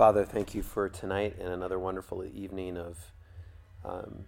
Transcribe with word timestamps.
Father, 0.00 0.24
thank 0.24 0.54
you 0.54 0.62
for 0.62 0.88
tonight 0.88 1.36
and 1.38 1.52
another 1.52 1.78
wonderful 1.78 2.24
evening 2.24 2.78
of 2.78 3.12
um, 3.84 4.24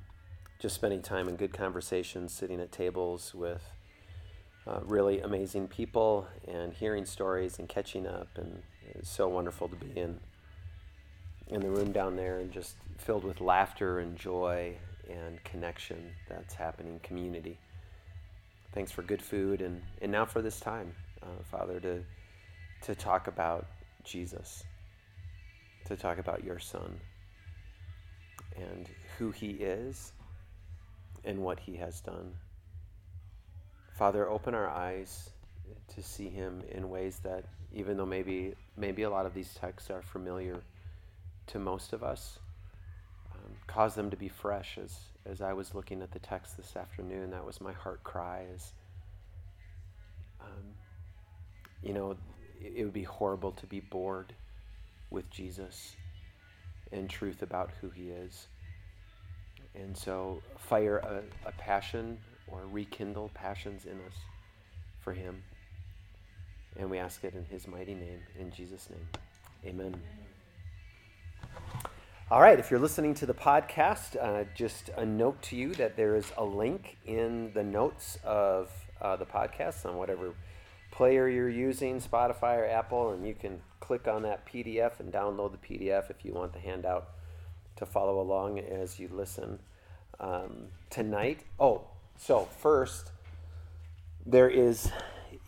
just 0.59 0.75
spending 0.75 1.01
time 1.01 1.31
in 1.31 1.37
good 1.37 1.55
conversations, 1.55 2.31
sitting 2.35 2.61
at 2.61 2.71
tables 2.71 3.35
with 3.35 3.63
uh, 4.67 4.81
really 4.83 5.23
amazing 5.23 5.69
people 5.69 6.29
and 6.47 6.75
hearing 6.75 7.07
stories 7.07 7.59
and 7.59 7.71
catching 7.71 8.07
up. 8.07 8.29
And 8.37 8.63
it's 8.91 9.09
so 9.09 9.29
wonderful 9.29 9.67
to 9.67 9.75
be 9.75 9.99
in 9.99 10.21
in 11.49 11.63
the 11.63 11.71
room 11.71 11.91
down 11.91 12.17
there 12.17 12.41
and 12.41 12.53
just 12.53 12.77
filled 12.99 13.25
with 13.25 13.41
laughter 13.41 14.01
and 14.01 14.15
joy 14.15 14.77
and 15.09 15.43
connection 15.43 16.13
that's 16.29 16.53
happening, 16.53 17.01
community. 17.03 17.59
Thanks 18.75 18.93
for 18.93 19.01
good 19.01 19.23
food 19.23 19.63
and, 19.63 19.81
and 20.03 20.13
now 20.13 20.27
for 20.27 20.43
this 20.43 20.61
time, 20.61 20.93
uh, 21.23 21.43
Father, 21.51 21.81
to, 21.81 22.05
to 22.83 22.95
talk 22.95 23.27
about 23.27 23.65
Jesus, 24.05 24.65
to 25.87 25.97
talk 25.97 26.19
about 26.19 26.45
your 26.45 26.59
Son 26.59 27.01
and 28.57 28.89
who 29.19 29.31
he 29.31 29.51
is 29.51 30.13
and 31.25 31.39
what 31.39 31.61
he 31.61 31.77
has 31.77 32.01
done. 32.01 32.33
Father, 33.95 34.29
open 34.29 34.55
our 34.55 34.69
eyes 34.69 35.31
to 35.95 36.03
see 36.03 36.29
him 36.29 36.63
in 36.71 36.89
ways 36.91 37.21
that, 37.23 37.45
even 37.73 37.97
though 37.97 38.07
maybe, 38.07 38.55
maybe 38.77 39.03
a 39.03 39.11
lot 39.11 39.27
of 39.27 39.35
these 39.35 39.55
texts 39.55 39.91
are 39.91 40.03
familiar 40.03 40.63
to 41.49 41.59
most 41.59 41.93
of 41.93 42.03
us, 42.03 42.39
um, 43.33 43.53
cause 43.67 43.95
them 43.95 44.11
to 44.11 44.17
be 44.17 44.29
fresh. 44.29 44.79
As, 44.83 44.99
as 45.27 45.41
I 45.41 45.53
was 45.53 45.75
looking 45.75 46.03
at 46.03 46.11
the 46.11 46.19
text 46.19 46.57
this 46.57 46.77
afternoon, 46.77 47.31
that 47.31 47.45
was 47.45 47.61
my 47.61 47.73
heart 47.73 48.03
cry 48.03 48.47
is, 48.55 48.73
um, 50.41 50.75
you 51.83 51.93
know, 51.93 52.13
it, 52.61 52.73
it 52.77 52.85
would 52.85 52.93
be 52.93 53.05
horrible 53.05 53.53
to 53.53 53.67
be 53.67 53.81
bored 53.81 54.35
with 55.13 55.31
Jesus 55.31 55.95
and 56.91 57.09
truth 57.09 57.43
about 57.43 57.71
who 57.81 57.91
he 57.91 58.11
is. 58.11 58.49
And 59.75 59.97
so 59.97 60.43
fire 60.59 60.99
a, 60.99 61.23
a 61.49 61.53
passion 61.53 62.19
or 62.47 62.63
rekindle 62.71 63.31
passions 63.35 63.85
in 63.85 63.99
us 64.07 64.17
for 65.01 65.13
him. 65.13 65.43
And 66.79 66.91
we 66.91 66.99
ask 66.99 67.23
it 67.25 67.35
in 67.35 67.45
his 67.45 67.69
mighty 67.69 67.95
name, 67.95 68.21
in 68.39 68.51
Jesus' 68.51 68.89
name. 68.91 69.07
Amen. 69.65 70.01
All 72.31 72.41
right, 72.41 72.59
if 72.59 72.71
you're 72.71 72.81
listening 72.81 73.13
to 73.15 73.27
the 73.27 73.35
podcast, 73.35 74.17
uh, 74.19 74.45
just 74.55 74.89
a 74.97 75.05
note 75.05 75.43
to 75.43 75.57
you 75.57 75.75
that 75.75 75.97
there 75.97 76.17
is 76.17 76.33
a 76.39 76.45
link 76.45 76.97
in 77.05 77.53
the 77.53 77.63
notes 77.63 78.19
of 78.25 78.71
uh, 79.03 79.17
the 79.17 79.27
podcast 79.27 79.85
on 79.85 79.97
whatever 79.97 80.33
player 80.93 81.29
you're 81.29 81.49
using, 81.49 82.01
Spotify 82.01 82.59
or 82.59 82.67
Apple, 82.67 83.11
and 83.11 83.27
you 83.27 83.35
can 83.35 83.61
click 83.81 84.07
on 84.07 84.23
that 84.23 84.47
PDF 84.47 85.01
and 85.01 85.13
download 85.13 85.51
the 85.51 85.59
PDF 85.59 86.09
if 86.11 86.25
you 86.25 86.33
want 86.33 86.53
the 86.53 86.61
handout 86.61 87.09
to 87.77 87.85
follow 87.85 88.21
along 88.21 88.61
as 88.61 89.01
you 89.01 89.09
listen 89.13 89.59
um, 90.21 90.69
tonight. 90.91 91.41
Oh, 91.59 91.89
so 92.17 92.45
first, 92.45 93.11
there 94.25 94.49
is 94.49 94.93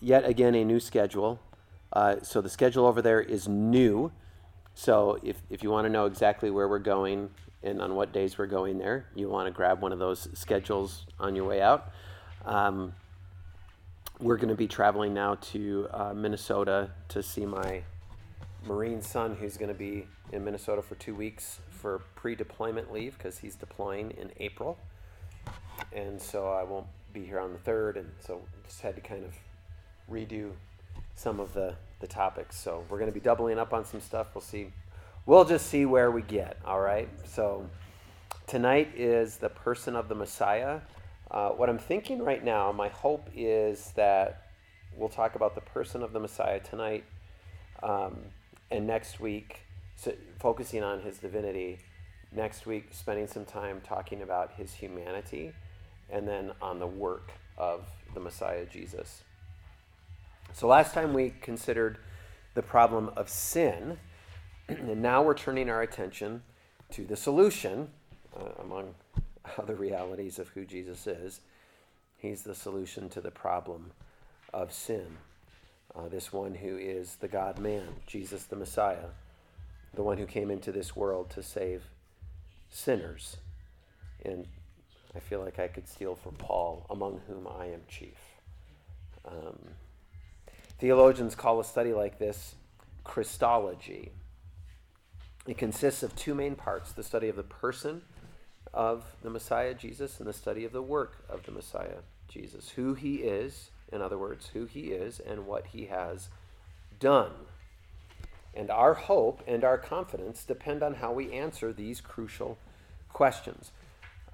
yet 0.01 0.25
again 0.25 0.55
a 0.55 0.65
new 0.65 0.81
schedule. 0.81 1.39
Uh, 1.93 2.17
so 2.23 2.41
the 2.41 2.49
schedule 2.49 2.87
over 2.87 3.01
there 3.01 3.21
is 3.21 3.47
new. 3.47 4.11
So 4.75 5.21
if, 5.23 5.37
if 5.49 5.63
you 5.63 5.71
want 5.71 5.85
to 5.85 5.91
know 5.91 6.07
exactly 6.07 6.51
where 6.51 6.67
we're 6.67 6.81
going 6.81 7.31
and 7.63 7.81
on 7.81 7.95
what 7.95 8.13
days 8.13 8.37
we're 8.37 8.47
going 8.47 8.79
there, 8.79 9.07
you 9.15 9.29
want 9.29 9.47
to 9.47 9.53
grab 9.53 9.81
one 9.81 9.93
of 9.93 9.99
those 9.99 10.27
schedules 10.35 11.07
on 11.21 11.37
your 11.37 11.45
way 11.45 11.61
out. 11.61 11.93
Um, 12.45 12.95
we're 14.25 14.39
going 14.39 14.49
to 14.49 14.55
be 14.55 14.67
traveling 14.67 15.13
now 15.13 15.35
to 15.35 15.87
uh, 15.93 16.15
Minnesota 16.15 16.89
to 17.09 17.23
see 17.23 17.45
my 17.45 17.83
Marine 18.67 19.03
son, 19.03 19.37
who's 19.37 19.59
going 19.59 19.69
to 19.69 19.79
be 19.79 20.07
in 20.33 20.43
Minnesota 20.43 20.81
for 20.81 20.95
two 20.95 21.15
weeks 21.15 21.59
for 21.69 22.01
pre 22.15 22.35
deployment 22.35 22.91
leave 22.91 23.19
because 23.19 23.37
he's 23.37 23.55
deploying 23.55 24.13
in 24.13 24.31
April. 24.41 24.79
And 25.93 26.21
so 26.21 26.49
I 26.49 26.63
won't 26.63 26.87
be 27.13 27.23
here 27.23 27.39
on 27.39 27.53
the 27.53 27.59
3rd. 27.71 27.97
And 27.97 28.11
so 28.19 28.41
just 28.67 28.81
had 28.81 28.95
to 28.95 29.03
kind 29.03 29.27
of 29.27 29.35
redo 30.11 30.53
some 31.17 31.39
of 31.39 31.53
the, 31.53 31.75
the 32.01 32.07
topics. 32.07 32.57
So 32.57 32.83
we're 32.89 32.99
going 32.99 33.11
to 33.11 33.15
be 33.15 33.21
doubling 33.21 33.59
up 33.59 33.75
on 33.75 33.85
some 33.85 34.01
stuff. 34.01 34.29
We'll 34.35 34.41
see. 34.41 34.73
We'll 35.27 35.45
just 35.45 35.67
see 35.67 35.85
where 35.85 36.11
we 36.11 36.23
get. 36.23 36.57
All 36.65 36.81
right. 36.81 37.11
So 37.27 37.69
tonight 38.47 38.91
is 38.97 39.37
the 39.37 39.51
person 39.51 39.95
of 39.95 40.09
the 40.09 40.15
Messiah. 40.15 40.81
Uh, 41.35 41.49
what 41.49 41.69
I'm 41.69 41.81
thinking 41.81 42.23
right 42.23 42.45
now, 42.45 42.71
my 42.71 42.87
hope 42.87 43.29
is 43.35 43.93
that 43.97 44.51
we'll 44.97 45.09
talk 45.09 45.35
about 45.35 45.57
the 45.57 45.61
person 45.63 46.05
of 46.05 46.13
the 46.13 46.21
Messiah 46.21 46.61
tonight. 46.61 47.03
Um, 47.83 48.19
and 48.71 48.87
next 48.87 49.19
week, 49.19 49.63
so 49.97 50.13
focusing 50.39 50.85
on 50.85 51.01
his 51.01 51.19
divinity. 51.19 51.81
Next 52.31 52.67
week, 52.67 52.91
spending 52.93 53.27
some 53.27 53.45
time 53.45 53.81
talking 53.85 54.23
about 54.23 54.53
his 54.53 54.75
humanity, 54.75 55.53
and 56.09 56.27
then 56.27 56.53
on 56.63 56.79
the 56.79 56.87
work 56.87 57.33
of 57.59 57.85
the 58.15 58.21
Messiah 58.21 58.65
Jesus. 58.65 59.25
So 60.53 60.69
last 60.69 60.95
time 60.95 61.13
we 61.13 61.31
considered 61.43 61.99
the 62.55 62.63
problem 62.63 63.11
of 63.17 63.29
sin, 63.29 63.99
and 64.69 65.03
now 65.03 65.21
we're 65.21 65.35
turning 65.35 65.69
our 65.69 65.83
attention 65.83 66.43
to 66.93 67.05
the 67.05 67.17
solution, 67.17 67.89
uh, 68.37 68.63
among 68.63 68.95
other 69.59 69.75
realities 69.75 70.39
of 70.39 70.49
who 70.49 70.65
Jesus 70.65 71.07
is. 71.07 71.41
He's 72.17 72.43
the 72.43 72.55
solution 72.55 73.09
to 73.11 73.21
the 73.21 73.31
problem 73.31 73.93
of 74.53 74.73
sin. 74.73 75.19
Uh, 75.95 76.09
this 76.09 76.33
one 76.33 76.55
who 76.55 76.77
is 76.77 77.17
the 77.17 77.29
God 77.29 77.59
man, 77.59 77.87
Jesus 78.07 78.45
the 78.45 78.57
Messiah, 78.57 79.11
the 79.95 80.03
one 80.03 80.19
who 80.19 80.27
came 80.27 80.51
into 80.51 80.73
this 80.73 80.97
world 80.97 81.31
to 81.31 81.43
save 81.43 81.85
sinners. 82.71 83.37
And 84.25 84.47
I 85.15 85.21
feel 85.21 85.41
like 85.41 85.59
I 85.59 85.69
could 85.69 85.89
steal 85.89 86.17
from 86.17 86.35
Paul, 86.35 86.87
among 86.91 87.21
whom 87.29 87.47
I 87.47 87.67
am 87.67 87.83
chief. 87.89 88.19
Um, 89.25 89.59
theologians 90.79 91.35
call 91.35 91.61
a 91.61 91.65
study 91.65 91.93
like 91.93 92.19
this 92.19 92.57
Christology. 93.05 94.11
It 95.47 95.59
consists 95.59 96.03
of 96.03 96.17
two 96.17 96.35
main 96.35 96.57
parts 96.57 96.93
the 96.93 97.05
study 97.05 97.29
of 97.29 97.37
the 97.37 97.43
person 97.43 98.03
of 98.75 99.05
the 99.23 99.31
Messiah 99.31 99.73
Jesus 99.73 100.19
and 100.19 100.29
the 100.29 100.33
study 100.33 100.65
of 100.65 100.73
the 100.73 100.83
work 100.83 101.25
of 101.29 101.45
the 101.45 101.53
Messiah 101.53 102.03
Jesus, 102.29 102.71
who 102.71 102.95
he 102.95 103.17
is, 103.17 103.71
in 103.93 104.03
other 104.03 104.19
words, 104.19 104.51
who 104.53 104.67
he 104.67 104.89
is 104.89 105.21
and 105.21 105.47
what 105.47 105.67
he 105.67 105.87
has 105.87 106.29
done. 106.99 107.31
And 108.53 108.71
our 108.71 108.95
hope 108.95 109.43
and 109.47 109.65
our 109.65 109.79
confidence 109.79 110.45
depend 110.45 110.83
on 110.83 110.95
how 110.95 111.13
we 111.13 111.33
answer 111.33 111.73
these 111.73 112.01
crucial 112.01 112.59
questions. 113.13 113.71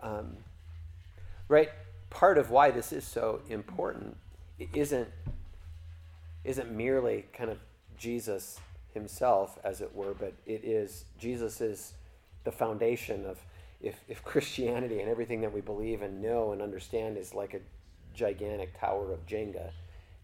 Um, 0.02 0.38
right? 1.48 1.70
Part 2.08 2.38
of 2.38 2.50
why 2.50 2.70
this 2.70 2.92
is 2.92 3.04
so 3.04 3.40
important 3.48 4.16
isn't, 4.72 5.08
isn't 6.44 6.70
merely 6.70 7.26
kind 7.32 7.50
of 7.50 7.58
Jesus 7.98 8.58
himself, 8.94 9.58
as 9.62 9.80
it 9.80 9.94
were, 9.94 10.14
but 10.14 10.32
it 10.46 10.64
is 10.64 11.04
Jesus 11.18 11.60
is 11.60 11.92
the 12.44 12.52
foundation 12.52 13.26
of 13.26 13.38
if, 13.80 14.00
if 14.08 14.22
Christianity 14.24 15.00
and 15.00 15.08
everything 15.08 15.40
that 15.42 15.52
we 15.52 15.60
believe 15.60 16.02
and 16.02 16.22
know 16.22 16.52
and 16.52 16.62
understand 16.62 17.16
is 17.16 17.34
like 17.34 17.54
a 17.54 17.60
gigantic 18.14 18.78
tower 18.78 19.12
of 19.12 19.26
Jenga, 19.26 19.70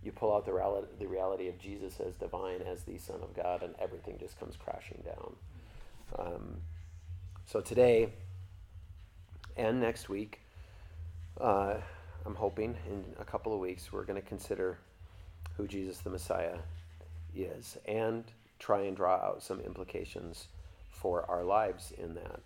you 0.02 0.12
pull 0.12 0.34
out 0.34 0.44
the 0.44 0.52
reality, 0.52 0.86
the 0.98 1.06
reality 1.06 1.48
of 1.48 1.58
Jesus 1.58 2.00
as 2.00 2.14
divine, 2.16 2.62
as 2.62 2.82
the 2.82 2.98
Son 2.98 3.20
of 3.22 3.34
God, 3.34 3.62
and 3.62 3.74
everything 3.80 4.16
just 4.18 4.38
comes 4.38 4.54
crashing 4.56 5.02
down. 5.04 5.36
Um, 6.18 6.56
so 7.46 7.60
today 7.60 8.10
and 9.56 9.80
next 9.80 10.08
week, 10.08 10.40
uh, 11.40 11.74
I'm 12.24 12.34
hoping 12.34 12.76
in 12.88 13.04
a 13.18 13.24
couple 13.24 13.52
of 13.52 13.60
weeks, 13.60 13.92
we're 13.92 14.04
going 14.04 14.20
to 14.20 14.28
consider 14.28 14.78
who 15.56 15.66
Jesus 15.66 15.98
the 15.98 16.10
Messiah 16.10 16.58
is 17.34 17.76
and 17.86 18.24
try 18.58 18.82
and 18.82 18.96
draw 18.96 19.14
out 19.14 19.42
some 19.42 19.60
implications 19.60 20.48
for 20.90 21.28
our 21.30 21.44
lives 21.44 21.92
in 21.98 22.14
that. 22.14 22.40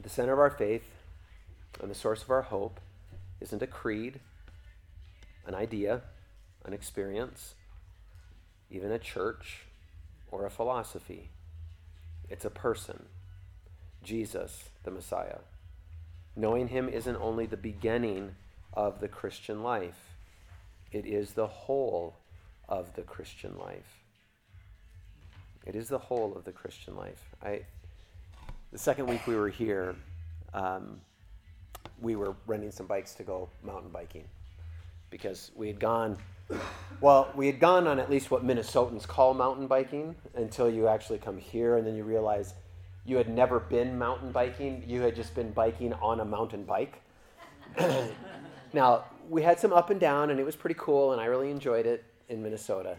The 0.00 0.08
center 0.08 0.32
of 0.32 0.38
our 0.38 0.50
faith 0.50 0.88
and 1.80 1.90
the 1.90 1.94
source 1.94 2.22
of 2.22 2.30
our 2.30 2.42
hope 2.42 2.80
isn't 3.40 3.62
a 3.62 3.66
creed 3.66 4.20
an 5.46 5.54
idea, 5.54 6.02
an 6.64 6.72
experience, 6.72 7.54
even 8.70 8.92
a 8.92 8.98
church 8.98 9.66
or 10.30 10.46
a 10.46 10.50
philosophy. 10.50 11.30
It's 12.28 12.44
a 12.44 12.50
person, 12.50 13.06
Jesus, 14.02 14.70
the 14.84 14.90
Messiah. 14.90 15.38
Knowing 16.36 16.68
him 16.68 16.88
isn't 16.88 17.16
only 17.16 17.46
the 17.46 17.56
beginning 17.56 18.34
of 18.72 19.00
the 19.00 19.08
Christian 19.08 19.62
life, 19.62 20.14
it 20.90 21.06
is 21.06 21.32
the 21.32 21.46
whole 21.46 22.16
of 22.68 22.94
the 22.94 23.02
Christian 23.02 23.58
life. 23.58 23.98
It 25.66 25.74
is 25.74 25.88
the 25.88 25.98
whole 25.98 26.36
of 26.36 26.44
the 26.44 26.52
Christian 26.52 26.96
life. 26.96 27.34
I, 27.42 27.62
the 28.72 28.78
second 28.78 29.06
week 29.06 29.26
we 29.26 29.36
were 29.36 29.50
here, 29.50 29.94
um, 30.54 31.00
we 32.00 32.16
were 32.16 32.34
renting 32.46 32.70
some 32.70 32.86
bikes 32.86 33.14
to 33.14 33.22
go 33.22 33.48
mountain 33.62 33.90
biking 33.90 34.24
because 35.10 35.52
we 35.54 35.66
had 35.68 35.78
gone 35.78 36.16
Well, 37.00 37.30
we 37.34 37.46
had 37.46 37.58
gone 37.58 37.86
on 37.86 37.98
at 37.98 38.10
least 38.10 38.30
what 38.30 38.44
Minnesotans 38.44 39.06
call 39.06 39.34
mountain 39.34 39.66
biking 39.66 40.14
until 40.34 40.70
you 40.70 40.88
actually 40.88 41.18
come 41.18 41.36
here 41.36 41.76
and 41.76 41.86
then 41.86 41.94
you 41.96 42.04
realize 42.04 42.54
you 43.04 43.16
had 43.16 43.28
never 43.28 43.58
been 43.58 43.98
mountain 43.98 44.30
biking. 44.30 44.84
You 44.86 45.00
had 45.00 45.16
just 45.16 45.34
been 45.34 45.52
biking 45.52 45.92
on 45.94 46.20
a 46.20 46.24
mountain 46.24 46.64
bike. 46.64 47.02
now, 48.72 49.04
we 49.28 49.42
had 49.42 49.58
some 49.58 49.72
up 49.72 49.90
and 49.90 49.98
down 49.98 50.30
and 50.30 50.38
it 50.38 50.44
was 50.44 50.54
pretty 50.54 50.76
cool 50.78 51.12
and 51.12 51.20
I 51.20 51.24
really 51.24 51.50
enjoyed 51.50 51.86
it 51.86 52.04
in 52.28 52.42
Minnesota. 52.42 52.96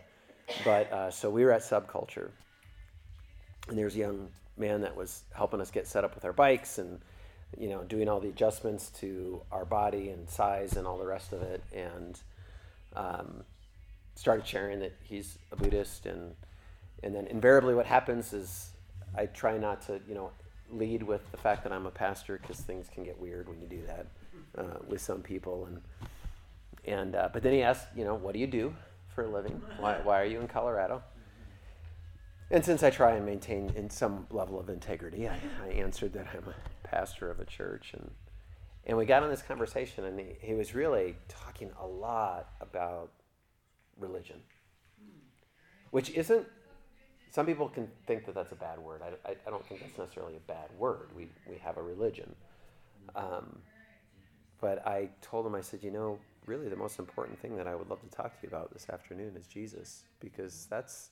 But 0.65 0.91
uh, 0.91 1.11
so 1.11 1.29
we 1.29 1.45
were 1.45 1.51
at 1.51 1.61
Subculture 1.61 2.29
and 3.69 3.77
there's 3.77 3.95
a 3.95 3.99
young 3.99 4.29
man 4.57 4.81
that 4.81 4.95
was 4.95 5.23
helping 5.33 5.61
us 5.61 5.71
get 5.71 5.87
set 5.87 6.03
up 6.03 6.15
with 6.15 6.25
our 6.25 6.33
bikes 6.33 6.77
and 6.77 6.99
you 7.57 7.69
know 7.69 7.83
doing 7.83 8.09
all 8.09 8.19
the 8.19 8.29
adjustments 8.29 8.89
to 8.89 9.41
our 9.51 9.65
body 9.65 10.09
and 10.09 10.29
size 10.29 10.75
and 10.75 10.87
all 10.87 10.97
the 10.97 11.05
rest 11.05 11.33
of 11.33 11.41
it. 11.41 11.63
And 11.73 12.19
um, 12.95 13.43
started 14.15 14.45
sharing 14.45 14.79
that 14.79 14.93
he's 15.03 15.37
a 15.51 15.55
buddhist 15.55 16.05
and 16.05 16.35
and 17.01 17.15
then 17.15 17.25
invariably 17.27 17.73
what 17.73 17.87
happens 17.87 18.31
is 18.31 18.69
i 19.17 19.25
try 19.25 19.57
not 19.57 19.81
to 19.81 19.99
you 20.07 20.13
know 20.13 20.29
lead 20.71 21.01
with 21.01 21.29
the 21.31 21.37
fact 21.37 21.63
that 21.63 21.73
i'm 21.73 21.87
a 21.87 21.91
pastor 21.91 22.39
because 22.39 22.59
things 22.59 22.87
can 22.93 23.03
get 23.03 23.19
weird 23.19 23.49
when 23.49 23.59
you 23.59 23.67
do 23.67 23.81
that 23.87 24.05
uh, 24.57 24.77
with 24.87 25.01
some 25.01 25.21
people. 25.21 25.65
And 25.65 25.81
and 26.85 27.15
uh, 27.15 27.29
but 27.31 27.43
then 27.43 27.53
he 27.53 27.61
asked 27.61 27.87
you 27.95 28.03
know 28.03 28.15
what 28.15 28.33
do 28.33 28.39
you 28.39 28.47
do 28.47 28.73
for 29.15 29.23
a 29.23 29.29
living? 29.29 29.61
Why, 29.79 29.99
why 30.03 30.21
are 30.21 30.25
you 30.25 30.39
in 30.39 30.47
colorado 30.47 31.03
and 32.51 32.63
since 32.63 32.83
I 32.83 32.89
try 32.89 33.11
and 33.11 33.25
maintain 33.25 33.71
in 33.75 33.89
some 33.89 34.27
level 34.31 34.59
of 34.59 34.69
integrity, 34.69 35.27
I, 35.27 35.39
I 35.63 35.69
answered 35.69 36.13
that 36.13 36.27
I'm 36.33 36.49
a 36.49 36.87
pastor 36.87 37.31
of 37.31 37.39
a 37.39 37.45
church. 37.45 37.93
And, 37.93 38.11
and 38.85 38.97
we 38.97 39.05
got 39.05 39.23
on 39.23 39.29
this 39.29 39.41
conversation, 39.41 40.05
and 40.05 40.19
he, 40.19 40.35
he 40.39 40.53
was 40.53 40.75
really 40.75 41.15
talking 41.27 41.71
a 41.79 41.87
lot 41.87 42.49
about 42.61 43.11
religion, 43.97 44.37
which 45.91 46.09
isn't, 46.11 46.45
some 47.31 47.45
people 47.45 47.67
can 47.67 47.87
think 48.05 48.25
that 48.25 48.35
that's 48.35 48.51
a 48.51 48.55
bad 48.55 48.77
word. 48.79 49.01
I, 49.01 49.29
I, 49.29 49.35
I 49.47 49.49
don't 49.49 49.65
think 49.65 49.81
that's 49.81 49.97
necessarily 49.97 50.35
a 50.35 50.47
bad 50.51 50.69
word. 50.77 51.09
We, 51.15 51.29
we 51.49 51.57
have 51.57 51.77
a 51.77 51.81
religion. 51.81 52.35
Um, 53.15 53.59
but 54.61 54.85
I 54.87 55.09
told 55.21 55.45
him, 55.45 55.55
I 55.55 55.61
said, 55.61 55.83
you 55.83 55.91
know, 55.91 56.19
really 56.45 56.69
the 56.69 56.75
most 56.75 56.99
important 56.99 57.39
thing 57.39 57.55
that 57.57 57.67
I 57.67 57.75
would 57.75 57.89
love 57.89 58.01
to 58.01 58.09
talk 58.15 58.39
to 58.39 58.43
you 58.43 58.49
about 58.49 58.71
this 58.71 58.87
afternoon 58.89 59.35
is 59.35 59.47
Jesus, 59.47 60.03
because 60.19 60.67
that's 60.69 61.09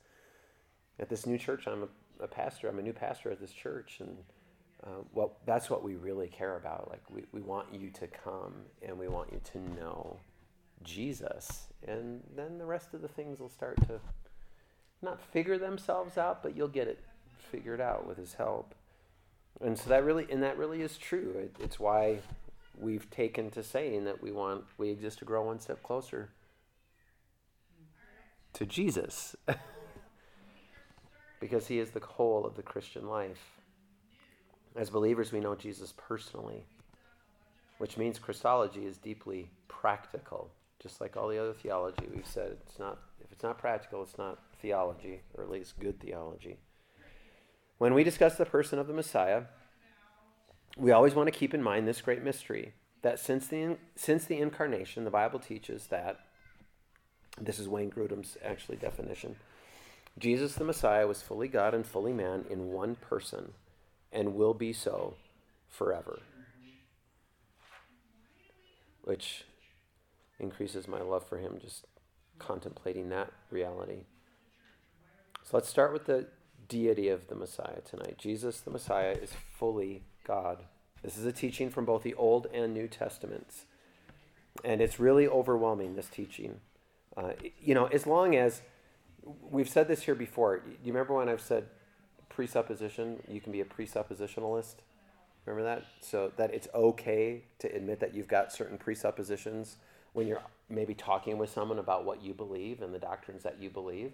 at 0.99 1.09
this 1.09 1.25
new 1.25 1.37
church, 1.37 1.67
I'm 1.67 1.83
a, 1.83 2.23
a 2.23 2.27
pastor. 2.27 2.67
I'm 2.67 2.79
a 2.79 2.83
new 2.83 2.93
pastor 2.93 3.31
at 3.31 3.39
this 3.39 3.51
church, 3.51 3.97
and 3.99 4.17
uh, 4.83 5.03
well, 5.13 5.37
that's 5.45 5.69
what 5.69 5.83
we 5.83 5.95
really 5.95 6.27
care 6.27 6.57
about. 6.57 6.89
Like 6.89 7.03
we, 7.09 7.23
we 7.31 7.41
want 7.41 7.73
you 7.73 7.89
to 7.91 8.07
come, 8.07 8.53
and 8.81 8.97
we 8.97 9.07
want 9.07 9.31
you 9.31 9.41
to 9.53 9.59
know 9.79 10.17
Jesus, 10.83 11.67
and 11.87 12.21
then 12.35 12.57
the 12.57 12.65
rest 12.65 12.93
of 12.93 13.01
the 13.01 13.07
things 13.07 13.39
will 13.39 13.49
start 13.49 13.77
to 13.87 13.99
not 15.01 15.19
figure 15.19 15.57
themselves 15.57 16.17
out, 16.17 16.43
but 16.43 16.55
you'll 16.55 16.67
get 16.67 16.87
it 16.87 16.99
figured 17.51 17.81
out 17.81 18.07
with 18.07 18.17
His 18.17 18.35
help. 18.35 18.75
And 19.59 19.77
so 19.77 19.89
that 19.89 20.03
really, 20.03 20.27
and 20.31 20.41
that 20.43 20.57
really 20.57 20.81
is 20.81 20.97
true. 20.97 21.33
It, 21.37 21.55
it's 21.63 21.79
why 21.79 22.19
we've 22.77 23.09
taken 23.09 23.51
to 23.51 23.63
saying 23.63 24.05
that 24.05 24.21
we 24.21 24.31
want 24.31 24.63
we 24.77 24.89
exist 24.89 25.19
to 25.19 25.25
grow 25.25 25.45
one 25.45 25.59
step 25.59 25.83
closer 25.83 26.29
to 28.53 28.65
Jesus. 28.65 29.35
because 31.41 31.67
he 31.67 31.79
is 31.79 31.89
the 31.89 31.99
whole 31.99 32.45
of 32.45 32.55
the 32.55 32.63
Christian 32.63 33.09
life. 33.09 33.41
As 34.77 34.89
believers, 34.89 35.33
we 35.33 35.41
know 35.41 35.55
Jesus 35.55 35.93
personally, 35.97 36.63
which 37.79 37.97
means 37.97 38.19
Christology 38.19 38.85
is 38.85 38.95
deeply 38.97 39.49
practical. 39.67 40.49
Just 40.81 41.01
like 41.01 41.17
all 41.17 41.27
the 41.27 41.37
other 41.37 41.53
theology, 41.53 42.07
we've 42.15 42.25
said 42.25 42.57
it's 42.65 42.79
not, 42.79 42.99
if 43.19 43.31
it's 43.31 43.43
not 43.43 43.57
practical, 43.57 44.01
it's 44.01 44.17
not 44.17 44.39
theology, 44.61 45.21
or 45.33 45.43
at 45.43 45.49
least 45.49 45.79
good 45.79 45.99
theology. 45.99 46.57
When 47.79 47.93
we 47.93 48.03
discuss 48.03 48.35
the 48.35 48.45
person 48.45 48.79
of 48.79 48.87
the 48.87 48.93
Messiah, 48.93 49.43
we 50.77 50.91
always 50.91 51.15
want 51.15 51.27
to 51.27 51.37
keep 51.37 51.53
in 51.53 51.61
mind 51.61 51.87
this 51.87 52.01
great 52.01 52.23
mystery 52.23 52.73
that 53.01 53.19
since 53.19 53.47
the, 53.47 53.77
since 53.95 54.25
the 54.25 54.37
incarnation, 54.37 55.03
the 55.03 55.09
Bible 55.09 55.39
teaches 55.39 55.87
that, 55.87 56.19
this 57.39 57.57
is 57.57 57.67
Wayne 57.67 57.89
Grudem's 57.89 58.37
actually 58.45 58.77
definition, 58.77 59.35
Jesus 60.17 60.55
the 60.55 60.63
Messiah 60.63 61.07
was 61.07 61.21
fully 61.21 61.47
God 61.47 61.73
and 61.73 61.85
fully 61.85 62.13
man 62.13 62.45
in 62.49 62.71
one 62.71 62.95
person 62.95 63.53
and 64.11 64.35
will 64.35 64.53
be 64.53 64.73
so 64.73 65.15
forever. 65.67 66.19
Which 69.03 69.45
increases 70.39 70.87
my 70.87 71.01
love 71.01 71.27
for 71.27 71.37
him 71.37 71.57
just 71.59 71.85
contemplating 72.39 73.09
that 73.09 73.31
reality. 73.49 74.03
So 75.43 75.57
let's 75.57 75.69
start 75.69 75.93
with 75.93 76.05
the 76.05 76.27
deity 76.67 77.09
of 77.09 77.27
the 77.27 77.35
Messiah 77.35 77.81
tonight. 77.81 78.17
Jesus 78.17 78.59
the 78.59 78.71
Messiah 78.71 79.11
is 79.11 79.31
fully 79.57 80.03
God. 80.25 80.63
This 81.03 81.17
is 81.17 81.25
a 81.25 81.31
teaching 81.31 81.69
from 81.69 81.85
both 81.85 82.03
the 82.03 82.13
Old 82.13 82.47
and 82.53 82.73
New 82.73 82.87
Testaments. 82.87 83.65
And 84.63 84.81
it's 84.81 84.99
really 84.99 85.27
overwhelming, 85.27 85.95
this 85.95 86.07
teaching. 86.07 86.59
Uh, 87.17 87.31
you 87.59 87.73
know, 87.73 87.85
as 87.87 88.05
long 88.05 88.35
as 88.35 88.61
we've 89.23 89.69
said 89.69 89.87
this 89.87 90.03
here 90.03 90.15
before. 90.15 90.59
Do 90.59 90.71
you 90.83 90.93
remember 90.93 91.13
when 91.13 91.29
I've 91.29 91.41
said 91.41 91.65
presupposition? 92.29 93.21
You 93.27 93.41
can 93.41 93.51
be 93.51 93.61
a 93.61 93.65
presuppositionalist. 93.65 94.75
Remember 95.45 95.63
that? 95.63 95.85
So 96.01 96.31
that 96.37 96.53
it's 96.53 96.67
okay 96.73 97.43
to 97.59 97.75
admit 97.75 97.99
that 97.99 98.13
you've 98.13 98.27
got 98.27 98.51
certain 98.51 98.77
presuppositions 98.77 99.77
when 100.13 100.27
you're 100.27 100.41
maybe 100.69 100.93
talking 100.93 101.37
with 101.37 101.49
someone 101.49 101.79
about 101.79 102.05
what 102.05 102.21
you 102.21 102.33
believe 102.33 102.81
and 102.81 102.93
the 102.93 102.99
doctrines 102.99 103.43
that 103.43 103.59
you 103.59 103.69
believe. 103.69 104.11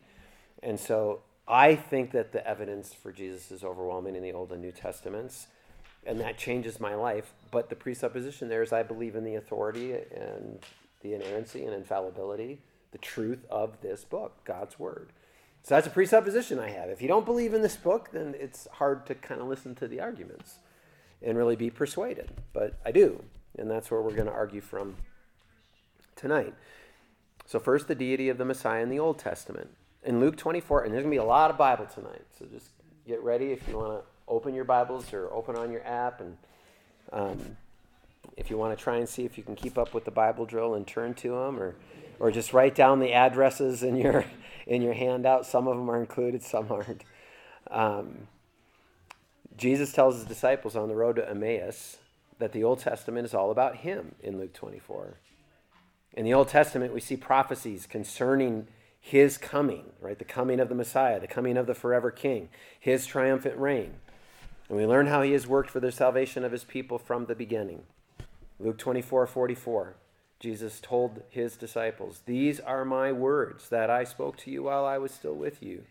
And 0.63 0.79
so 0.79 1.21
I 1.47 1.75
think 1.75 2.11
that 2.11 2.31
the 2.31 2.45
evidence 2.47 2.93
for 2.93 3.11
Jesus 3.11 3.51
is 3.51 3.63
overwhelming 3.63 4.15
in 4.15 4.23
the 4.23 4.33
Old 4.33 4.51
and 4.51 4.61
New 4.61 4.71
Testaments, 4.71 5.47
and 6.05 6.19
that 6.19 6.37
changes 6.37 6.79
my 6.79 6.95
life. 6.95 7.33
But 7.51 7.69
the 7.69 7.75
presupposition 7.75 8.49
there 8.49 8.63
is 8.63 8.71
I 8.71 8.83
believe 8.83 9.15
in 9.15 9.23
the 9.23 9.35
authority 9.35 9.93
and 9.93 10.59
the 11.01 11.13
inerrancy 11.13 11.65
and 11.65 11.73
infallibility 11.73 12.59
the 12.91 12.97
truth 12.97 13.45
of 13.49 13.81
this 13.81 14.03
book, 14.03 14.43
God's 14.45 14.79
Word. 14.79 15.09
So 15.63 15.75
that's 15.75 15.87
a 15.87 15.91
presupposition 15.91 16.59
I 16.59 16.69
have. 16.69 16.89
If 16.89 17.01
you 17.01 17.07
don't 17.07 17.25
believe 17.25 17.53
in 17.53 17.61
this 17.61 17.75
book, 17.75 18.11
then 18.13 18.35
it's 18.39 18.67
hard 18.73 19.05
to 19.07 19.15
kind 19.15 19.41
of 19.41 19.47
listen 19.47 19.75
to 19.75 19.87
the 19.87 19.99
arguments 19.99 20.59
and 21.21 21.37
really 21.37 21.55
be 21.55 21.69
persuaded. 21.69 22.31
But 22.53 22.79
I 22.85 22.91
do, 22.91 23.23
and 23.57 23.69
that's 23.69 23.91
where 23.91 24.01
we're 24.01 24.13
going 24.13 24.27
to 24.27 24.33
argue 24.33 24.61
from 24.61 24.95
tonight. 26.15 26.53
So, 27.45 27.59
first, 27.59 27.87
the 27.87 27.95
deity 27.95 28.29
of 28.29 28.37
the 28.37 28.45
Messiah 28.45 28.83
in 28.83 28.89
the 28.89 28.99
Old 28.99 29.19
Testament. 29.19 29.69
In 30.03 30.19
Luke 30.19 30.37
24, 30.37 30.83
and 30.83 30.93
there's 30.93 31.03
going 31.03 31.11
to 31.11 31.21
be 31.21 31.25
a 31.25 31.27
lot 31.27 31.49
of 31.49 31.57
Bible 31.57 31.85
tonight, 31.85 32.23
so 32.37 32.45
just 32.45 32.69
get 33.05 33.21
ready 33.21 33.51
if 33.51 33.67
you 33.67 33.77
want 33.77 33.99
to 33.99 34.05
open 34.27 34.53
your 34.53 34.63
Bibles 34.63 35.11
or 35.11 35.33
open 35.33 35.55
on 35.55 35.71
your 35.71 35.85
app. 35.85 36.21
And 36.21 36.37
um, 37.11 37.57
if 38.37 38.49
you 38.49 38.57
want 38.57 38.77
to 38.77 38.81
try 38.81 38.97
and 38.97 39.07
see 39.07 39.25
if 39.25 39.37
you 39.37 39.43
can 39.43 39.55
keep 39.55 39.77
up 39.77 39.93
with 39.93 40.05
the 40.05 40.11
Bible 40.11 40.45
drill 40.45 40.75
and 40.75 40.85
turn 40.85 41.13
to 41.15 41.29
them, 41.29 41.59
or 41.59 41.75
or 42.19 42.31
just 42.31 42.53
write 42.53 42.75
down 42.75 42.99
the 42.99 43.13
addresses 43.13 43.83
in 43.83 43.95
your 43.95 44.25
in 44.67 44.81
your 44.81 44.93
handout. 44.93 45.45
Some 45.45 45.67
of 45.67 45.77
them 45.77 45.89
are 45.89 45.99
included, 45.99 46.43
some 46.43 46.71
aren't. 46.71 47.03
Um, 47.69 48.27
Jesus 49.55 49.91
tells 49.91 50.15
his 50.15 50.25
disciples 50.25 50.75
on 50.75 50.87
the 50.87 50.95
road 50.95 51.15
to 51.15 51.29
Emmaus 51.29 51.97
that 52.39 52.51
the 52.51 52.63
Old 52.63 52.79
Testament 52.79 53.25
is 53.25 53.33
all 53.33 53.49
about 53.49 53.77
him 53.77 54.13
in 54.21 54.37
Luke 54.37 54.53
24. 54.53 55.17
In 56.13 56.25
the 56.25 56.33
Old 56.33 56.47
Testament, 56.47 56.93
we 56.93 56.99
see 56.99 57.17
prophecies 57.17 57.87
concerning 57.87 58.67
his 58.99 59.37
coming, 59.37 59.85
right? 59.99 60.17
The 60.17 60.25
coming 60.25 60.59
of 60.59 60.69
the 60.69 60.75
Messiah, 60.75 61.19
the 61.19 61.27
coming 61.27 61.57
of 61.57 61.65
the 61.65 61.73
forever 61.73 62.11
King, 62.11 62.49
his 62.79 63.05
triumphant 63.05 63.57
reign. 63.57 63.93
And 64.69 64.77
we 64.77 64.85
learn 64.85 65.07
how 65.07 65.21
he 65.21 65.31
has 65.31 65.47
worked 65.47 65.69
for 65.69 65.79
the 65.79 65.91
salvation 65.91 66.43
of 66.43 66.51
his 66.51 66.63
people 66.63 66.97
from 66.97 67.25
the 67.25 67.35
beginning. 67.35 67.83
Luke 68.59 68.77
24 68.77 69.27
44. 69.27 69.95
Jesus 70.39 70.79
told 70.79 71.23
his 71.29 71.57
disciples, 71.57 72.21
These 72.25 72.59
are 72.59 72.85
my 72.85 73.11
words 73.11 73.69
that 73.69 73.89
I 73.89 74.03
spoke 74.03 74.37
to 74.37 74.51
you 74.51 74.63
while 74.63 74.85
I 74.85 74.97
was 74.97 75.11
still 75.11 75.33
with 75.33 75.63
you, 75.63 75.83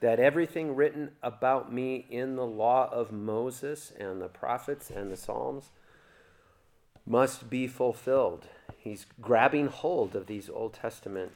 that 0.00 0.20
everything 0.20 0.76
written 0.76 1.12
about 1.22 1.72
me 1.72 2.06
in 2.10 2.36
the 2.36 2.46
law 2.46 2.88
of 2.92 3.10
Moses 3.10 3.92
and 3.98 4.20
the 4.20 4.28
prophets 4.28 4.90
and 4.90 5.10
the 5.10 5.16
Psalms 5.16 5.70
must 7.06 7.48
be 7.48 7.66
fulfilled. 7.66 8.46
He's 8.76 9.06
grabbing 9.20 9.68
hold 9.68 10.14
of 10.14 10.26
these 10.26 10.50
Old 10.50 10.74
Testament 10.74 11.32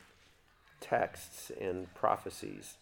texts 0.80 1.50
and 1.58 1.92
prophecies. 1.94 2.76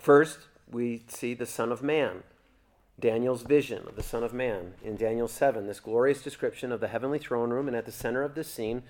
First, 0.00 0.38
we 0.70 1.02
see 1.08 1.34
the 1.34 1.46
Son 1.46 1.72
of 1.72 1.82
Man 1.82 2.22
Daniel's 2.98 3.42
vision 3.42 3.86
of 3.86 3.96
the 3.96 4.02
Son 4.02 4.22
of 4.22 4.32
Man. 4.32 4.74
In 4.82 4.96
Daniel 4.96 5.28
7, 5.28 5.66
this 5.66 5.80
glorious 5.80 6.22
description 6.22 6.70
of 6.72 6.80
the 6.80 6.88
heavenly 6.88 7.18
throne 7.18 7.50
room, 7.50 7.66
and 7.66 7.76
at 7.76 7.86
the 7.86 7.92
center 7.92 8.22
of 8.22 8.34
this 8.34 8.48
scene 8.48 8.82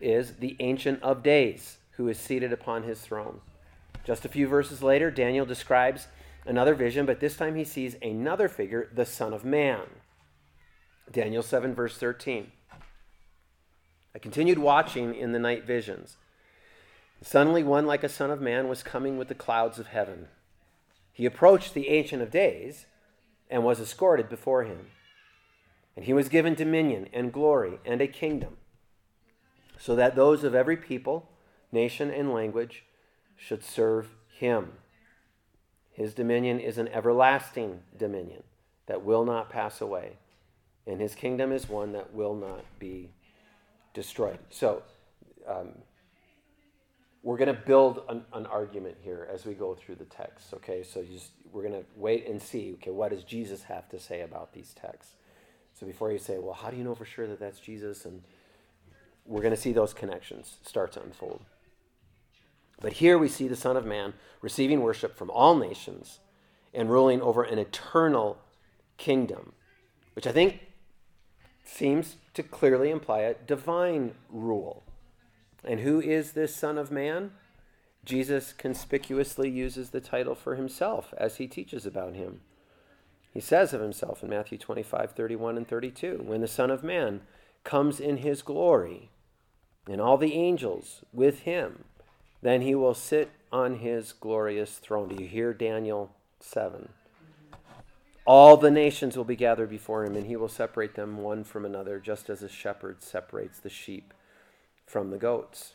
is 0.00 0.34
the 0.34 0.56
Ancient 0.60 1.02
of 1.02 1.22
Days, 1.22 1.78
who 1.92 2.08
is 2.08 2.18
seated 2.18 2.52
upon 2.52 2.84
his 2.84 3.00
throne. 3.00 3.40
Just 4.04 4.24
a 4.24 4.28
few 4.28 4.46
verses 4.46 4.82
later, 4.82 5.10
Daniel 5.10 5.46
describes 5.46 6.08
another 6.46 6.74
vision, 6.74 7.06
but 7.06 7.20
this 7.20 7.36
time 7.36 7.54
he 7.54 7.64
sees 7.64 7.96
another 8.02 8.48
figure, 8.48 8.88
the 8.94 9.06
Son 9.06 9.32
of 9.32 9.44
Man. 9.44 9.82
Daniel 11.10 11.42
7, 11.42 11.74
verse 11.74 11.96
13. 11.98 12.52
I 14.14 14.18
continued 14.18 14.58
watching 14.58 15.14
in 15.14 15.32
the 15.32 15.38
night 15.38 15.64
visions. 15.64 16.16
Suddenly, 17.20 17.64
one 17.64 17.86
like 17.86 18.04
a 18.04 18.08
son 18.08 18.30
of 18.30 18.40
man 18.40 18.68
was 18.68 18.82
coming 18.82 19.18
with 19.18 19.28
the 19.28 19.34
clouds 19.34 19.78
of 19.78 19.88
heaven. 19.88 20.28
He 21.12 21.26
approached 21.26 21.74
the 21.74 21.88
Ancient 21.88 22.22
of 22.22 22.30
Days 22.30 22.86
and 23.50 23.64
was 23.64 23.80
escorted 23.80 24.28
before 24.28 24.64
him. 24.64 24.86
And 25.96 26.04
he 26.04 26.12
was 26.12 26.28
given 26.28 26.54
dominion 26.54 27.08
and 27.12 27.32
glory 27.32 27.78
and 27.84 28.00
a 28.00 28.06
kingdom, 28.06 28.56
so 29.78 29.94
that 29.94 30.16
those 30.16 30.42
of 30.42 30.54
every 30.54 30.76
people, 30.76 31.30
nation, 31.70 32.10
and 32.10 32.32
language 32.32 32.84
should 33.36 33.64
serve 33.64 34.08
him. 34.38 34.72
His 35.92 36.14
dominion 36.14 36.58
is 36.58 36.78
an 36.78 36.88
everlasting 36.88 37.80
dominion 37.96 38.42
that 38.86 39.04
will 39.04 39.24
not 39.24 39.50
pass 39.50 39.80
away, 39.80 40.18
and 40.86 41.00
his 41.00 41.14
kingdom 41.14 41.52
is 41.52 41.68
one 41.68 41.92
that 41.92 42.12
will 42.12 42.34
not 42.34 42.64
be 42.78 43.10
destroyed. 43.92 44.40
So, 44.50 44.82
um, 45.48 45.68
we're 47.22 47.38
going 47.38 47.54
to 47.54 47.60
build 47.60 48.02
an, 48.08 48.22
an, 48.34 48.44
argument 48.46 48.96
here 49.00 49.26
as 49.32 49.46
we 49.46 49.54
go 49.54 49.74
through 49.74 49.94
the 49.94 50.04
text. 50.04 50.52
Okay, 50.52 50.82
so 50.82 51.02
just, 51.02 51.30
we're 51.54 51.62
going 51.62 51.80
to 51.80 51.86
wait 51.96 52.26
and 52.28 52.42
see. 52.42 52.72
Okay, 52.74 52.90
what 52.90 53.12
does 53.12 53.22
Jesus 53.22 53.62
have 53.64 53.88
to 53.90 53.98
say 53.98 54.22
about 54.22 54.52
these 54.52 54.74
texts? 54.74 55.14
So 55.72 55.86
before 55.86 56.10
you 56.10 56.18
say, 56.18 56.38
well, 56.38 56.54
how 56.54 56.70
do 56.70 56.76
you 56.76 56.84
know 56.84 56.94
for 56.94 57.04
sure 57.04 57.26
that 57.28 57.38
that's 57.38 57.60
Jesus? 57.60 58.04
And 58.04 58.22
we're 59.24 59.40
going 59.40 59.54
to 59.54 59.60
see 59.60 59.72
those 59.72 59.94
connections 59.94 60.56
start 60.62 60.92
to 60.92 61.02
unfold. 61.02 61.44
But 62.80 62.94
here 62.94 63.16
we 63.16 63.28
see 63.28 63.48
the 63.48 63.56
Son 63.56 63.76
of 63.76 63.86
Man 63.86 64.14
receiving 64.42 64.80
worship 64.80 65.16
from 65.16 65.30
all 65.30 65.56
nations 65.56 66.18
and 66.74 66.90
ruling 66.90 67.22
over 67.22 67.44
an 67.44 67.58
eternal 67.58 68.38
kingdom, 68.96 69.52
which 70.14 70.26
I 70.26 70.32
think 70.32 70.60
seems 71.64 72.16
to 72.34 72.42
clearly 72.42 72.90
imply 72.90 73.20
a 73.20 73.34
divine 73.34 74.14
rule. 74.28 74.82
And 75.64 75.80
who 75.80 76.00
is 76.00 76.32
this 76.32 76.54
Son 76.54 76.76
of 76.76 76.90
Man? 76.90 77.30
Jesus 78.04 78.52
conspicuously 78.52 79.48
uses 79.48 79.90
the 79.90 80.00
title 80.00 80.34
for 80.34 80.56
himself 80.56 81.14
as 81.16 81.36
he 81.36 81.46
teaches 81.46 81.86
about 81.86 82.14
him. 82.14 82.40
He 83.32 83.40
says 83.40 83.72
of 83.72 83.80
himself 83.80 84.22
in 84.22 84.30
Matthew 84.30 84.58
25, 84.58 85.12
31 85.12 85.56
and 85.56 85.66
32, 85.66 86.22
when 86.24 86.40
the 86.40 86.46
Son 86.46 86.70
of 86.70 86.84
Man 86.84 87.22
comes 87.64 87.98
in 87.98 88.18
his 88.18 88.42
glory 88.42 89.10
and 89.88 90.00
all 90.00 90.16
the 90.16 90.34
angels 90.34 91.04
with 91.12 91.40
him, 91.40 91.84
then 92.42 92.60
he 92.60 92.74
will 92.74 92.94
sit 92.94 93.30
on 93.50 93.78
his 93.78 94.12
glorious 94.12 94.76
throne. 94.76 95.08
Do 95.08 95.22
you 95.22 95.28
hear 95.28 95.54
Daniel 95.54 96.12
7? 96.40 96.90
All 98.26 98.56
the 98.56 98.70
nations 98.70 99.16
will 99.16 99.24
be 99.24 99.36
gathered 99.36 99.68
before 99.68 100.04
him, 100.04 100.16
and 100.16 100.26
he 100.26 100.36
will 100.36 100.48
separate 100.48 100.94
them 100.94 101.18
one 101.18 101.44
from 101.44 101.64
another, 101.64 101.98
just 101.98 102.30
as 102.30 102.42
a 102.42 102.48
shepherd 102.48 103.02
separates 103.02 103.58
the 103.58 103.68
sheep 103.68 104.14
from 104.86 105.10
the 105.10 105.18
goats. 105.18 105.74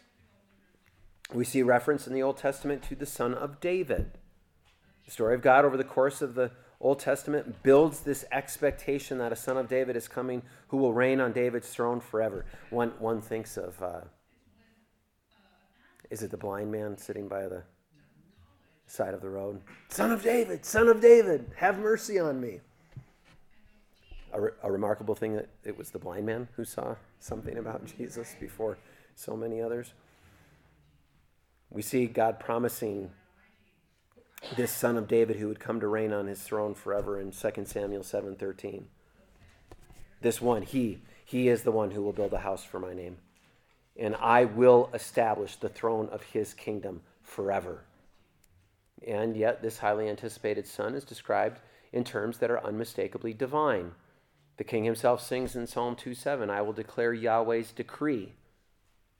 We 1.33 1.45
see 1.45 1.61
reference 1.61 2.07
in 2.07 2.13
the 2.13 2.23
Old 2.23 2.37
Testament 2.37 2.81
to 2.83 2.95
the 2.95 3.05
son 3.05 3.33
of 3.33 3.59
David. 3.59 4.11
The 5.05 5.11
story 5.11 5.35
of 5.35 5.41
God 5.41 5.63
over 5.63 5.77
the 5.77 5.83
course 5.83 6.21
of 6.21 6.33
the 6.33 6.51
Old 6.81 6.99
Testament 6.99 7.61
builds 7.61 8.01
this 8.01 8.25
expectation 8.31 9.17
that 9.19 9.31
a 9.31 9.35
son 9.35 9.57
of 9.57 9.67
David 9.67 9.95
is 9.95 10.07
coming 10.07 10.41
who 10.69 10.77
will 10.77 10.93
reign 10.93 11.19
on 11.19 11.33
David's 11.33 11.69
throne 11.69 11.99
forever. 11.99 12.45
One, 12.69 12.93
one 12.99 13.21
thinks 13.21 13.57
of, 13.57 13.81
uh, 13.81 14.01
is 16.09 16.23
it 16.23 16.31
the 16.31 16.37
blind 16.37 16.71
man 16.71 16.97
sitting 16.97 17.27
by 17.27 17.47
the 17.47 17.63
side 18.87 19.13
of 19.13 19.21
the 19.21 19.29
road? 19.29 19.61
Son 19.89 20.11
of 20.11 20.23
David, 20.23 20.65
son 20.65 20.87
of 20.87 21.01
David, 21.01 21.51
have 21.57 21.77
mercy 21.79 22.17
on 22.17 22.39
me. 22.41 22.61
A, 24.31 24.41
re- 24.41 24.51
a 24.63 24.71
remarkable 24.71 25.15
thing 25.15 25.35
that 25.35 25.49
it 25.63 25.77
was 25.77 25.91
the 25.91 25.99
blind 25.99 26.25
man 26.25 26.47
who 26.55 26.63
saw 26.63 26.95
something 27.19 27.57
about 27.57 27.85
Jesus 27.97 28.35
before 28.39 28.77
so 29.15 29.35
many 29.35 29.61
others. 29.61 29.93
We 31.71 31.81
see 31.81 32.07
God 32.07 32.39
promising 32.39 33.11
this 34.55 34.71
son 34.71 34.97
of 34.97 35.07
David 35.07 35.35
who 35.37 35.47
would 35.47 35.59
come 35.59 35.79
to 35.79 35.87
reign 35.87 36.13
on 36.13 36.27
his 36.27 36.41
throne 36.41 36.73
forever 36.73 37.19
in 37.19 37.31
2 37.31 37.65
Samuel 37.65 38.03
7:13. 38.03 38.85
This 40.21 40.41
one, 40.41 40.63
he, 40.63 41.01
he 41.25 41.47
is 41.47 41.63
the 41.63 41.71
one 41.71 41.91
who 41.91 42.01
will 42.01 42.13
build 42.13 42.33
a 42.33 42.39
house 42.39 42.63
for 42.63 42.79
my 42.79 42.93
name. 42.93 43.17
And 43.95 44.15
I 44.15 44.45
will 44.45 44.89
establish 44.93 45.55
the 45.55 45.69
throne 45.69 46.09
of 46.09 46.23
his 46.23 46.53
kingdom 46.53 47.01
forever. 47.21 47.85
And 49.05 49.37
yet 49.37 49.61
this 49.61 49.79
highly 49.79 50.09
anticipated 50.09 50.67
son 50.67 50.95
is 50.95 51.03
described 51.03 51.59
in 51.91 52.03
terms 52.03 52.37
that 52.39 52.51
are 52.51 52.63
unmistakably 52.65 53.33
divine. 53.33 53.91
The 54.57 54.63
king 54.63 54.83
himself 54.83 55.21
sings 55.21 55.55
in 55.55 55.67
Psalm 55.67 55.95
2:7, 55.95 56.49
I 56.49 56.61
will 56.61 56.73
declare 56.73 57.13
Yahweh's 57.13 57.71
decree. 57.71 58.33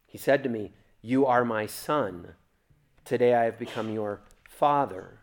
He 0.05 0.17
said 0.17 0.43
to 0.43 0.49
me, 0.49 0.73
You 1.01 1.25
are 1.25 1.45
my 1.45 1.65
son. 1.65 2.35
Today 3.09 3.33
I 3.33 3.45
have 3.45 3.57
become 3.57 3.89
your 3.89 4.21
father. 4.47 5.21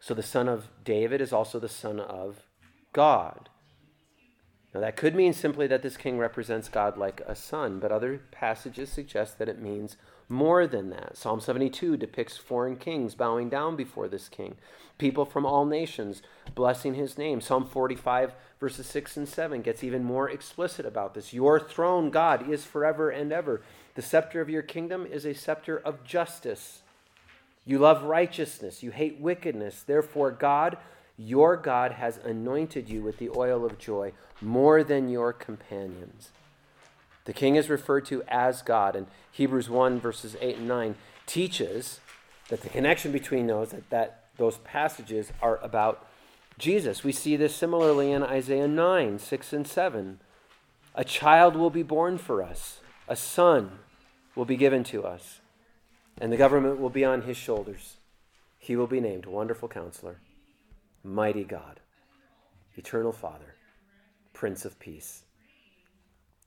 So 0.00 0.14
the 0.14 0.22
son 0.22 0.48
of 0.48 0.68
David 0.84 1.20
is 1.20 1.32
also 1.32 1.58
the 1.58 1.68
son 1.68 1.98
of 1.98 2.44
God. 2.92 3.48
Now, 4.72 4.78
that 4.82 4.96
could 4.96 5.16
mean 5.16 5.32
simply 5.32 5.66
that 5.66 5.82
this 5.82 5.96
king 5.96 6.16
represents 6.16 6.68
God 6.68 6.96
like 6.96 7.20
a 7.26 7.34
son, 7.34 7.80
but 7.80 7.90
other 7.90 8.22
passages 8.30 8.90
suggest 8.90 9.40
that 9.40 9.48
it 9.48 9.60
means 9.60 9.96
more 10.28 10.68
than 10.68 10.90
that. 10.90 11.16
Psalm 11.16 11.40
72 11.40 11.96
depicts 11.96 12.36
foreign 12.36 12.76
kings 12.76 13.16
bowing 13.16 13.48
down 13.48 13.74
before 13.74 14.06
this 14.06 14.28
king, 14.28 14.54
people 14.96 15.24
from 15.24 15.44
all 15.44 15.66
nations 15.66 16.22
blessing 16.54 16.94
his 16.94 17.18
name. 17.18 17.40
Psalm 17.40 17.66
45, 17.66 18.32
verses 18.60 18.86
6 18.86 19.16
and 19.16 19.28
7, 19.28 19.62
gets 19.62 19.82
even 19.82 20.04
more 20.04 20.30
explicit 20.30 20.86
about 20.86 21.14
this. 21.14 21.32
Your 21.32 21.58
throne, 21.58 22.10
God, 22.10 22.48
is 22.48 22.64
forever 22.64 23.10
and 23.10 23.32
ever. 23.32 23.60
The 23.96 24.02
scepter 24.02 24.40
of 24.40 24.48
your 24.48 24.62
kingdom 24.62 25.04
is 25.04 25.26
a 25.26 25.34
scepter 25.34 25.76
of 25.76 26.04
justice. 26.04 26.82
You 27.68 27.78
love 27.78 28.04
righteousness, 28.04 28.82
you 28.82 28.92
hate 28.92 29.20
wickedness. 29.20 29.82
Therefore, 29.82 30.30
God, 30.30 30.78
your 31.18 31.54
God, 31.54 31.92
has 31.92 32.16
anointed 32.16 32.88
you 32.88 33.02
with 33.02 33.18
the 33.18 33.28
oil 33.28 33.66
of 33.66 33.78
joy 33.78 34.12
more 34.40 34.82
than 34.82 35.10
your 35.10 35.34
companions. 35.34 36.30
The 37.26 37.34
king 37.34 37.56
is 37.56 37.68
referred 37.68 38.06
to 38.06 38.22
as 38.26 38.62
God, 38.62 38.96
and 38.96 39.06
Hebrews 39.30 39.68
1, 39.68 40.00
verses 40.00 40.34
8 40.40 40.56
and 40.56 40.66
9 40.66 40.94
teaches 41.26 42.00
that 42.48 42.62
the 42.62 42.70
connection 42.70 43.12
between 43.12 43.48
those, 43.48 43.72
that, 43.72 43.90
that 43.90 44.24
those 44.38 44.56
passages 44.56 45.30
are 45.42 45.58
about 45.58 46.06
Jesus. 46.56 47.04
We 47.04 47.12
see 47.12 47.36
this 47.36 47.54
similarly 47.54 48.12
in 48.12 48.22
Isaiah 48.22 48.66
9, 48.66 49.18
6 49.18 49.52
and 49.52 49.66
7. 49.66 50.20
A 50.94 51.04
child 51.04 51.54
will 51.54 51.68
be 51.68 51.82
born 51.82 52.16
for 52.16 52.42
us, 52.42 52.80
a 53.06 53.14
son 53.14 53.80
will 54.34 54.46
be 54.46 54.56
given 54.56 54.84
to 54.84 55.04
us, 55.04 55.40
and 56.20 56.32
the 56.32 56.36
government 56.36 56.80
will 56.80 56.90
be 56.90 57.04
on 57.04 57.22
his 57.22 57.36
shoulders. 57.36 57.96
He 58.58 58.76
will 58.76 58.86
be 58.86 59.00
named 59.00 59.26
Wonderful 59.26 59.68
Counselor, 59.68 60.20
Mighty 61.04 61.44
God, 61.44 61.80
Eternal 62.76 63.12
Father, 63.12 63.54
Prince 64.32 64.64
of 64.64 64.78
Peace. 64.78 65.22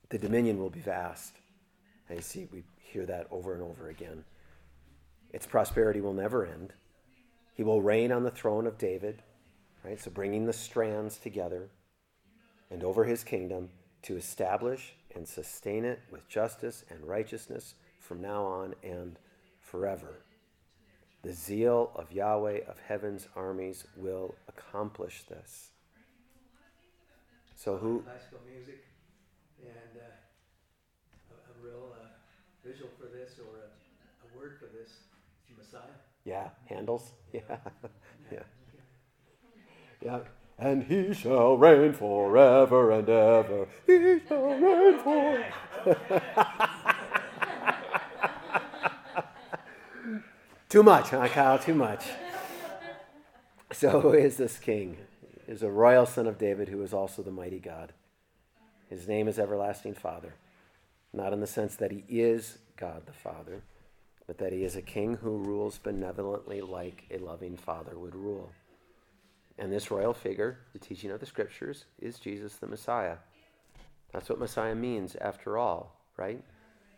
The 0.09 0.17
dominion 0.17 0.59
will 0.59 0.69
be 0.69 0.81
vast. 0.81 1.35
And 2.09 2.17
you 2.17 2.23
see, 2.23 2.47
we 2.51 2.63
hear 2.79 3.05
that 3.05 3.27
over 3.31 3.53
and 3.53 3.63
over 3.63 3.87
again. 3.89 4.25
Its 5.31 5.45
prosperity 5.45 6.01
will 6.01 6.13
never 6.13 6.45
end. 6.45 6.73
He 7.55 7.63
will 7.63 7.81
reign 7.81 8.11
on 8.11 8.23
the 8.23 8.31
throne 8.31 8.67
of 8.67 8.77
David, 8.77 9.21
right? 9.85 9.99
So 9.99 10.11
bringing 10.11 10.45
the 10.45 10.53
strands 10.53 11.17
together 11.17 11.69
and 12.69 12.83
over 12.83 13.05
his 13.05 13.23
kingdom 13.23 13.69
to 14.03 14.17
establish 14.17 14.95
and 15.15 15.27
sustain 15.27 15.85
it 15.85 15.99
with 16.11 16.27
justice 16.27 16.83
and 16.89 17.05
righteousness 17.05 17.75
from 17.99 18.21
now 18.21 18.43
on 18.43 18.75
and 18.83 19.17
forever. 19.71 20.19
The 21.23 21.33
zeal 21.33 21.91
of 21.95 22.11
Yahweh 22.11 22.59
of 22.67 22.77
heaven's 22.87 23.27
armies 23.35 23.85
will 23.95 24.35
accomplish 24.49 25.23
this. 25.29 25.69
So 27.55 27.77
who? 27.77 28.01
Classical 28.01 28.39
music 28.51 28.83
and 29.61 30.01
uh, 30.01 31.31
a, 31.31 31.51
a, 31.51 31.65
real 31.65 31.93
uh, 31.93 32.07
visual 32.67 32.89
for 32.99 33.05
this 33.05 33.35
or 33.39 33.59
a, 33.59 33.67
a, 34.25 34.37
word 34.37 34.57
for 34.59 34.65
this 34.65 34.89
is 35.49 35.57
Messiah. 35.57 35.81
Yeah, 36.25 36.49
Handel's. 36.67 37.13
Yeah, 37.31 37.57
yeah, 38.31 38.39
yeah. 40.03 40.19
And 40.57 40.83
he 40.83 41.13
shall 41.13 41.55
reign 41.55 41.93
forever 41.93 42.91
and 42.91 43.07
ever. 43.07 43.67
He 43.85 44.19
shall 44.27 44.43
reign 44.43 44.99
forever. 44.99 46.67
Too 50.71 50.83
much, 50.83 51.09
huh, 51.09 51.27
Kyle? 51.27 51.59
Too 51.59 51.75
much. 51.75 52.05
So, 53.73 53.99
who 53.99 54.13
is 54.13 54.37
this 54.37 54.57
king? 54.57 54.97
Is 55.47 55.63
a 55.63 55.69
royal 55.69 56.05
son 56.05 56.27
of 56.27 56.37
David 56.37 56.69
who 56.69 56.81
is 56.81 56.93
also 56.93 57.21
the 57.21 57.31
mighty 57.31 57.59
God. 57.59 57.91
His 58.89 59.07
name 59.07 59.27
is 59.27 59.39
Everlasting 59.39 59.95
Father, 59.95 60.33
not 61.13 61.33
in 61.33 61.41
the 61.41 61.47
sense 61.47 61.75
that 61.75 61.91
he 61.91 62.03
is 62.07 62.57
God 62.77 63.05
the 63.05 63.13
Father, 63.13 63.63
but 64.27 64.37
that 64.37 64.53
he 64.53 64.63
is 64.63 64.77
a 64.77 64.81
king 64.81 65.17
who 65.17 65.37
rules 65.37 65.77
benevolently 65.77 66.61
like 66.61 67.03
a 67.11 67.17
loving 67.17 67.57
father 67.57 67.97
would 67.97 68.15
rule. 68.15 68.51
And 69.57 69.71
this 69.71 69.91
royal 69.91 70.13
figure, 70.13 70.59
the 70.71 70.79
teaching 70.79 71.11
of 71.11 71.19
the 71.19 71.25
scriptures, 71.25 71.85
is 72.01 72.19
Jesus 72.19 72.55
the 72.55 72.67
Messiah. 72.67 73.17
That's 74.13 74.29
what 74.29 74.39
Messiah 74.39 74.75
means, 74.75 75.15
after 75.15 75.57
all, 75.57 75.97
right? 76.15 76.41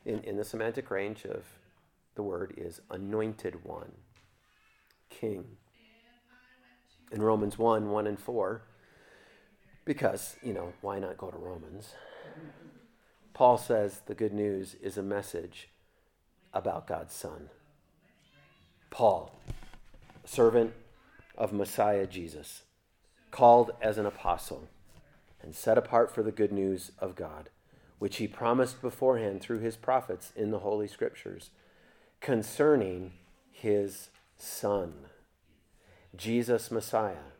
In, 0.05 0.19
in 0.19 0.37
the 0.37 0.43
semantic 0.43 0.91
range 0.91 1.25
of 1.25 1.43
the 2.15 2.23
word 2.23 2.53
is 2.57 2.81
anointed 2.89 3.63
one, 3.63 3.91
king. 5.09 5.45
In 7.11 7.21
Romans 7.21 7.57
1 7.57 7.89
1 7.89 8.07
and 8.07 8.19
4, 8.19 8.61
because, 9.85 10.37
you 10.41 10.53
know, 10.53 10.73
why 10.81 10.99
not 10.99 11.17
go 11.17 11.29
to 11.29 11.37
Romans? 11.37 11.93
Paul 13.33 13.57
says 13.57 14.01
the 14.05 14.15
good 14.15 14.33
news 14.33 14.75
is 14.75 14.97
a 14.97 15.03
message 15.03 15.69
about 16.53 16.87
God's 16.87 17.13
Son. 17.13 17.49
Paul, 18.89 19.35
servant 20.23 20.73
of 21.37 21.51
Messiah 21.51 22.05
Jesus, 22.05 22.63
called 23.31 23.71
as 23.81 23.97
an 23.97 24.05
apostle 24.05 24.69
and 25.41 25.53
set 25.53 25.77
apart 25.77 26.13
for 26.13 26.23
the 26.23 26.31
good 26.31 26.51
news 26.51 26.91
of 26.99 27.15
God, 27.15 27.49
which 27.99 28.17
he 28.17 28.27
promised 28.27 28.81
beforehand 28.81 29.41
through 29.41 29.59
his 29.59 29.75
prophets 29.75 30.31
in 30.35 30.51
the 30.51 30.59
Holy 30.59 30.87
Scriptures 30.87 31.49
concerning 32.23 33.11
his 33.51 34.09
Son, 34.37 34.93
Jesus 36.15 36.71
Messiah, 36.71 37.33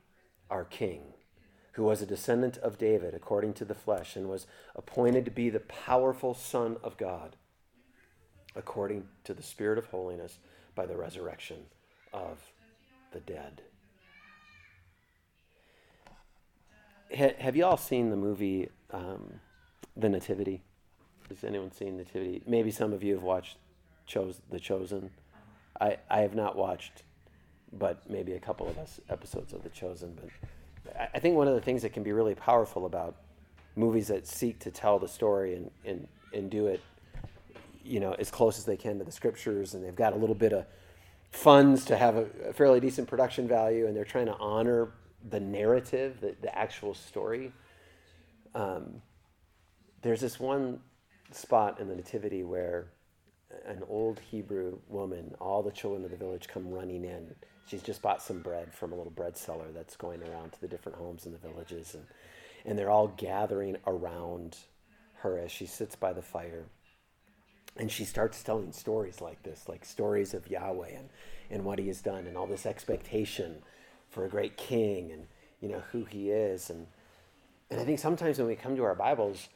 our 0.49 0.65
King, 0.65 1.13
who 1.71 1.83
was 1.83 2.01
a 2.01 2.05
descendant 2.05 2.57
of 2.57 2.77
David 2.77 3.13
according 3.13 3.53
to 3.53 3.65
the 3.65 3.73
flesh 3.73 4.17
and 4.17 4.27
was 4.27 4.45
appointed 4.75 5.23
to 5.23 5.31
be 5.31 5.49
the 5.49 5.61
powerful 5.61 6.33
Son 6.33 6.75
of 6.83 6.97
God 6.97 7.37
according 8.57 9.05
to 9.23 9.33
the 9.33 9.41
Spirit 9.41 9.77
of 9.77 9.85
holiness 9.85 10.37
by 10.75 10.85
the 10.85 10.97
resurrection 10.97 11.59
of 12.11 12.51
the 13.13 13.21
dead. 13.21 13.61
have 17.15 17.55
you 17.55 17.63
all 17.63 17.77
seen 17.77 18.09
the 18.09 18.17
movie 18.17 18.67
um, 18.91 19.39
The 19.95 20.09
Nativity? 20.09 20.61
Has 21.29 21.43
anyone 21.45 21.71
seen 21.71 21.95
Nativity? 21.95 22.43
Maybe 22.45 22.69
some 22.69 22.91
of 22.91 23.01
you 23.01 23.13
have 23.13 23.23
watched 23.23 23.57
chose 24.05 24.41
The 24.49 24.59
Chosen. 24.59 25.09
I, 25.79 25.97
I 26.09 26.21
have 26.21 26.35
not 26.35 26.55
watched, 26.55 27.03
but 27.71 28.09
maybe 28.09 28.33
a 28.33 28.39
couple 28.39 28.67
of 28.67 28.77
us 28.77 28.99
episodes 29.09 29.53
of 29.53 29.63
The 29.63 29.69
Chosen. 29.69 30.17
But 30.83 30.99
I, 30.99 31.09
I 31.15 31.19
think 31.19 31.35
one 31.35 31.47
of 31.47 31.55
the 31.55 31.61
things 31.61 31.81
that 31.81 31.93
can 31.93 32.03
be 32.03 32.11
really 32.11 32.35
powerful 32.35 32.85
about 32.85 33.15
movies 33.75 34.07
that 34.07 34.27
seek 34.27 34.59
to 34.59 34.71
tell 34.71 34.99
the 34.99 35.07
story 35.07 35.55
and, 35.55 35.71
and, 35.85 36.07
and 36.33 36.49
do 36.49 36.67
it, 36.67 36.81
you 37.83 37.99
know, 37.99 38.13
as 38.13 38.29
close 38.29 38.57
as 38.57 38.65
they 38.65 38.77
can 38.77 38.99
to 38.99 39.03
the 39.03 39.11
scriptures, 39.11 39.73
and 39.73 39.83
they've 39.83 39.95
got 39.95 40.13
a 40.13 40.15
little 40.15 40.35
bit 40.35 40.53
of 40.53 40.65
funds 41.31 41.85
to 41.85 41.97
have 41.97 42.15
a, 42.15 42.27
a 42.49 42.53
fairly 42.53 42.79
decent 42.79 43.07
production 43.07 43.47
value, 43.47 43.87
and 43.87 43.95
they're 43.95 44.05
trying 44.05 44.27
to 44.27 44.37
honor 44.37 44.91
the 45.29 45.39
narrative, 45.39 46.17
the, 46.21 46.35
the 46.41 46.57
actual 46.57 46.93
story. 46.93 47.51
Um, 48.53 49.01
there's 50.03 50.21
this 50.21 50.39
one 50.39 50.79
spot 51.31 51.79
in 51.79 51.87
the 51.87 51.95
Nativity 51.95 52.43
where 52.43 52.85
an 53.65 53.83
old 53.87 54.19
Hebrew 54.19 54.79
woman, 54.87 55.35
all 55.39 55.63
the 55.63 55.71
children 55.71 56.03
of 56.05 56.11
the 56.11 56.17
village 56.17 56.47
come 56.47 56.69
running 56.69 57.03
in. 57.03 57.35
She's 57.67 57.81
just 57.81 58.01
bought 58.01 58.21
some 58.21 58.41
bread 58.41 58.73
from 58.73 58.91
a 58.91 58.95
little 58.95 59.11
bread 59.11 59.37
seller 59.37 59.71
that's 59.73 59.95
going 59.95 60.21
around 60.23 60.51
to 60.53 60.61
the 60.61 60.67
different 60.67 60.97
homes 60.97 61.25
in 61.25 61.31
the 61.31 61.37
villages. 61.37 61.93
And, 61.93 62.05
and 62.65 62.77
they're 62.77 62.89
all 62.89 63.07
gathering 63.07 63.77
around 63.87 64.57
her 65.15 65.39
as 65.39 65.51
she 65.51 65.65
sits 65.65 65.95
by 65.95 66.13
the 66.13 66.21
fire. 66.21 66.65
And 67.77 67.91
she 67.91 68.05
starts 68.05 68.43
telling 68.43 68.71
stories 68.71 69.21
like 69.21 69.41
this, 69.43 69.67
like 69.67 69.85
stories 69.85 70.33
of 70.33 70.49
Yahweh 70.49 70.91
and, 70.95 71.09
and 71.49 71.63
what 71.63 71.79
he 71.79 71.87
has 71.87 72.01
done 72.01 72.27
and 72.27 72.37
all 72.37 72.45
this 72.45 72.65
expectation 72.65 73.55
for 74.09 74.25
a 74.25 74.29
great 74.29 74.57
king 74.57 75.11
and 75.11 75.25
you 75.59 75.69
know 75.69 75.81
who 75.91 76.03
he 76.05 76.29
is. 76.29 76.69
And, 76.69 76.85
and 77.71 77.79
I 77.79 77.85
think 77.85 77.97
sometimes 77.97 78.37
when 78.37 78.47
we 78.47 78.55
come 78.55 78.75
to 78.75 78.83
our 78.83 78.93
Bibles, 78.93 79.47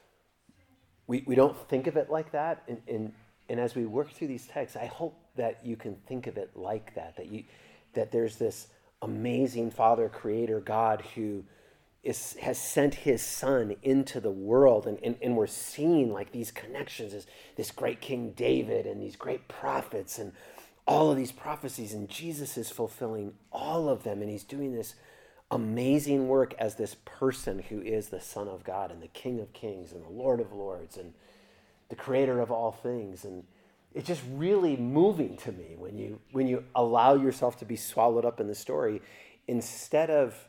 we, 1.06 1.24
we 1.28 1.36
don't 1.36 1.56
think 1.70 1.88
of 1.88 1.98
it 1.98 2.10
like 2.10 2.32
that. 2.32 2.64
And 2.88 3.14
and 3.50 3.60
as 3.60 3.76
we 3.76 3.86
work 3.86 4.12
through 4.12 4.28
these 4.28 4.48
texts, 4.48 4.78
I 4.78 4.86
hope 4.86 5.18
that 5.36 5.66
you 5.66 5.76
can 5.76 5.96
think 6.08 6.28
of 6.28 6.38
it 6.38 6.52
like 6.56 6.96
that, 6.96 7.16
that 7.18 7.32
you 7.32 7.44
that 7.94 8.12
there's 8.12 8.38
this 8.38 8.68
amazing 9.02 9.72
Father, 9.72 10.10
Creator, 10.10 10.60
God 10.60 11.04
who 11.16 11.44
is, 12.04 12.36
has 12.42 12.58
sent 12.58 12.96
his 12.96 13.22
son 13.22 13.76
into 13.82 14.20
the 14.20 14.32
world 14.32 14.88
and, 14.88 15.00
and, 15.04 15.16
and 15.22 15.36
we're 15.36 15.48
seeing 15.48 16.12
like 16.12 16.32
these 16.32 16.52
connections 16.52 17.14
as 17.14 17.28
this 17.56 17.72
great 17.72 18.02
King 18.02 18.32
David 18.32 18.86
and 18.86 19.02
these 19.02 19.16
great 19.16 19.48
prophets 19.48 20.20
and 20.20 20.32
all 20.86 21.12
of 21.12 21.18
these 21.18 21.32
prophecies 21.32 21.94
and 21.94 22.08
Jesus 22.08 22.58
is 22.58 22.70
fulfilling 22.70 23.34
all 23.52 23.90
of 23.90 24.04
them 24.04 24.22
and 24.22 24.30
he's 24.30 24.44
doing 24.44 24.74
this 24.74 24.96
amazing 25.52 26.28
work 26.28 26.54
as 26.60 26.76
this 26.76 26.96
person 27.04 27.60
who 27.70 27.82
is 27.82 28.10
the 28.10 28.22
Son 28.22 28.48
of 28.48 28.64
God 28.64 28.92
and 28.92 29.02
the 29.02 29.08
King 29.08 29.40
of 29.40 29.52
Kings 29.54 29.92
and 29.92 30.04
the 30.04 30.10
Lord 30.10 30.40
of 30.40 30.54
Lords 30.54 30.98
and 30.98 31.14
the 31.90 31.96
creator 31.96 32.40
of 32.40 32.52
all 32.52 32.72
things. 32.72 33.26
And 33.26 33.44
it's 33.94 34.08
just 34.08 34.22
really 34.34 34.76
moving 34.76 35.38
to 35.38 35.52
me 35.52 35.76
when 35.78 35.98
you 35.98 36.20
when 36.32 36.48
you 36.48 36.64
allow 36.76 37.16
yourself 37.16 37.58
to 37.60 37.66
be 37.66 37.76
swallowed 37.76 38.26
up 38.26 38.40
in 38.40 38.48
the 38.48 38.56
story 38.56 39.02
instead 39.48 40.10
of 40.10 40.48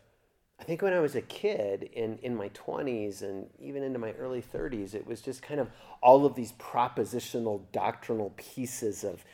I 0.60 0.64
think 0.64 0.82
when 0.82 0.92
I 0.92 0.98
was 0.98 1.14
a 1.14 1.22
kid 1.22 1.88
in, 1.92 2.18
in 2.22 2.34
my 2.34 2.48
20s 2.48 3.22
and 3.22 3.46
even 3.60 3.84
into 3.84 4.00
my 4.00 4.10
early 4.12 4.42
30s, 4.42 4.92
it 4.92 5.06
was 5.06 5.20
just 5.20 5.40
kind 5.40 5.60
of 5.60 5.70
all 6.02 6.26
of 6.26 6.34
these 6.34 6.52
propositional 6.52 7.62
doctrinal 7.70 8.34
pieces 8.36 9.04
of 9.04 9.24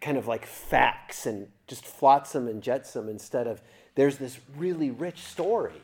kind 0.00 0.16
of 0.16 0.28
like 0.28 0.46
facts 0.46 1.26
and 1.26 1.48
just 1.66 1.84
flotsam 1.84 2.46
and 2.46 2.62
jetsam 2.62 3.08
instead 3.08 3.46
of 3.46 3.60
there's 3.96 4.16
this 4.16 4.38
really 4.56 4.90
rich 4.90 5.18
story 5.24 5.82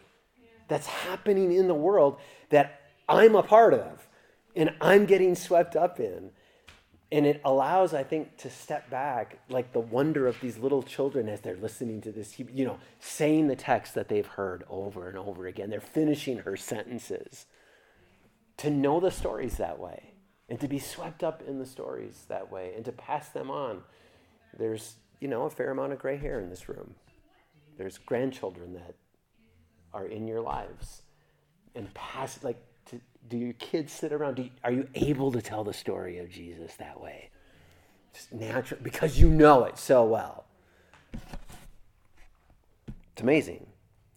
that's 0.69 0.87
happening 0.87 1.53
in 1.53 1.69
the 1.69 1.75
world 1.75 2.19
that 2.51 2.81
I'm 3.09 3.35
a 3.35 3.43
part 3.43 3.75
of 3.75 4.07
and 4.57 4.75
I'm 4.81 5.07
getting 5.07 5.35
swept 5.35 5.77
up 5.77 6.01
in. 6.01 6.31
And 7.13 7.25
it 7.25 7.41
allows, 7.45 7.95
I 7.95 8.03
think, 8.03 8.37
to 8.39 8.51
step 8.51 8.91
back, 8.91 9.39
like 9.49 9.73
the 9.73 9.79
wonder 9.79 10.27
of 10.27 10.41
these 10.41 10.59
little 10.59 10.83
children 10.83 11.29
as 11.29 11.41
they're 11.41 11.55
listening 11.55 12.01
to 12.01 12.11
this, 12.11 12.37
you 12.37 12.65
know, 12.65 12.79
saying 12.99 13.47
the 13.47 13.55
text 13.55 13.95
that 13.95 14.09
they've 14.09 14.27
heard 14.27 14.65
over 14.69 15.09
and 15.09 15.17
over 15.17 15.47
again. 15.47 15.71
They're 15.71 15.81
finishing 15.81 16.39
her 16.39 16.57
sentences. 16.57 17.47
To 18.59 18.71
know 18.71 18.99
the 18.99 19.13
stories 19.13 19.59
that 19.59 19.79
way 19.79 20.15
and 20.49 20.59
to 20.61 20.67
be 20.67 20.81
swept 20.81 21.23
up 21.23 21.43
in 21.47 21.61
the 21.61 21.67
stories 21.67 22.25
that 22.29 22.51
way 22.51 22.73
and 22.75 22.85
to 22.87 22.93
pass 22.93 23.29
them 23.29 23.53
on. 23.53 23.83
There's, 24.59 24.97
you 25.21 25.29
know, 25.29 25.43
a 25.45 25.51
fair 25.51 25.71
amount 25.71 25.93
of 25.93 26.01
gray 26.01 26.17
hair 26.17 26.41
in 26.41 26.51
this 26.51 26.69
room. 26.69 26.95
There's 27.79 27.99
grandchildren 27.99 28.75
that 28.75 28.97
are 29.93 30.07
in 30.07 30.27
your 30.27 30.41
lives 30.41 31.03
and 31.75 31.93
pass, 31.95 32.43
like, 32.43 32.61
do 33.29 33.37
your 33.37 33.55
kids 33.55 33.93
sit 33.93 34.13
around? 34.13 34.39
You, 34.39 34.51
are 34.65 34.73
you 34.73 34.89
able 34.95 35.33
to 35.33 35.43
tell 35.43 35.65
the 35.65 35.73
story 35.73 36.19
of 36.19 36.31
Jesus 36.31 36.75
that 36.77 37.01
way? 37.01 37.31
Just 38.13 38.33
natural, 38.33 38.81
because 38.83 39.19
you 39.19 39.29
know 39.29 39.65
it 39.65 39.79
so 39.79 40.05
well. 40.05 40.45
It's 43.13 43.23
amazing. 43.23 43.67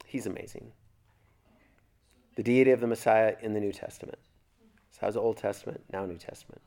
He's 0.06 0.26
amazing. 0.26 0.72
The 2.36 2.44
deity 2.44 2.72
of 2.72 2.80
the 2.80 2.88
Messiah 2.88 3.36
in 3.42 3.54
the 3.54 3.60
New 3.60 3.72
Testament. 3.72 4.18
So 4.92 5.00
how's 5.02 5.14
the 5.14 5.22
Old 5.22 5.38
Testament? 5.38 5.82
Now 5.92 6.06
New 6.06 6.18
Testament. 6.18 6.62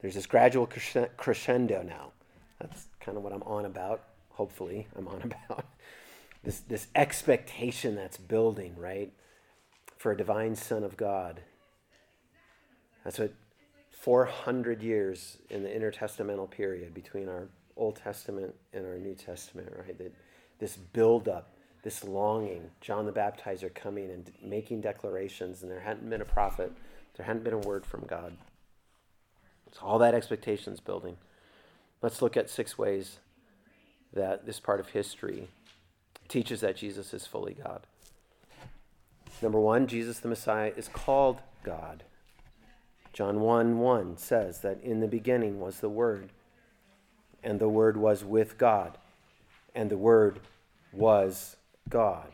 There's 0.00 0.14
this 0.14 0.26
gradual 0.26 0.68
crescendo 1.16 1.82
now. 1.82 2.12
That's 2.60 2.86
kind 3.00 3.16
of 3.16 3.24
what 3.24 3.32
I'm 3.32 3.42
on 3.42 3.64
about. 3.64 4.04
Hopefully, 4.30 4.86
I'm 4.96 5.08
on 5.08 5.22
about 5.48 5.66
this 6.44 6.60
this 6.60 6.86
expectation 6.94 7.94
that's 7.94 8.16
building, 8.16 8.74
right? 8.76 9.12
For 10.06 10.12
a 10.12 10.16
divine 10.16 10.54
Son 10.54 10.84
of 10.84 10.96
God. 10.96 11.40
That's 13.02 13.18
what 13.18 13.34
400 13.90 14.80
years 14.80 15.38
in 15.50 15.64
the 15.64 15.68
intertestamental 15.68 16.48
period 16.48 16.94
between 16.94 17.28
our 17.28 17.48
Old 17.76 17.96
Testament 17.96 18.54
and 18.72 18.86
our 18.86 18.98
New 18.98 19.16
Testament, 19.16 19.72
right? 19.76 19.98
That 19.98 20.14
this 20.60 20.76
buildup, 20.76 21.48
this 21.82 22.04
longing, 22.04 22.70
John 22.80 23.04
the 23.04 23.10
Baptizer 23.10 23.74
coming 23.74 24.08
and 24.12 24.30
making 24.40 24.82
declarations, 24.82 25.62
and 25.62 25.70
there 25.72 25.80
hadn't 25.80 26.08
been 26.08 26.22
a 26.22 26.24
prophet, 26.24 26.70
there 27.16 27.26
hadn't 27.26 27.42
been 27.42 27.54
a 27.54 27.58
word 27.58 27.84
from 27.84 28.04
God. 28.06 28.36
So 29.72 29.80
all 29.82 29.98
that 29.98 30.14
expectation 30.14 30.72
is 30.72 30.78
building. 30.78 31.16
Let's 32.00 32.22
look 32.22 32.36
at 32.36 32.48
six 32.48 32.78
ways 32.78 33.18
that 34.12 34.46
this 34.46 34.60
part 34.60 34.78
of 34.78 34.90
history 34.90 35.48
teaches 36.28 36.60
that 36.60 36.76
Jesus 36.76 37.12
is 37.12 37.26
fully 37.26 37.54
God. 37.54 37.88
Number 39.42 39.60
one, 39.60 39.86
Jesus 39.86 40.18
the 40.18 40.28
Messiah 40.28 40.72
is 40.76 40.88
called 40.88 41.40
God. 41.62 42.04
John 43.12 43.40
1 43.40 43.78
1 43.78 44.16
says 44.16 44.60
that 44.60 44.82
in 44.82 45.00
the 45.00 45.08
beginning 45.08 45.60
was 45.60 45.80
the 45.80 45.88
Word, 45.88 46.30
and 47.42 47.58
the 47.58 47.68
Word 47.68 47.96
was 47.96 48.24
with 48.24 48.58
God, 48.58 48.98
and 49.74 49.90
the 49.90 49.98
Word 49.98 50.40
was 50.92 51.56
God. 51.88 52.28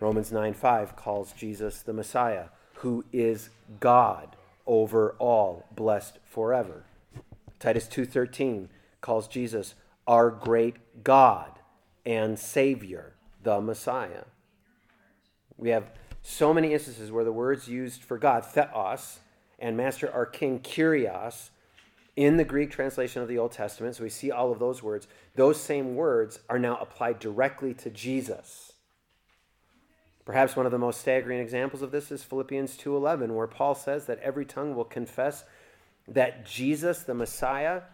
Romans 0.00 0.32
9 0.32 0.54
5 0.54 0.96
calls 0.96 1.32
Jesus 1.32 1.82
the 1.82 1.92
Messiah, 1.92 2.46
who 2.76 3.04
is 3.12 3.50
God 3.80 4.36
over 4.66 5.14
all, 5.18 5.66
blessed 5.74 6.18
forever. 6.24 6.84
Titus 7.58 7.86
2:13 7.86 8.68
calls 9.00 9.28
Jesus 9.28 9.74
our 10.06 10.30
great 10.30 11.02
God 11.02 11.58
and 12.04 12.38
Savior, 12.38 13.14
the 13.42 13.60
Messiah. 13.60 14.24
We 15.64 15.70
have 15.70 15.88
so 16.22 16.52
many 16.52 16.74
instances 16.74 17.10
where 17.10 17.24
the 17.24 17.32
words 17.32 17.68
used 17.68 18.02
for 18.02 18.18
God, 18.18 18.44
theos, 18.44 19.20
and 19.58 19.78
Master 19.78 20.12
our 20.12 20.26
King, 20.26 20.60
Kyrios, 20.60 21.48
in 22.16 22.36
the 22.36 22.44
Greek 22.44 22.70
translation 22.70 23.22
of 23.22 23.28
the 23.28 23.38
Old 23.38 23.52
Testament, 23.52 23.96
so 23.96 24.02
we 24.02 24.10
see 24.10 24.30
all 24.30 24.52
of 24.52 24.58
those 24.58 24.82
words, 24.82 25.08
those 25.36 25.58
same 25.58 25.96
words 25.96 26.38
are 26.50 26.58
now 26.58 26.76
applied 26.76 27.18
directly 27.18 27.72
to 27.72 27.88
Jesus. 27.88 28.74
Perhaps 30.26 30.54
one 30.54 30.66
of 30.66 30.72
the 30.72 30.78
most 30.78 31.00
staggering 31.00 31.40
examples 31.40 31.80
of 31.80 31.92
this 31.92 32.12
is 32.12 32.22
Philippians 32.22 32.76
2:11 32.76 33.34
where 33.34 33.46
Paul 33.46 33.74
says 33.74 34.04
that 34.04 34.18
every 34.18 34.44
tongue 34.44 34.76
will 34.76 34.84
confess 34.84 35.44
that 36.06 36.44
Jesus 36.44 37.04
the 37.04 37.14
Messiah 37.14 37.84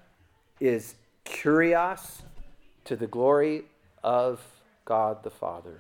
is 0.59 0.97
kurios 1.25 2.23
to 2.85 2.97
the 2.97 3.07
glory 3.07 3.67
of 4.03 4.45
God 4.85 5.23
the 5.23 5.31
Father. 5.31 5.79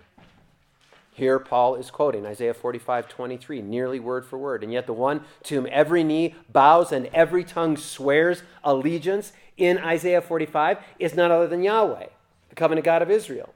Here, 1.20 1.38
Paul 1.38 1.74
is 1.74 1.90
quoting 1.90 2.24
Isaiah 2.24 2.54
45 2.54 3.06
23, 3.06 3.60
nearly 3.60 4.00
word 4.00 4.24
for 4.24 4.38
word. 4.38 4.64
And 4.64 4.72
yet, 4.72 4.86
the 4.86 4.94
one 4.94 5.20
to 5.42 5.54
whom 5.54 5.68
every 5.70 6.02
knee 6.02 6.34
bows 6.48 6.92
and 6.92 7.10
every 7.12 7.44
tongue 7.44 7.76
swears 7.76 8.42
allegiance 8.64 9.34
in 9.58 9.76
Isaiah 9.76 10.22
45 10.22 10.78
is 10.98 11.14
none 11.14 11.30
other 11.30 11.46
than 11.46 11.62
Yahweh, 11.62 12.06
the 12.48 12.54
covenant 12.54 12.86
God 12.86 13.02
of 13.02 13.10
Israel. 13.10 13.52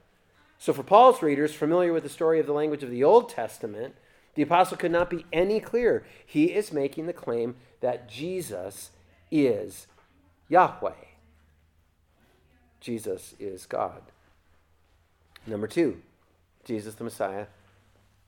So, 0.59 0.73
for 0.73 0.83
Paul's 0.83 1.23
readers 1.23 1.55
familiar 1.55 1.91
with 1.91 2.03
the 2.03 2.09
story 2.09 2.39
of 2.39 2.45
the 2.45 2.53
language 2.53 2.83
of 2.83 2.91
the 2.91 3.03
Old 3.03 3.29
Testament, 3.29 3.95
the 4.35 4.43
apostle 4.43 4.77
could 4.77 4.91
not 4.91 5.09
be 5.09 5.25
any 5.33 5.59
clearer. 5.59 6.05
He 6.23 6.53
is 6.53 6.71
making 6.71 7.07
the 7.07 7.13
claim 7.13 7.55
that 7.81 8.07
Jesus 8.07 8.91
is 9.31 9.87
Yahweh. 10.49 10.93
Jesus 12.79 13.33
is 13.39 13.65
God. 13.65 14.03
Number 15.47 15.65
two, 15.65 16.03
Jesus 16.63 16.95
the 16.95 17.03
Messiah 17.03 17.45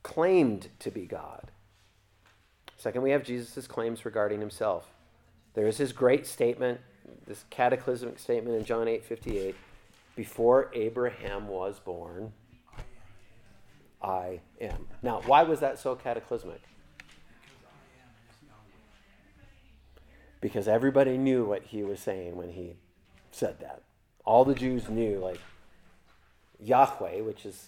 claimed 0.08 0.70
to 0.80 0.90
be 0.90 1.06
God. 1.06 1.52
Second, 2.78 3.02
we 3.02 3.12
have 3.12 3.24
Jesus' 3.24 3.68
claims 3.68 4.06
regarding 4.06 4.40
himself. 4.40 4.88
There 5.54 5.68
is 5.68 5.78
his 5.78 5.92
great 5.92 6.26
statement, 6.26 6.80
this 7.26 7.44
cataclysmic 7.50 8.18
statement 8.18 8.56
in 8.56 8.64
John 8.64 8.88
8 8.88 9.04
58. 9.04 9.54
Before 10.16 10.72
Abraham 10.74 11.50
was 11.50 11.80
born, 11.80 12.32
I 14.02 14.40
am. 14.62 14.88
Now, 15.04 15.22
why 15.26 15.44
was 15.44 15.60
that 15.60 15.78
so 15.78 15.94
cataclysmic? 15.94 16.62
Because 20.40 20.70
everybody 20.70 21.18
knew 21.18 21.44
what 21.44 21.64
he 21.64 21.84
was 21.84 22.00
saying 22.00 22.38
when 22.38 22.52
he 22.52 22.78
said 23.32 23.60
that. 23.60 23.82
All 24.24 24.46
the 24.46 24.56
Jews 24.56 24.88
knew, 24.88 25.20
like, 25.20 25.42
Yahweh, 26.62 27.20
which 27.22 27.46
is 27.46 27.68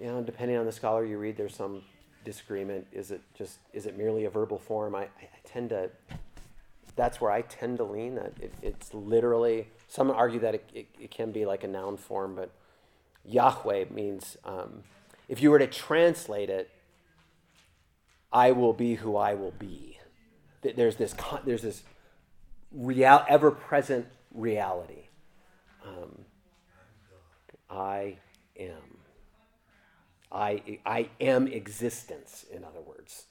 you 0.00 0.06
know, 0.06 0.22
depending 0.22 0.56
on 0.56 0.66
the 0.66 0.72
scholar 0.72 1.04
you 1.04 1.18
read, 1.18 1.36
there's 1.36 1.54
some 1.54 1.82
disagreement. 2.24 2.86
Is 2.92 3.10
it 3.10 3.22
just 3.36 3.58
is 3.72 3.86
it 3.86 3.96
merely 3.96 4.24
a 4.24 4.30
verbal 4.30 4.58
form? 4.58 4.94
I, 4.94 5.02
I 5.02 5.28
tend 5.44 5.70
to 5.70 5.90
that's 6.96 7.20
where 7.20 7.30
I 7.30 7.42
tend 7.42 7.78
to 7.78 7.84
lean 7.84 8.14
that 8.16 8.32
it, 8.40 8.52
it's 8.62 8.94
literally. 8.94 9.68
Some 9.88 10.10
argue 10.10 10.40
that 10.40 10.54
it, 10.54 10.70
it, 10.74 10.86
it, 11.00 11.10
can 11.10 11.30
be 11.30 11.44
like 11.44 11.62
a 11.62 11.68
noun 11.68 11.96
form, 11.96 12.34
but 12.34 12.50
Yahweh 13.24 13.84
means 13.90 14.36
um, 14.44 14.82
if 15.28 15.40
you 15.40 15.50
were 15.50 15.58
to 15.58 15.66
translate 15.66 16.50
it, 16.50 16.70
I 18.32 18.50
will 18.50 18.72
be 18.72 18.94
who 18.94 19.16
I 19.16 19.34
will 19.34 19.52
be. 19.52 19.98
There's 20.62 20.96
this 20.96 21.14
there's 21.44 21.62
this 21.62 21.82
real 22.72 23.24
ever 23.28 23.50
present 23.50 24.06
reality. 24.32 25.08
Um, 25.86 26.24
I 27.70 28.16
am. 28.58 28.93
I, 30.34 30.80
I 30.84 31.08
am 31.20 31.46
existence, 31.46 32.44
in 32.52 32.64
other 32.64 32.80
words. 32.80 33.26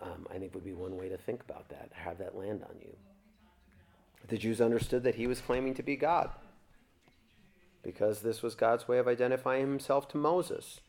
Um, 0.00 0.26
I 0.34 0.38
think 0.38 0.54
would 0.54 0.64
be 0.64 0.72
one 0.72 0.96
way 0.96 1.10
to 1.10 1.18
think 1.18 1.42
about 1.42 1.68
that, 1.68 1.90
have 1.92 2.18
that 2.18 2.34
land 2.34 2.62
on 2.62 2.74
you. 2.80 2.96
The 4.28 4.38
Jews 4.38 4.60
understood 4.60 5.02
that 5.04 5.16
he 5.16 5.26
was 5.26 5.40
claiming 5.40 5.74
to 5.74 5.82
be 5.82 5.96
God 5.96 6.30
because 7.82 8.20
this 8.20 8.42
was 8.42 8.54
God's 8.54 8.88
way 8.88 8.98
of 8.98 9.08
identifying 9.08 9.62
himself 9.62 10.08
to 10.08 10.16
Moses. 10.16 10.80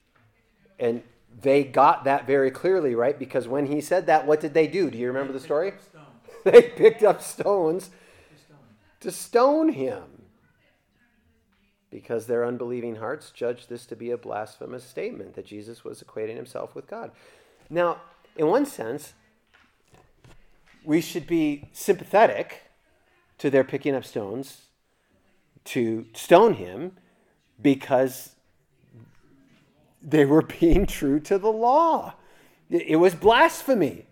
And 0.80 1.04
they 1.42 1.64
got 1.64 2.04
that 2.06 2.26
very 2.26 2.52
clearly, 2.52 2.96
right? 2.96 3.18
Because 3.18 3.48
when 3.48 3.68
he 3.68 3.82
said 3.82 4.06
that, 4.08 4.26
what 4.26 4.40
did 4.40 4.54
they 4.54 4.68
do? 4.68 4.90
Do 4.90 4.98
you 4.98 5.08
remember 5.08 5.34
the 5.34 5.40
story? 5.40 5.74
they 6.46 6.62
picked 6.62 7.04
up 7.04 7.22
stones 7.22 7.90
to 9.02 9.12
stone 9.12 9.70
him 9.70 10.04
because 11.92 12.26
their 12.26 12.46
unbelieving 12.46 12.96
hearts 12.96 13.32
judged 13.32 13.70
this 13.70 13.86
to 13.86 13.96
be 13.96 14.12
a 14.12 14.18
blasphemous 14.18 14.84
statement 14.84 15.36
that 15.36 15.46
Jesus 15.46 15.84
was 15.84 16.02
equating 16.02 16.38
himself 16.38 16.74
with 16.74 16.88
God. 16.88 17.12
Now, 17.70 18.02
in 18.38 18.48
one 18.48 18.66
sense, 18.66 19.14
we 20.84 21.02
should 21.02 21.28
be 21.28 21.70
sympathetic 21.74 22.64
to 23.38 23.50
their 23.50 23.64
picking 23.64 23.94
up 23.94 24.06
stones 24.06 24.68
to 25.66 26.06
stone 26.14 26.56
him 26.56 26.94
because 27.62 28.32
they 30.02 30.26
were 30.26 30.42
being 30.60 30.86
true 30.86 31.20
to 31.20 31.38
the 31.38 31.52
law. 31.52 32.14
It 32.70 33.00
was 33.00 33.14
blasphemy 33.14 34.06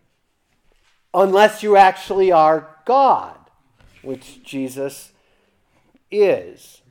unless 1.14 1.64
you 1.64 1.78
actually 1.78 2.32
are 2.32 2.76
God, 2.86 3.38
which 4.02 4.44
Jesus 4.44 5.14
is. 6.12 6.82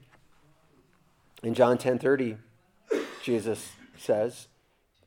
In 1.41 1.55
John 1.55 1.79
10:30, 1.79 2.39
Jesus 3.23 3.77
says, 3.97 4.49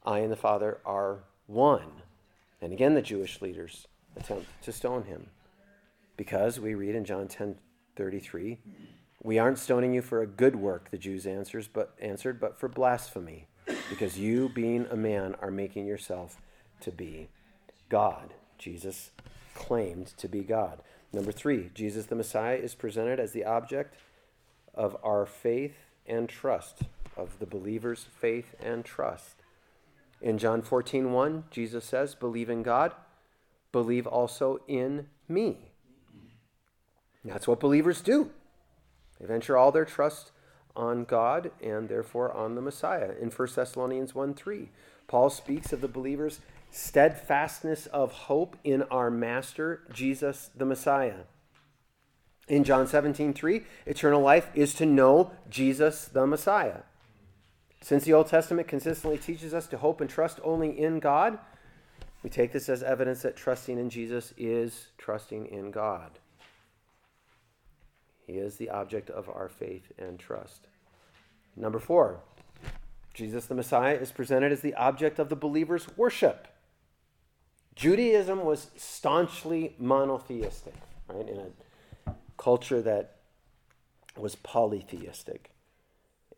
"I 0.06 0.20
and 0.20 0.32
the 0.32 0.38
Father 0.38 0.80
are 0.86 1.24
one." 1.46 2.04
And 2.62 2.72
again 2.72 2.94
the 2.94 3.02
Jewish 3.02 3.42
leaders 3.42 3.88
attempt 4.16 4.48
to 4.64 4.72
stone 4.72 5.04
him. 5.04 5.30
Because 6.16 6.60
we 6.60 6.74
read 6.74 6.96
in 6.96 7.04
John 7.04 7.28
10:33, 7.28 8.60
"We 9.22 9.40
aren't 9.40 9.60
stoning 9.60 9.94
you 9.94 10.02
for 10.02 10.22
a 10.22 10.28
good 10.28 10.56
work," 10.56 10.90
the 10.90 10.98
Jews 10.98 11.28
answers, 11.28 11.68
but 11.68 11.96
answered, 12.00 12.40
"but 12.40 12.58
for 12.58 12.70
blasphemy, 12.70 13.48
because 13.90 14.18
you 14.18 14.48
being 14.48 14.86
a 14.86 14.96
man 14.96 15.36
are 15.36 15.52
making 15.52 15.86
yourself 15.86 16.42
to 16.80 16.92
be 16.92 17.30
God." 17.90 18.34
Jesus 18.58 19.12
claimed 19.54 20.08
to 20.18 20.30
be 20.30 20.44
God. 20.44 20.82
Number 21.12 21.34
3, 21.34 21.72
Jesus 21.74 22.06
the 22.06 22.16
Messiah 22.16 22.56
is 22.56 22.74
presented 22.74 23.20
as 23.20 23.34
the 23.34 23.44
object 23.44 23.96
of 24.74 24.96
our 25.04 25.26
faith 25.26 25.91
and 26.12 26.28
trust, 26.28 26.84
of 27.16 27.40
the 27.40 27.46
believer's 27.46 28.06
faith 28.20 28.54
and 28.62 28.84
trust. 28.84 29.38
In 30.22 30.38
John 30.38 30.62
14, 30.62 31.14
1, 31.14 31.46
Jesus 31.50 31.86
says, 31.86 32.14
Believe 32.14 32.50
in 32.50 32.62
God, 32.62 32.94
believe 33.72 34.06
also 34.06 34.60
in 34.68 35.08
me. 35.28 35.72
That's 37.24 37.48
what 37.48 37.60
believers 37.60 38.02
do. 38.02 38.32
They 39.20 39.26
venture 39.26 39.58
all 39.58 39.72
their 39.72 39.86
trust 39.86 40.32
on 40.76 41.06
God 41.06 41.52
and 41.62 41.88
therefore 41.88 42.32
on 42.32 42.56
the 42.56 42.62
Messiah. 42.62 43.12
In 43.20 43.30
1 43.30 43.48
Thessalonians 43.56 44.14
1 44.14 44.34
3, 44.34 44.70
Paul 45.08 45.30
speaks 45.30 45.72
of 45.72 45.82
the 45.82 45.88
believer's 45.88 46.40
steadfastness 46.72 47.86
of 47.88 48.12
hope 48.12 48.58
in 48.64 48.84
our 48.84 49.12
Master, 49.12 49.82
Jesus 49.94 50.50
the 50.56 50.66
Messiah. 50.66 51.24
In 52.52 52.66
John 52.66 52.86
17, 52.86 53.34
3, 53.34 53.64
eternal 53.86 54.20
life 54.20 54.50
is 54.54 54.74
to 54.74 54.86
know 54.86 55.32
Jesus 55.50 56.10
the 56.10 56.28
Messiah. 56.28 56.82
Since 57.80 58.04
the 58.04 58.12
Old 58.12 58.28
Testament 58.28 58.68
consistently 58.68 59.18
teaches 59.18 59.54
us 59.54 59.68
to 59.68 59.78
hope 59.78 60.02
and 60.02 60.10
trust 60.10 60.42
only 60.44 60.78
in 60.78 61.00
God, 61.00 61.40
we 62.22 62.30
take 62.30 62.52
this 62.52 62.68
as 62.68 62.84
evidence 62.84 63.22
that 63.22 63.38
trusting 63.38 63.80
in 63.80 63.90
Jesus 63.90 64.34
is 64.36 64.88
trusting 64.98 65.46
in 65.46 65.72
God. 65.72 66.20
He 68.28 68.34
is 68.34 68.58
the 68.58 68.70
object 68.70 69.10
of 69.10 69.30
our 69.30 69.48
faith 69.48 69.94
and 69.98 70.20
trust. 70.20 70.68
Number 71.56 71.80
four, 71.80 72.20
Jesus 73.14 73.46
the 73.46 73.56
Messiah 73.56 73.96
is 73.96 74.12
presented 74.12 74.52
as 74.52 74.60
the 74.60 74.76
object 74.76 75.20
of 75.20 75.30
the 75.30 75.38
believer's 75.38 75.88
worship. 75.96 76.50
Judaism 77.76 78.44
was 78.44 78.72
staunchly 78.76 79.74
monotheistic, 79.80 80.76
right? 81.08 81.30
In 81.30 81.38
a 81.38 81.71
culture 82.42 82.82
that 82.82 83.18
was 84.18 84.36
polytheistic. 84.36 85.52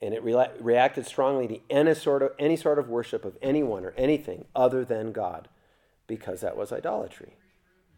And 0.02 0.14
it 0.14 0.22
re- 0.22 0.50
reacted 0.60 1.06
strongly 1.06 1.48
to 1.48 1.60
any 1.70 1.96
sort, 1.96 2.22
of, 2.22 2.32
any 2.38 2.58
sort 2.58 2.78
of 2.78 2.90
worship 2.90 3.24
of 3.24 3.38
anyone 3.42 3.86
or 3.86 3.94
anything 3.98 4.44
other 4.54 4.84
than 4.84 5.14
God, 5.14 5.48
because 6.06 6.42
that 6.42 6.58
was 6.58 6.74
idolatry. 6.74 7.38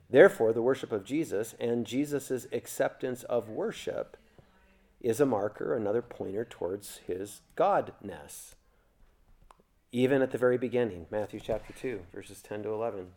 Therefore, 0.08 0.54
the 0.54 0.62
worship 0.62 0.92
of 0.92 1.04
Jesus 1.04 1.56
and 1.60 1.88
Jesus' 1.88 2.46
acceptance 2.52 3.24
of 3.24 3.50
worship 3.50 4.18
is 5.02 5.20
a 5.20 5.26
marker, 5.26 5.76
another 5.76 6.04
pointer 6.04 6.46
towards 6.46 7.00
his 7.08 7.42
godness. 7.58 8.54
Even 9.92 10.22
at 10.22 10.32
the 10.32 10.38
very 10.38 10.60
beginning, 10.60 11.08
Matthew 11.10 11.40
chapter 11.40 11.74
2, 11.74 12.02
verses 12.14 12.44
10 12.44 12.64
to 12.64 12.70
11. 12.70 13.08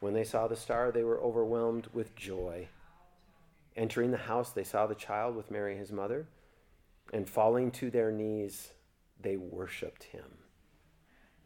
When 0.00 0.12
they 0.12 0.24
saw 0.24 0.46
the 0.46 0.56
star, 0.56 0.92
they 0.92 1.04
were 1.04 1.22
overwhelmed 1.22 1.86
with 1.94 2.14
joy. 2.14 2.68
Entering 3.76 4.10
the 4.10 4.16
house, 4.16 4.50
they 4.50 4.64
saw 4.64 4.86
the 4.86 4.94
child 4.94 5.36
with 5.36 5.50
Mary, 5.50 5.76
his 5.76 5.92
mother, 5.92 6.26
and 7.12 7.28
falling 7.28 7.70
to 7.72 7.90
their 7.90 8.10
knees, 8.10 8.72
they 9.20 9.36
worshiped 9.36 10.04
him. 10.04 10.38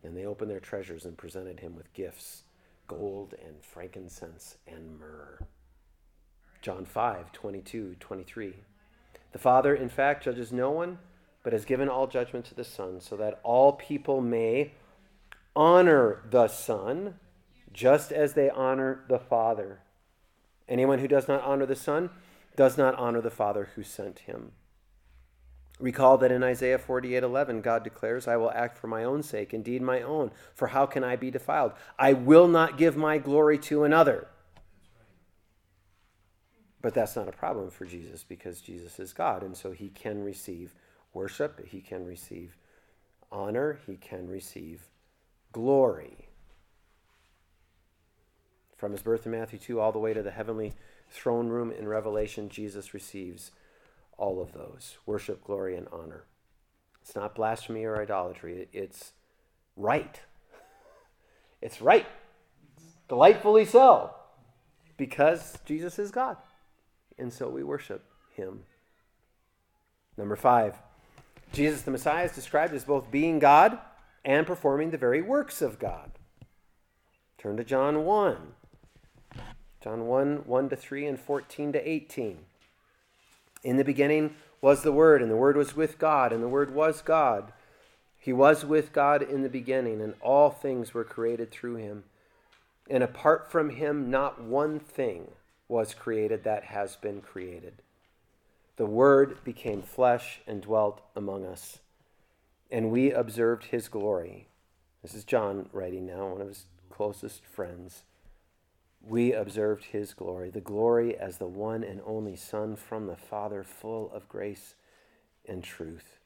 And 0.02 0.16
they 0.16 0.24
opened 0.24 0.50
their 0.50 0.60
treasures 0.60 1.04
and 1.04 1.18
presented 1.18 1.60
him 1.60 1.74
with 1.74 1.92
gifts 1.92 2.44
gold 2.86 3.34
and 3.46 3.62
frankincense 3.62 4.56
and 4.66 4.98
myrrh. 4.98 5.38
John 6.60 6.84
5, 6.84 7.30
22, 7.30 7.96
23. 8.00 8.54
The 9.30 9.38
Father, 9.38 9.74
in 9.74 9.88
fact, 9.88 10.24
judges 10.24 10.50
no 10.50 10.72
one, 10.72 10.98
but 11.44 11.52
has 11.52 11.64
given 11.64 11.88
all 11.88 12.08
judgment 12.08 12.46
to 12.46 12.54
the 12.54 12.64
Son, 12.64 13.00
so 13.00 13.16
that 13.16 13.38
all 13.44 13.74
people 13.74 14.20
may 14.20 14.72
honor 15.54 16.22
the 16.28 16.48
Son 16.48 17.14
just 17.72 18.10
as 18.10 18.34
they 18.34 18.50
honor 18.50 19.04
the 19.08 19.20
Father. 19.20 19.80
Anyone 20.70 21.00
who 21.00 21.08
does 21.08 21.28
not 21.28 21.42
honor 21.42 21.66
the 21.66 21.76
Son 21.76 22.10
does 22.56 22.78
not 22.78 22.94
honor 22.94 23.20
the 23.20 23.30
Father 23.30 23.70
who 23.74 23.82
sent 23.82 24.20
him. 24.20 24.52
Recall 25.80 26.18
that 26.18 26.30
in 26.30 26.44
Isaiah 26.44 26.78
48:11 26.78 27.60
God 27.60 27.82
declares, 27.82 28.28
"I 28.28 28.36
will 28.36 28.52
act 28.52 28.76
for 28.78 28.86
my 28.86 29.02
own 29.02 29.22
sake, 29.22 29.52
indeed 29.52 29.82
my 29.82 30.00
own, 30.00 30.30
for 30.54 30.68
how 30.68 30.86
can 30.86 31.02
I 31.02 31.16
be 31.16 31.30
defiled? 31.30 31.72
I 31.98 32.12
will 32.12 32.46
not 32.46 32.78
give 32.78 32.96
my 32.96 33.18
glory 33.18 33.58
to 33.58 33.82
another." 33.82 34.28
But 36.82 36.94
that's 36.94 37.16
not 37.16 37.28
a 37.28 37.32
problem 37.32 37.70
for 37.70 37.84
Jesus 37.84 38.24
because 38.24 38.60
Jesus 38.60 38.98
is 39.00 39.12
God, 39.12 39.42
and 39.42 39.56
so 39.56 39.72
he 39.72 39.90
can 39.90 40.22
receive 40.22 40.74
worship, 41.12 41.66
he 41.66 41.80
can 41.80 42.06
receive 42.06 42.56
honor, 43.32 43.80
he 43.86 43.96
can 43.96 44.28
receive 44.28 44.88
glory. 45.52 46.29
From 48.80 48.92
his 48.92 49.02
birth 49.02 49.26
in 49.26 49.32
Matthew 49.32 49.58
2 49.58 49.78
all 49.78 49.92
the 49.92 49.98
way 49.98 50.14
to 50.14 50.22
the 50.22 50.30
heavenly 50.30 50.72
throne 51.10 51.48
room 51.48 51.70
in 51.70 51.86
Revelation, 51.86 52.48
Jesus 52.48 52.94
receives 52.94 53.50
all 54.16 54.40
of 54.40 54.54
those 54.54 54.96
worship, 55.04 55.44
glory, 55.44 55.76
and 55.76 55.86
honor. 55.92 56.24
It's 57.02 57.14
not 57.14 57.34
blasphemy 57.34 57.84
or 57.84 58.00
idolatry, 58.00 58.68
it's 58.72 59.12
right. 59.76 60.18
It's 61.60 61.82
right. 61.82 62.06
Delightfully 63.06 63.66
so. 63.66 64.14
Because 64.96 65.58
Jesus 65.66 65.98
is 65.98 66.10
God. 66.10 66.38
And 67.18 67.30
so 67.30 67.50
we 67.50 67.62
worship 67.62 68.02
him. 68.34 68.60
Number 70.16 70.36
five, 70.36 70.76
Jesus 71.52 71.82
the 71.82 71.90
Messiah 71.90 72.24
is 72.24 72.32
described 72.32 72.72
as 72.72 72.84
both 72.84 73.10
being 73.10 73.40
God 73.40 73.78
and 74.24 74.46
performing 74.46 74.90
the 74.90 74.96
very 74.96 75.20
works 75.20 75.60
of 75.60 75.78
God. 75.78 76.12
Turn 77.36 77.58
to 77.58 77.64
John 77.64 78.06
1. 78.06 78.54
John 79.82 80.06
1 80.06 80.42
1 80.44 80.68
to 80.68 80.76
3 80.76 81.06
and 81.06 81.18
14 81.18 81.72
to 81.72 81.88
18. 81.88 82.38
In 83.64 83.76
the 83.76 83.84
beginning 83.84 84.34
was 84.60 84.82
the 84.82 84.92
Word, 84.92 85.22
and 85.22 85.30
the 85.30 85.36
Word 85.36 85.56
was 85.56 85.74
with 85.74 85.98
God, 85.98 86.32
and 86.32 86.42
the 86.42 86.48
Word 86.48 86.74
was 86.74 87.00
God. 87.00 87.52
He 88.18 88.32
was 88.32 88.64
with 88.64 88.92
God 88.92 89.22
in 89.22 89.42
the 89.42 89.48
beginning, 89.48 90.02
and 90.02 90.14
all 90.20 90.50
things 90.50 90.92
were 90.92 91.04
created 91.04 91.50
through 91.50 91.76
him. 91.76 92.04
And 92.90 93.02
apart 93.02 93.50
from 93.50 93.70
him, 93.70 94.10
not 94.10 94.42
one 94.42 94.80
thing 94.80 95.28
was 95.66 95.94
created 95.94 96.44
that 96.44 96.64
has 96.64 96.96
been 96.96 97.22
created. 97.22 97.74
The 98.76 98.86
Word 98.86 99.42
became 99.44 99.80
flesh 99.80 100.40
and 100.46 100.60
dwelt 100.60 101.00
among 101.16 101.46
us, 101.46 101.78
and 102.70 102.90
we 102.90 103.12
observed 103.12 103.66
his 103.66 103.88
glory. 103.88 104.48
This 105.00 105.14
is 105.14 105.24
John 105.24 105.70
writing 105.72 106.06
now, 106.06 106.26
one 106.28 106.42
of 106.42 106.48
his 106.48 106.66
closest 106.90 107.46
friends 107.46 108.02
we 109.02 109.32
observed 109.32 109.84
his 109.86 110.14
glory, 110.14 110.50
the 110.50 110.60
glory 110.60 111.16
as 111.16 111.38
the 111.38 111.46
one 111.46 111.82
and 111.82 112.00
only 112.04 112.36
Son 112.36 112.76
from 112.76 113.06
the 113.06 113.16
Father, 113.16 113.64
full 113.64 114.10
of 114.12 114.28
grace 114.28 114.74
and 115.46 115.64
truth. 115.64 116.18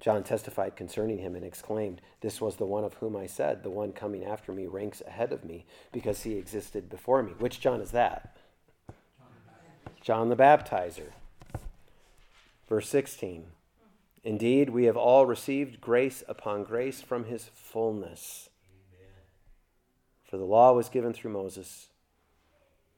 John 0.00 0.22
testified 0.22 0.76
concerning 0.76 1.18
him 1.18 1.34
and 1.34 1.44
exclaimed, 1.44 2.00
This 2.22 2.40
was 2.40 2.56
the 2.56 2.64
one 2.64 2.84
of 2.84 2.94
whom 2.94 3.16
I 3.16 3.26
said, 3.26 3.62
The 3.62 3.70
one 3.70 3.92
coming 3.92 4.24
after 4.24 4.52
me 4.52 4.66
ranks 4.66 5.02
ahead 5.06 5.32
of 5.32 5.44
me 5.44 5.66
because 5.92 6.22
he 6.22 6.36
existed 6.36 6.88
before 6.88 7.22
me. 7.22 7.32
Which 7.38 7.60
John 7.60 7.80
is 7.82 7.90
that? 7.90 8.36
John 10.00 10.30
the 10.30 10.36
Baptizer. 10.36 11.12
Verse 12.68 12.88
16 12.88 13.44
Indeed, 14.22 14.70
we 14.70 14.84
have 14.84 14.96
all 14.96 15.26
received 15.26 15.80
grace 15.80 16.22
upon 16.28 16.64
grace 16.64 17.00
from 17.00 17.24
his 17.24 17.50
fullness. 17.54 18.49
For 20.30 20.36
the 20.36 20.44
law 20.44 20.72
was 20.72 20.88
given 20.88 21.12
through 21.12 21.32
Moses, 21.32 21.88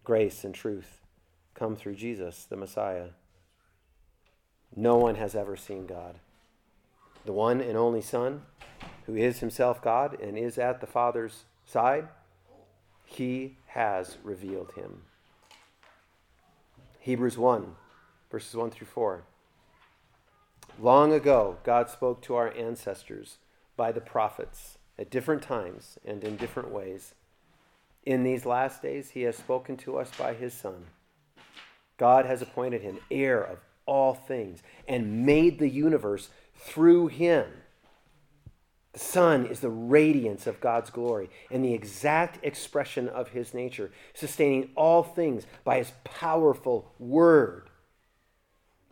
grace 0.05 0.45
and 0.45 0.55
truth 0.55 1.01
come 1.55 1.75
through 1.77 1.95
Jesus, 1.95 2.45
the 2.45 2.59
Messiah. 2.59 3.09
No 4.77 4.99
one 4.99 5.14
has 5.14 5.35
ever 5.35 5.57
seen 5.57 5.87
God. 5.87 6.18
The 7.25 7.33
one 7.33 7.62
and 7.62 7.75
only 7.75 8.03
Son, 8.03 8.42
who 9.07 9.16
is 9.16 9.38
himself 9.38 9.81
God 9.81 10.21
and 10.21 10.37
is 10.37 10.59
at 10.59 10.83
the 10.83 10.87
Father's 10.87 11.45
side, 11.64 12.09
he 13.07 13.57
has 13.68 14.18
revealed 14.23 14.73
him. 14.77 15.05
Hebrews 16.99 17.38
1, 17.38 17.77
verses 18.31 18.55
1 18.55 18.73
through 18.73 18.88
4. 18.88 19.25
Long 20.79 21.14
ago, 21.14 21.57
God 21.64 21.88
spoke 21.88 22.21
to 22.23 22.35
our 22.35 22.53
ancestors 22.53 23.38
by 23.75 23.90
the 23.90 24.03
prophets 24.03 24.77
at 24.99 25.09
different 25.09 25.40
times 25.40 25.99
and 26.05 26.23
in 26.23 26.37
different 26.37 26.71
ways. 26.71 27.14
In 28.05 28.25
these 28.25 28.45
last 28.45 28.83
days, 28.83 29.11
he 29.11 29.23
has 29.23 29.37
spoken 29.37 29.77
to 29.79 29.99
us 29.99 30.11
by 30.19 30.35
his 30.35 30.53
Son. 30.53 30.87
God 31.97 32.27
has 32.27 32.43
appointed 32.43 32.83
him 32.83 32.99
heir 33.11 33.41
of 33.41 33.59
all 33.87 34.15
things 34.15 34.62
and 34.88 35.25
made 35.25 35.59
the 35.59 35.69
universe 35.69 36.31
through 36.57 37.09
him. 37.09 37.47
The 38.93 38.99
Son 38.99 39.47
is 39.47 39.61
the 39.61 39.71
radiance 39.71 40.47
of 40.47 40.61
God's 40.61 40.91
glory 40.91 41.31
and 41.51 41.65
the 41.65 41.73
exact 41.73 42.45
expression 42.45 43.09
of 43.09 43.29
his 43.29 43.55
nature, 43.55 43.91
sustaining 44.15 44.71
all 44.75 45.03
things 45.03 45.47
by 45.65 45.79
his 45.79 45.93
powerful 46.05 46.93
word. 46.99 47.71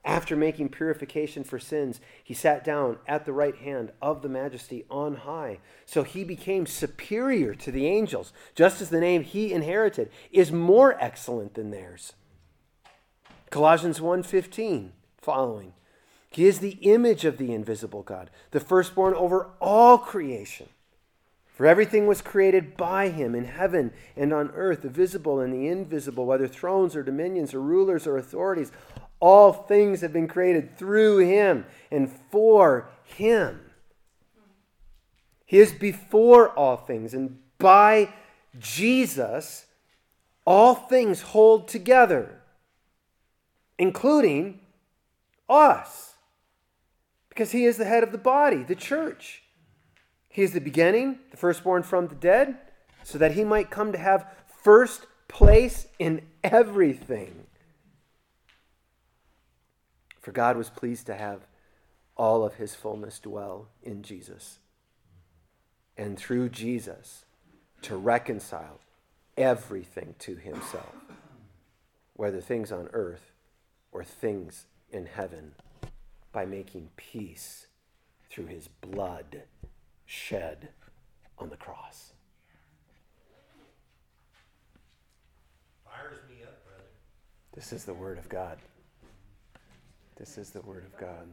After 0.04 0.34
making 0.34 0.70
purification 0.70 1.44
for 1.44 1.58
sins, 1.58 2.00
he 2.24 2.32
sat 2.32 2.64
down 2.64 2.98
at 3.06 3.26
the 3.26 3.32
right 3.32 3.56
hand 3.56 3.92
of 4.00 4.22
the 4.22 4.28
majesty 4.28 4.84
on 4.90 5.16
high. 5.16 5.58
So 5.84 6.04
he 6.04 6.24
became 6.24 6.66
superior 6.66 7.54
to 7.56 7.70
the 7.70 7.86
angels, 7.86 8.32
just 8.54 8.80
as 8.80 8.88
the 8.88 9.00
name 9.00 9.22
he 9.22 9.52
inherited 9.52 10.10
is 10.32 10.50
more 10.50 10.96
excellent 11.00 11.54
than 11.54 11.70
theirs. 11.70 12.14
Colossians 13.50 14.00
1:15 14.00 14.92
following. 15.18 15.74
He 16.30 16.46
is 16.46 16.60
the 16.60 16.78
image 16.82 17.24
of 17.24 17.36
the 17.36 17.52
invisible 17.52 18.02
God, 18.02 18.30
the 18.52 18.60
firstborn 18.60 19.14
over 19.14 19.50
all 19.60 19.98
creation. 19.98 20.68
For 21.46 21.66
everything 21.66 22.06
was 22.06 22.22
created 22.22 22.76
by 22.76 23.10
him 23.10 23.34
in 23.34 23.44
heaven 23.44 23.92
and 24.16 24.32
on 24.32 24.50
earth, 24.54 24.80
the 24.80 24.88
visible 24.88 25.40
and 25.40 25.52
the 25.52 25.68
invisible, 25.68 26.24
whether 26.24 26.48
thrones 26.48 26.96
or 26.96 27.02
dominions 27.02 27.52
or 27.52 27.60
rulers 27.60 28.06
or 28.06 28.16
authorities. 28.16 28.72
All 29.20 29.52
things 29.52 30.00
have 30.00 30.12
been 30.12 30.28
created 30.28 30.76
through 30.76 31.18
him 31.18 31.66
and 31.90 32.10
for 32.30 32.88
him. 33.04 33.60
He 35.44 35.58
is 35.58 35.72
before 35.72 36.48
all 36.50 36.76
things, 36.76 37.12
and 37.12 37.38
by 37.58 38.14
Jesus, 38.58 39.66
all 40.46 40.74
things 40.74 41.20
hold 41.20 41.68
together, 41.68 42.40
including 43.78 44.60
us, 45.48 46.14
because 47.28 47.52
he 47.52 47.64
is 47.64 47.76
the 47.76 47.84
head 47.84 48.02
of 48.02 48.12
the 48.12 48.18
body, 48.18 48.62
the 48.62 48.74
church. 48.74 49.42
He 50.28 50.42
is 50.42 50.52
the 50.52 50.60
beginning, 50.60 51.18
the 51.30 51.36
firstborn 51.36 51.82
from 51.82 52.06
the 52.06 52.14
dead, 52.14 52.56
so 53.02 53.18
that 53.18 53.32
he 53.32 53.42
might 53.42 53.70
come 53.70 53.90
to 53.92 53.98
have 53.98 54.32
first 54.62 55.06
place 55.26 55.88
in 55.98 56.22
everything. 56.44 57.46
For 60.20 60.32
God 60.32 60.56
was 60.56 60.70
pleased 60.70 61.06
to 61.06 61.14
have 61.14 61.46
all 62.16 62.44
of 62.44 62.54
his 62.54 62.74
fullness 62.74 63.18
dwell 63.18 63.68
in 63.82 64.02
Jesus. 64.02 64.58
And 65.96 66.18
through 66.18 66.50
Jesus, 66.50 67.24
to 67.82 67.96
reconcile 67.96 68.80
everything 69.36 70.14
to 70.20 70.36
himself, 70.36 70.94
whether 72.14 72.40
things 72.40 72.70
on 72.70 72.88
earth 72.92 73.32
or 73.90 74.04
things 74.04 74.66
in 74.90 75.06
heaven, 75.06 75.52
by 76.32 76.44
making 76.44 76.90
peace 76.96 77.66
through 78.28 78.46
his 78.46 78.68
blood 78.68 79.42
shed 80.04 80.68
on 81.38 81.48
the 81.48 81.56
cross. 81.56 82.12
Fires 85.84 86.18
me 86.28 86.42
up, 86.42 86.64
brother. 86.64 86.84
This 87.54 87.72
is 87.72 87.84
the 87.84 87.94
Word 87.94 88.18
of 88.18 88.28
God. 88.28 88.58
This 90.20 90.36
is 90.36 90.50
the 90.50 90.60
Word 90.60 90.84
of 90.84 90.94
God. 90.98 91.26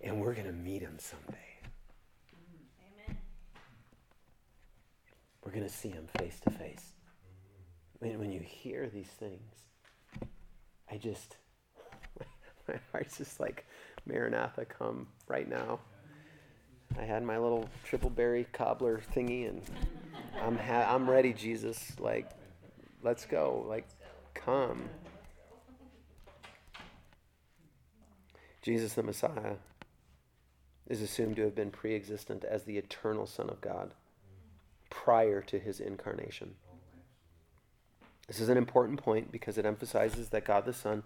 And 0.00 0.20
we're 0.20 0.34
going 0.34 0.46
to 0.46 0.52
meet 0.52 0.82
Him 0.82 0.98
someday. 1.00 1.36
Amen. 2.94 3.18
We're 5.44 5.50
going 5.50 5.64
to 5.66 5.72
see 5.72 5.88
Him 5.88 6.06
face 6.20 6.38
to 6.44 6.50
face. 6.50 6.92
When, 7.98 8.20
when 8.20 8.30
you 8.30 8.38
hear 8.38 8.88
these 8.88 9.08
things, 9.08 9.52
I 10.88 10.96
just, 10.96 11.38
my 12.68 12.76
heart's 12.92 13.18
just 13.18 13.40
like, 13.40 13.66
Maranatha, 14.06 14.64
come 14.64 15.08
right 15.26 15.48
now. 15.48 15.80
I 16.96 17.02
had 17.02 17.24
my 17.24 17.36
little 17.36 17.68
triple 17.82 18.10
berry 18.10 18.46
cobbler 18.52 19.02
thingy 19.12 19.48
and 19.48 19.60
I'm 20.40 20.56
ha- 20.56 20.86
I'm 20.94 21.10
ready, 21.10 21.32
Jesus. 21.32 21.98
Like, 21.98 22.30
let's 23.02 23.26
go. 23.26 23.66
Like, 23.68 23.88
come. 24.44 24.88
Jesus 28.62 28.94
the 28.94 29.02
Messiah 29.02 29.56
is 30.88 31.00
assumed 31.00 31.36
to 31.36 31.42
have 31.42 31.54
been 31.54 31.70
pre 31.70 31.94
existent 31.94 32.44
as 32.44 32.64
the 32.64 32.78
eternal 32.78 33.26
Son 33.26 33.48
of 33.48 33.60
God 33.60 33.92
prior 34.90 35.40
to 35.42 35.58
his 35.58 35.80
incarnation. 35.80 36.54
This 38.26 38.40
is 38.40 38.48
an 38.48 38.56
important 38.56 39.00
point 39.00 39.30
because 39.30 39.56
it 39.56 39.66
emphasizes 39.66 40.30
that 40.30 40.44
God 40.44 40.64
the 40.64 40.72
Son 40.72 41.04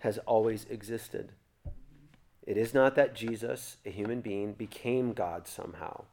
has 0.00 0.18
always 0.18 0.66
existed. 0.68 1.32
It 2.46 2.56
is 2.56 2.72
not 2.72 2.94
that 2.94 3.14
Jesus, 3.14 3.76
a 3.84 3.90
human 3.90 4.20
being, 4.20 4.52
became 4.52 5.12
God 5.12 5.46
somehow, 5.46 6.04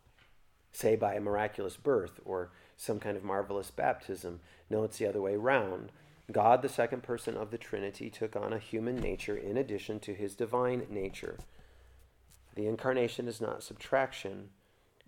say 0.72 0.96
by 0.96 1.16
a 1.16 1.22
miraculous 1.22 1.78
birth 1.78 2.20
or 2.26 2.52
some 2.78 3.00
kind 3.00 3.16
of 3.16 3.24
marvelous 3.24 3.72
baptism. 3.72 4.40
No, 4.70 4.84
it's 4.84 4.98
the 4.98 5.08
other 5.08 5.22
way 5.22 5.36
around. 5.36 5.92
God, 6.32 6.62
the 6.62 6.70
second 6.70 7.04
person 7.04 7.38
of 7.38 7.52
the 7.52 7.58
Trinity, 7.58 8.10
took 8.10 8.36
on 8.36 8.52
a 8.52 8.60
human 8.60 8.96
nature 8.98 9.38
in 9.38 9.58
addition 9.58 10.00
to 10.02 10.14
his 10.14 10.36
divine 10.36 10.88
nature. 10.90 11.38
The 12.56 12.68
incarnation 12.68 13.28
is 13.28 13.40
not 13.40 13.64
subtraction, 13.64 14.50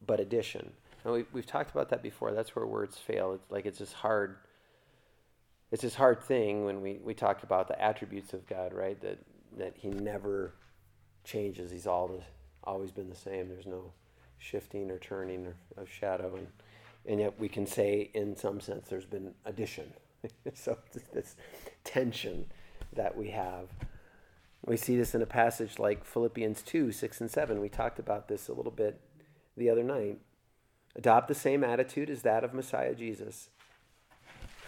but 0.05 0.19
addition. 0.19 0.73
And 1.03 1.13
we, 1.13 1.25
we've 1.31 1.45
talked 1.45 1.71
about 1.71 1.89
that 1.89 2.03
before. 2.03 2.33
That's 2.33 2.55
where 2.55 2.67
words 2.67 2.97
fail. 2.97 3.33
It's 3.33 3.49
like 3.49 3.65
it's 3.65 3.79
this 3.79 3.93
hard, 3.93 4.37
it's 5.71 5.81
this 5.81 5.95
hard 5.95 6.21
thing 6.21 6.65
when 6.65 6.81
we, 6.81 6.99
we 7.03 7.13
talk 7.13 7.43
about 7.43 7.67
the 7.67 7.81
attributes 7.81 8.33
of 8.33 8.45
God, 8.47 8.73
right? 8.73 8.99
That 9.01 9.17
that 9.57 9.73
He 9.75 9.89
never 9.89 10.53
changes. 11.23 11.71
He's 11.71 11.87
all 11.87 12.21
always 12.63 12.91
been 12.91 13.09
the 13.09 13.15
same. 13.15 13.47
There's 13.47 13.65
no 13.65 13.91
shifting 14.37 14.91
or 14.91 14.99
turning 14.99 15.47
or, 15.47 15.55
of 15.77 15.89
shadow, 15.89 16.35
and 16.35 16.47
and 17.05 17.21
yet 17.21 17.39
we 17.39 17.47
can 17.47 17.65
say, 17.65 18.11
in 18.13 18.35
some 18.35 18.59
sense, 18.59 18.89
there's 18.89 19.05
been 19.05 19.33
addition. 19.45 19.93
so 20.53 20.77
this 21.13 21.35
tension 21.83 22.45
that 22.93 23.17
we 23.17 23.29
have. 23.29 23.69
We 24.65 24.75
see 24.75 24.97
this 24.97 25.15
in 25.15 25.21
a 25.21 25.27
passage 25.27 25.79
like 25.79 26.03
Philippians 26.03 26.61
2 26.61 26.91
6 26.91 27.21
and 27.21 27.31
7. 27.31 27.61
We 27.61 27.69
talked 27.69 27.99
about 27.99 28.27
this 28.27 28.47
a 28.47 28.53
little 28.53 28.71
bit 28.71 28.99
the 29.55 29.69
other 29.69 29.83
night. 29.83 30.19
Adopt 30.95 31.27
the 31.27 31.35
same 31.35 31.63
attitude 31.63 32.09
as 32.09 32.23
that 32.23 32.43
of 32.43 32.53
Messiah 32.53 32.95
Jesus, 32.95 33.49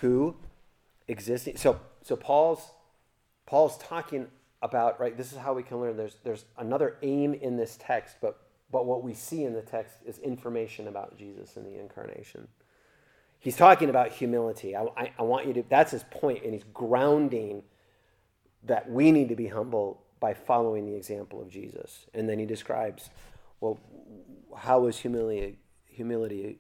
who 0.02 0.36
existing. 1.08 1.58
So, 1.58 1.80
so 2.04 2.16
Paul's, 2.16 2.72
Paul's 3.46 3.78
talking 3.80 4.28
about, 4.62 5.00
right, 5.00 5.18
this 5.18 5.32
is 5.32 5.40
how 5.40 5.54
we 5.54 5.64
can 5.64 5.82
learn. 5.82 5.98
There's, 5.98 6.18
there's 6.24 6.46
another 6.58 6.98
aim 7.02 7.34
in 7.34 7.58
this 7.58 7.78
text, 7.82 8.18
but, 8.22 8.42
but 8.72 8.86
what 8.86 9.04
we 9.04 9.14
see 9.14 9.44
in 9.44 9.54
the 9.54 9.62
text 9.62 9.96
is 10.06 10.20
information 10.20 10.88
about 10.88 11.18
Jesus 11.18 11.58
and 11.58 11.66
the 11.66 11.80
incarnation. 11.80 12.48
He's 13.40 13.56
talking 13.56 13.90
about 13.90 14.12
humility. 14.12 14.76
I, 14.76 14.84
I, 14.98 15.12
I 15.18 15.22
want 15.22 15.48
you 15.48 15.54
to, 15.54 15.64
that's 15.70 15.92
his 15.92 16.04
point, 16.04 16.44
and 16.44 16.54
he's 16.54 16.66
grounding 16.74 17.64
that 18.64 18.90
we 18.90 19.12
need 19.12 19.30
to 19.30 19.36
be 19.36 19.48
humble 19.48 20.04
by 20.20 20.34
following 20.34 20.86
the 20.86 20.96
example 20.96 21.42
of 21.42 21.50
Jesus. 21.50 22.06
And 22.14 22.28
then 22.28 22.40
he 22.40 22.46
describes, 22.46 23.10
well, 23.62 23.80
how 24.58 24.86
is 24.88 25.00
humility, 25.00 25.58
humility 25.86 26.60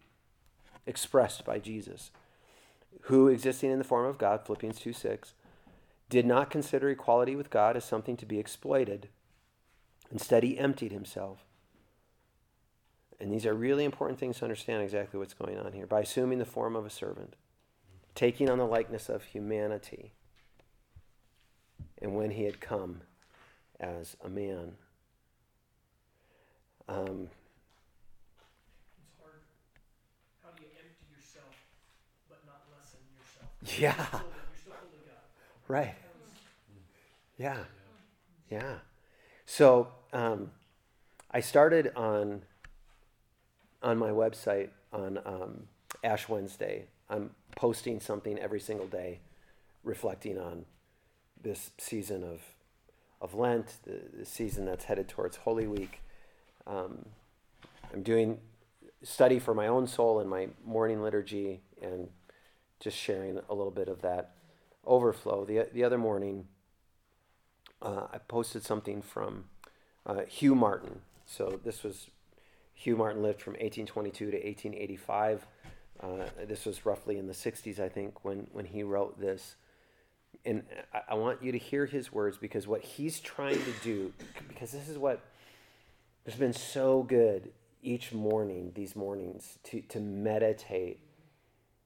expressed 0.85 1.43
by 1.43 1.59
Jesus? 1.59 2.11
Who, 3.03 3.27
existing 3.27 3.71
in 3.71 3.77
the 3.77 3.83
form 3.83 4.05
of 4.05 4.17
God, 4.17 4.45
Philippians 4.45 4.79
2 4.79 4.93
6, 4.93 5.33
did 6.09 6.25
not 6.25 6.49
consider 6.49 6.89
equality 6.89 7.35
with 7.35 7.49
God 7.49 7.75
as 7.75 7.83
something 7.85 8.17
to 8.17 8.25
be 8.25 8.39
exploited. 8.39 9.09
Instead, 10.11 10.43
he 10.43 10.57
emptied 10.57 10.91
himself. 10.91 11.45
And 13.19 13.31
these 13.31 13.45
are 13.45 13.53
really 13.53 13.83
important 13.83 14.17
things 14.19 14.37
to 14.37 14.45
understand 14.45 14.81
exactly 14.81 15.19
what's 15.19 15.33
going 15.33 15.57
on 15.57 15.73
here. 15.73 15.85
By 15.85 16.01
assuming 16.01 16.39
the 16.39 16.45
form 16.45 16.75
of 16.75 16.85
a 16.85 16.89
servant, 16.89 17.35
taking 18.15 18.49
on 18.49 18.57
the 18.57 18.65
likeness 18.65 19.09
of 19.09 19.23
humanity 19.23 20.13
and 22.01 22.15
when 22.15 22.31
he 22.31 22.43
had 22.43 22.61
come 22.61 23.01
as 23.79 24.15
a 24.23 24.29
man. 24.29 24.73
Um, 26.87 27.29
It's 28.97 29.13
hard. 29.21 29.41
How 30.43 30.49
do 30.57 30.63
you 30.63 30.69
empty 30.79 31.05
yourself 31.15 31.55
but 32.29 32.39
not 32.45 32.61
lessen 32.75 32.99
yourself? 33.17 33.79
yeah, 33.79 33.95
You're 33.95 34.19
still, 34.59 34.73
you're 34.91 35.01
still 35.01 35.13
right. 35.67 35.95
Yeah, 37.37 37.57
yeah. 38.49 38.79
So 39.45 39.89
um, 40.13 40.51
I 41.31 41.39
started 41.41 41.91
on 41.95 42.41
on 43.81 43.97
my 43.97 44.09
website 44.09 44.69
on 44.91 45.19
um, 45.25 45.67
Ash 46.03 46.27
Wednesday. 46.27 46.85
I'm 47.09 47.31
posting 47.55 47.99
something 47.99 48.37
every 48.37 48.59
single 48.59 48.87
day, 48.87 49.19
reflecting 49.83 50.37
on 50.37 50.65
this 51.41 51.71
season 51.77 52.23
of 52.23 52.41
of 53.21 53.33
Lent, 53.33 53.77
the, 53.83 53.99
the 54.19 54.25
season 54.25 54.63
that's 54.65 54.85
headed 54.85 55.09
towards 55.09 55.35
Holy 55.37 55.67
Week. 55.67 56.01
Um, 56.65 57.05
I'm 57.93 58.01
doing 58.01 58.39
study 59.03 59.39
for 59.39 59.53
my 59.53 59.67
own 59.67 59.87
soul 59.87 60.19
in 60.21 60.27
my 60.29 60.47
morning 60.65 61.01
liturgy 61.01 61.61
and 61.81 62.09
just 62.79 62.97
sharing 62.97 63.39
a 63.49 63.53
little 63.53 63.71
bit 63.71 63.89
of 63.89 64.01
that 64.01 64.35
overflow. 64.85 65.43
The, 65.43 65.67
the 65.73 65.83
other 65.83 65.97
morning, 65.97 66.47
uh, 67.81 68.07
I 68.11 68.19
posted 68.19 68.63
something 68.63 69.01
from 69.01 69.45
uh, 70.05 70.21
Hugh 70.27 70.55
Martin. 70.55 71.01
So 71.25 71.59
this 71.63 71.83
was 71.83 72.09
Hugh 72.79 72.95
Martin 72.95 73.21
lived 73.21 73.41
from 73.41 73.53
1822 73.53 74.31
to 74.31 74.37
1885. 74.37 75.45
Uh, 76.01 76.07
this 76.47 76.65
was 76.65 76.85
roughly 76.85 77.17
in 77.17 77.27
the 77.27 77.33
60s, 77.33 77.79
I 77.79 77.89
think, 77.89 78.23
when, 78.23 78.47
when 78.53 78.65
he 78.65 78.83
wrote 78.83 79.19
this 79.19 79.55
and 80.45 80.63
I, 80.93 81.01
I 81.09 81.13
want 81.15 81.43
you 81.43 81.51
to 81.51 81.57
hear 81.57 81.85
his 81.85 82.11
words 82.11 82.37
because 82.37 82.67
what 82.67 82.81
he's 82.81 83.19
trying 83.19 83.57
to 83.57 83.73
do, 83.83 84.13
because 84.47 84.71
this 84.71 84.87
is 84.87 84.97
what 84.97 85.21
has 86.25 86.35
been 86.35 86.53
so 86.53 87.03
good 87.03 87.51
each 87.81 88.11
morning, 88.13 88.71
these 88.75 88.95
mornings, 88.95 89.57
to, 89.63 89.81
to 89.81 89.99
meditate 89.99 90.99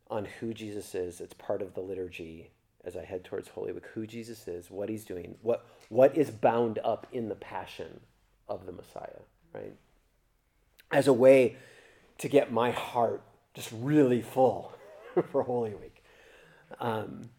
on 0.10 0.25
who 0.25 0.53
Jesus 0.53 0.95
is. 0.95 1.21
It's 1.21 1.34
part 1.34 1.62
of 1.62 1.73
the 1.73 1.82
liturgy 1.82 2.51
as 2.86 2.97
I 2.97 3.06
head 3.06 3.23
towards 3.23 3.47
Holy 3.47 3.71
Week, 3.71 3.86
who 3.93 4.06
Jesus 4.06 4.47
is, 4.47 4.69
what 4.69 4.89
he's 4.89 5.06
doing, 5.06 5.36
what, 5.41 5.65
what 5.89 6.17
is 6.17 6.29
bound 6.29 6.79
up 6.84 7.08
in 7.13 7.29
the 7.29 7.36
passion 7.36 8.01
of 8.49 8.65
the 8.65 8.73
Messiah, 8.73 9.21
right? 9.53 9.73
As 10.93 11.08
a 11.08 11.13
way 11.13 11.58
to 12.19 12.29
get 12.29 12.51
my 12.51 12.71
heart 12.71 13.23
just 13.53 13.69
really 13.71 14.21
full 14.21 14.73
for 15.32 15.43
Holy 15.43 15.73
Week. 15.73 16.03
Um, 16.79 17.29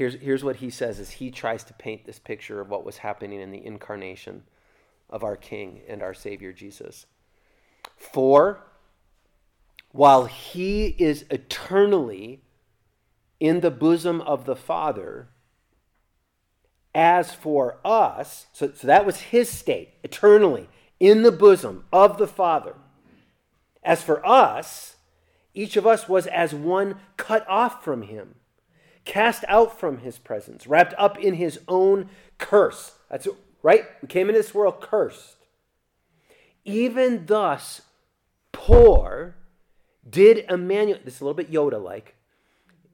Here's, 0.00 0.14
here's 0.14 0.42
what 0.42 0.56
he 0.56 0.70
says 0.70 0.98
as 0.98 1.10
he 1.10 1.30
tries 1.30 1.62
to 1.64 1.74
paint 1.74 2.06
this 2.06 2.18
picture 2.18 2.58
of 2.58 2.70
what 2.70 2.86
was 2.86 2.96
happening 2.96 3.38
in 3.38 3.50
the 3.50 3.62
incarnation 3.62 4.44
of 5.10 5.22
our 5.22 5.36
King 5.36 5.82
and 5.86 6.02
our 6.02 6.14
Savior 6.14 6.54
Jesus. 6.54 7.04
For 7.98 8.60
while 9.92 10.24
he 10.24 10.96
is 10.98 11.26
eternally 11.30 12.40
in 13.38 13.60
the 13.60 13.70
bosom 13.70 14.22
of 14.22 14.46
the 14.46 14.56
Father, 14.56 15.28
as 16.94 17.34
for 17.34 17.76
us, 17.84 18.46
so, 18.54 18.72
so 18.74 18.86
that 18.86 19.04
was 19.04 19.20
his 19.20 19.50
state, 19.50 19.90
eternally 20.02 20.70
in 21.00 21.22
the 21.22 21.32
bosom 21.32 21.84
of 21.92 22.18
the 22.18 22.28
Father. 22.28 22.74
As 23.82 24.02
for 24.02 24.24
us, 24.24 24.96
each 25.54 25.76
of 25.76 25.86
us 25.86 26.08
was 26.08 26.26
as 26.28 26.54
one 26.54 27.00
cut 27.16 27.48
off 27.48 27.82
from 27.82 28.02
him 28.02 28.36
cast 29.04 29.44
out 29.48 29.78
from 29.78 29.98
his 29.98 30.18
presence, 30.18 30.66
wrapped 30.66 30.94
up 30.98 31.18
in 31.18 31.34
his 31.34 31.58
own 31.68 32.08
curse. 32.38 32.92
That's 33.10 33.26
right. 33.62 33.84
We 34.02 34.08
came 34.08 34.28
into 34.28 34.40
this 34.40 34.54
world 34.54 34.80
cursed. 34.80 35.36
Even 36.64 37.26
thus, 37.26 37.82
poor 38.52 39.34
did 40.08 40.44
Emmanuel, 40.48 41.00
this 41.04 41.16
is 41.16 41.20
a 41.20 41.24
little 41.24 41.34
bit 41.34 41.50
Yoda 41.50 41.82
like, 41.82 42.14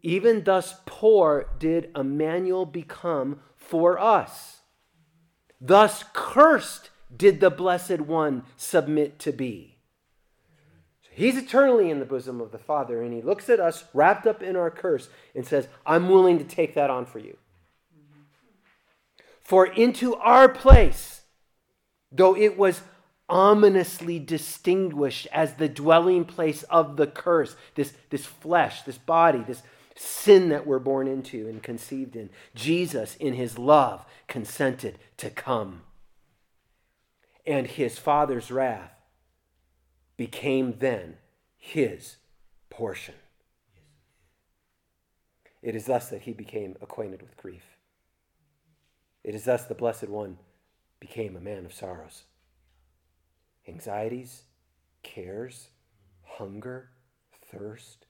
even 0.03 0.45
thus 0.45 0.77
poor 0.87 1.51
did 1.59 1.91
Emmanuel 1.97 2.65
become 2.65 3.41
for 3.57 3.99
us. 3.99 4.61
Thus 5.61 6.05
cursed 6.13 6.91
did 7.15 7.41
the 7.41 7.51
Blessed 7.51 8.01
One 8.01 8.45
submit 8.57 9.19
to 9.21 9.33
be. 9.33 9.77
He's 11.11 11.39
eternally 11.39 11.89
in 11.89 11.99
the 11.99 12.05
bosom 12.05 12.43
of 12.43 12.53
the 12.53 12.59
Father, 12.59 13.03
and 13.03 13.15
he 13.15 13.23
looks 13.23 13.49
at 13.49 13.59
us 13.59 13.85
wrapped 13.95 14.27
up 14.27 14.43
in 14.43 14.55
our 14.55 14.71
curse 14.71 15.09
and 15.35 15.47
says, 15.47 15.67
I'm 15.87 16.11
willing 16.11 16.39
to 16.39 16.45
take 16.45 16.75
that 16.75 16.91
on 16.91 17.07
for 17.07 17.19
you. 17.19 17.39
For 19.41 19.65
into 19.65 20.15
our 20.17 20.47
place, 20.49 21.23
though 22.13 22.37
it 22.37 22.59
was 22.59 22.83
ominously 23.31 24.19
distinguished 24.19 25.27
as 25.33 25.55
the 25.55 25.69
dwelling 25.71 26.25
place 26.25 26.65
of 26.65 26.97
the 26.97 27.07
curse, 27.07 27.57
this, 27.77 27.95
this 28.11 28.27
flesh, 28.27 28.83
this 28.83 28.99
body, 28.99 29.43
this 29.47 29.63
sin 29.95 30.51
that 30.51 30.67
we're 30.67 30.79
born 30.79 31.09
into 31.09 31.49
and 31.49 31.63
conceived 31.63 32.15
in, 32.15 32.29
Jesus, 32.55 33.17
in 33.17 33.33
his 33.35 33.59
love, 33.59 34.05
consented 34.29 34.99
to 35.17 35.31
come. 35.31 35.83
And 37.47 37.67
his 37.67 37.99
Father's 37.99 38.51
wrath 38.51 38.93
became 40.17 40.79
then 40.79 41.19
his 41.57 42.17
portion. 42.71 43.15
It 45.63 45.75
is 45.75 45.87
thus 45.87 46.09
that 46.11 46.23
he 46.23 46.33
became 46.33 46.77
acquainted 46.81 47.23
with 47.23 47.37
grief. 47.37 47.77
It 49.25 49.35
is 49.35 49.45
thus 49.45 49.65
the 49.65 49.75
Blessed 49.75 50.09
One 50.09 50.39
became 51.01 51.37
a 51.37 51.41
man 51.41 51.67
of 51.67 51.73
sorrows. 51.73 52.25
Anxieties, 53.67 54.43
cares, 55.03 55.69
hunger, 56.23 56.91
thirst, 57.51 58.07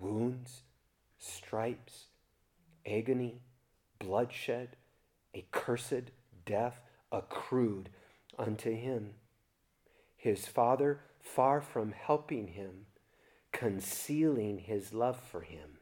wounds, 0.00 0.62
stripes, 1.18 2.06
agony, 2.84 3.40
bloodshed, 3.98 4.76
a 5.34 5.44
cursed 5.52 6.10
death 6.44 6.80
accrued 7.12 7.90
unto 8.38 8.74
him. 8.74 9.14
His 10.16 10.46
father, 10.46 11.00
far 11.20 11.60
from 11.60 11.92
helping 11.92 12.48
him, 12.48 12.86
concealing 13.52 14.58
his 14.58 14.92
love 14.92 15.18
for 15.18 15.42
him, 15.42 15.78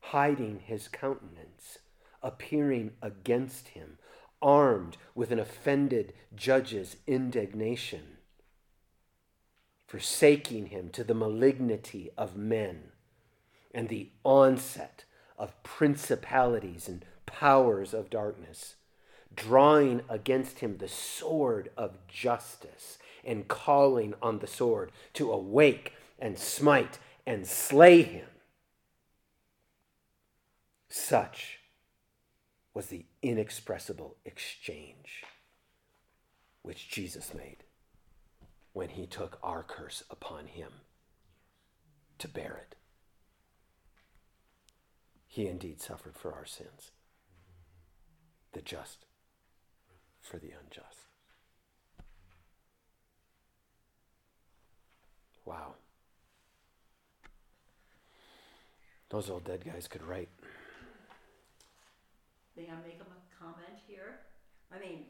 hiding 0.00 0.60
his 0.60 0.88
countenance, 0.88 1.78
appearing 2.22 2.92
against 3.02 3.68
him, 3.68 3.98
armed 4.40 4.96
with 5.14 5.30
an 5.30 5.38
offended 5.38 6.12
judge's 6.34 6.96
indignation, 7.06 8.18
forsaking 9.86 10.66
him 10.66 10.90
to 10.90 11.04
the 11.04 11.14
malignity 11.14 12.10
of 12.16 12.36
men 12.36 12.92
and 13.72 13.88
the 13.88 14.10
onset 14.24 15.04
of 15.38 15.62
principalities 15.62 16.88
and 16.88 17.04
powers 17.26 17.92
of 17.92 18.10
darkness, 18.10 18.76
drawing 19.36 20.02
against 20.08 20.58
him 20.58 20.78
the 20.78 20.88
sword 20.88 21.70
of 21.76 22.06
justice 22.08 22.98
and 23.24 23.48
calling 23.48 24.14
on 24.20 24.38
the 24.38 24.46
sword 24.46 24.90
to 25.14 25.30
awake 25.32 25.92
and 26.18 26.38
smite 26.38 26.98
and 27.26 27.46
slay 27.46 28.02
him. 28.02 28.28
Such 30.88 31.60
was 32.72 32.86
the 32.86 33.06
inexpressible 33.22 34.16
exchange 34.24 35.24
which 36.62 36.88
Jesus 36.88 37.32
made 37.32 37.64
when 38.72 38.90
he 38.90 39.06
took 39.06 39.38
our 39.42 39.62
curse 39.62 40.02
upon 40.10 40.46
him 40.46 40.70
to 42.18 42.28
bear 42.28 42.60
it. 42.68 42.76
He 45.26 45.46
indeed 45.46 45.80
suffered 45.80 46.16
for 46.16 46.32
our 46.32 46.44
sins, 46.44 46.90
the 48.52 48.60
just 48.60 49.05
for 50.26 50.38
the 50.38 50.50
unjust. 50.62 50.98
Wow. 55.44 55.74
Those 59.08 59.30
old 59.30 59.44
dead 59.44 59.64
guys 59.64 59.86
could 59.86 60.02
write. 60.02 60.28
May 62.56 62.64
I 62.64 62.74
make 62.84 62.98
a 63.00 63.42
comment 63.42 63.78
here? 63.86 64.18
I 64.74 64.80
mean, 64.80 65.04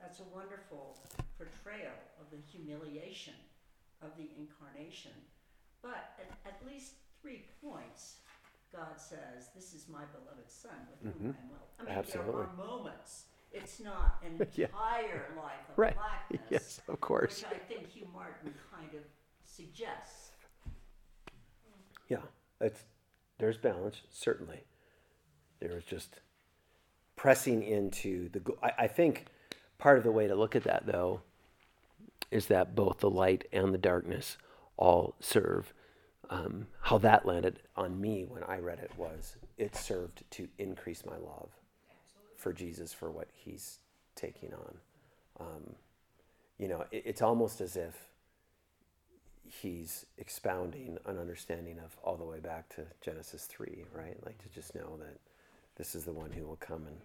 that's 0.00 0.18
a 0.20 0.24
wonderful 0.34 0.98
portrayal 1.36 1.94
of 2.20 2.26
the 2.32 2.38
humiliation 2.50 3.34
of 4.02 4.10
the 4.16 4.28
incarnation. 4.36 5.12
But 5.82 6.18
at, 6.18 6.54
at 6.54 6.66
least 6.66 6.94
three 7.22 7.44
points, 7.62 8.16
God 8.74 8.96
says, 8.98 9.50
This 9.54 9.72
is 9.74 9.86
my 9.88 10.02
beloved 10.12 10.50
Son 10.50 10.74
with 10.90 11.12
whom 11.14 11.36
I 11.38 11.42
am 11.42 11.48
well. 11.50 11.68
I 11.78 11.82
mean, 11.84 11.90
Mm-hmm. 11.92 11.98
Absolutely. 12.00 12.32
there 12.32 12.40
are 12.42 12.56
moments. 12.56 13.24
It's 13.52 13.80
not 13.80 14.22
an 14.24 14.46
Yeah. 14.54 14.66
entire 14.66 15.28
life 15.36 15.68
of 15.70 15.78
Right. 15.78 15.94
blackness. 15.94 16.40
Yes, 16.50 16.80
of 16.88 17.00
course. 17.00 17.42
Which 17.42 17.52
I 17.52 17.58
think 17.64 17.88
Hugh 17.88 18.06
Martin 18.12 18.54
kind 18.74 18.94
of 18.94 19.02
suggests. 19.44 20.30
Yeah, 22.08 22.22
it's 22.60 22.84
there's 23.38 23.58
balance 23.58 24.02
certainly. 24.10 24.64
There's 25.60 25.84
just 25.84 26.20
pressing 27.16 27.62
into 27.62 28.28
the. 28.30 28.40
I, 28.62 28.72
I 28.84 28.86
think 28.86 29.26
part 29.78 29.98
of 29.98 30.04
the 30.04 30.12
way 30.12 30.26
to 30.26 30.34
look 30.34 30.56
at 30.56 30.64
that 30.64 30.86
though 30.86 31.20
is 32.30 32.46
that 32.46 32.74
both 32.74 32.98
the 32.98 33.10
light 33.10 33.46
and 33.52 33.72
the 33.72 33.78
darkness 33.78 34.36
all 34.76 35.14
serve. 35.20 35.72
Um, 36.30 36.66
how 36.82 36.98
that 36.98 37.24
landed 37.24 37.60
on 37.74 37.98
me 37.98 38.24
when 38.26 38.44
I 38.44 38.58
read 38.58 38.80
it 38.80 38.90
was 38.98 39.36
it 39.56 39.74
served 39.74 40.24
to 40.32 40.46
increase 40.58 41.06
my 41.06 41.16
love 41.16 41.48
for 42.48 42.54
Jesus 42.54 42.94
for 42.94 43.10
what 43.10 43.28
He's 43.34 43.78
taking 44.14 44.54
on. 44.54 44.74
Um, 45.38 45.74
you 46.56 46.66
know, 46.66 46.86
it, 46.90 47.02
it's 47.04 47.20
almost 47.20 47.60
as 47.60 47.76
if 47.76 47.94
he's 49.46 50.06
expounding 50.16 50.96
an 51.04 51.18
understanding 51.18 51.78
of 51.78 51.96
all 52.02 52.16
the 52.16 52.24
way 52.24 52.38
back 52.38 52.70
to 52.70 52.84
Genesis 53.02 53.44
3, 53.44 53.84
right? 53.94 54.16
Like 54.24 54.38
to 54.42 54.48
just 54.48 54.74
know 54.74 54.96
that 54.98 55.18
this 55.76 55.94
is 55.94 56.04
the 56.04 56.12
one 56.12 56.30
who 56.30 56.46
will 56.46 56.56
come 56.56 56.86
and 56.86 56.96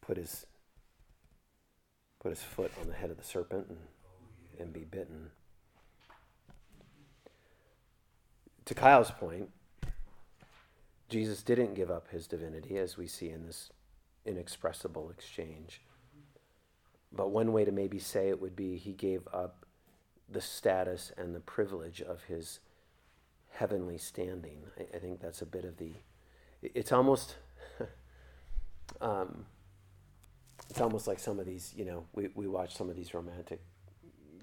put 0.00 0.16
his 0.16 0.46
put 2.20 2.30
his 2.30 2.42
foot 2.42 2.70
on 2.80 2.86
the 2.86 2.94
head 2.94 3.10
of 3.10 3.16
the 3.16 3.24
serpent 3.24 3.66
and, 3.68 3.78
and 4.60 4.72
be 4.72 4.84
bitten. 4.84 5.30
To 8.66 8.74
Kyle's 8.74 9.10
point, 9.10 9.50
Jesus 11.08 11.42
didn't 11.42 11.74
give 11.74 11.90
up 11.90 12.08
his 12.10 12.28
divinity 12.28 12.78
as 12.78 12.96
we 12.96 13.08
see 13.08 13.30
in 13.30 13.46
this 13.46 13.70
inexpressible 14.26 15.10
exchange. 15.10 15.80
But 17.12 17.30
one 17.30 17.52
way 17.52 17.64
to 17.64 17.72
maybe 17.72 17.98
say 17.98 18.28
it 18.28 18.40
would 18.40 18.56
be 18.56 18.76
he 18.76 18.92
gave 18.92 19.26
up 19.32 19.64
the 20.28 20.40
status 20.40 21.12
and 21.16 21.34
the 21.34 21.40
privilege 21.40 22.02
of 22.02 22.24
his 22.24 22.60
heavenly 23.50 23.98
standing. 23.98 24.64
I, 24.78 24.96
I 24.96 24.98
think 24.98 25.20
that's 25.20 25.42
a 25.42 25.46
bit 25.46 25.64
of 25.64 25.76
the. 25.78 25.92
It's 26.62 26.92
almost. 26.92 27.36
um, 29.00 29.46
it's 30.70 30.80
almost 30.80 31.06
like 31.06 31.18
some 31.18 31.38
of 31.38 31.46
these, 31.46 31.72
you 31.76 31.84
know, 31.84 32.04
we, 32.12 32.28
we 32.34 32.46
watch 32.46 32.76
some 32.76 32.90
of 32.90 32.96
these 32.96 33.14
romantic 33.14 33.60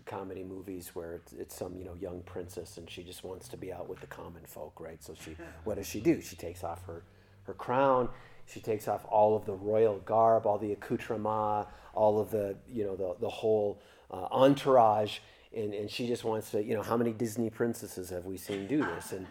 comedy 0.06 0.44
movies 0.44 0.92
where 0.94 1.16
it's, 1.16 1.34
it's 1.34 1.56
some, 1.56 1.76
you 1.78 1.86
know, 1.86 1.96
young 1.96 2.22
princess 2.22 2.78
and 2.78 2.90
she 2.90 3.04
just 3.04 3.24
wants 3.24 3.48
to 3.50 3.58
be 3.58 3.72
out 3.72 3.88
with 3.88 4.00
the 4.00 4.08
common 4.08 4.44
folk, 4.46 4.80
right? 4.80 5.04
So 5.04 5.16
she, 5.24 5.36
what 5.64 5.78
does 5.78 5.88
she 5.88 6.00
do? 6.00 6.22
She 6.22 6.36
takes 6.36 6.64
off 6.64 6.86
her, 6.86 7.04
her 7.44 7.54
crown, 7.54 8.10
she 8.46 8.60
takes 8.60 8.88
off 8.88 9.06
all 9.06 9.36
of 9.36 9.46
the 9.46 9.54
royal 9.54 10.00
garb, 10.00 10.46
all 10.46 10.58
the 10.58 10.72
accoutrement, 10.72 11.68
all 11.94 12.20
of 12.20 12.32
the, 12.32 12.56
you 12.68 12.84
know, 12.84 12.96
the, 12.96 13.16
the 13.20 13.30
whole 13.30 13.82
uh, 14.12 14.28
entourage, 14.32 15.20
and, 15.56 15.74
and 15.74 15.90
she 15.90 16.08
just 16.08 16.24
wants 16.24 16.52
to, 16.52 16.64
you 16.64 16.74
know, 16.74 16.82
how 16.82 16.98
many 16.98 17.12
Disney 17.12 17.50
princesses 17.50 18.10
have 18.10 18.26
we 18.26 18.38
seen 18.38 18.68
do 18.68 18.84
this? 18.84 19.12
And, 19.12 19.28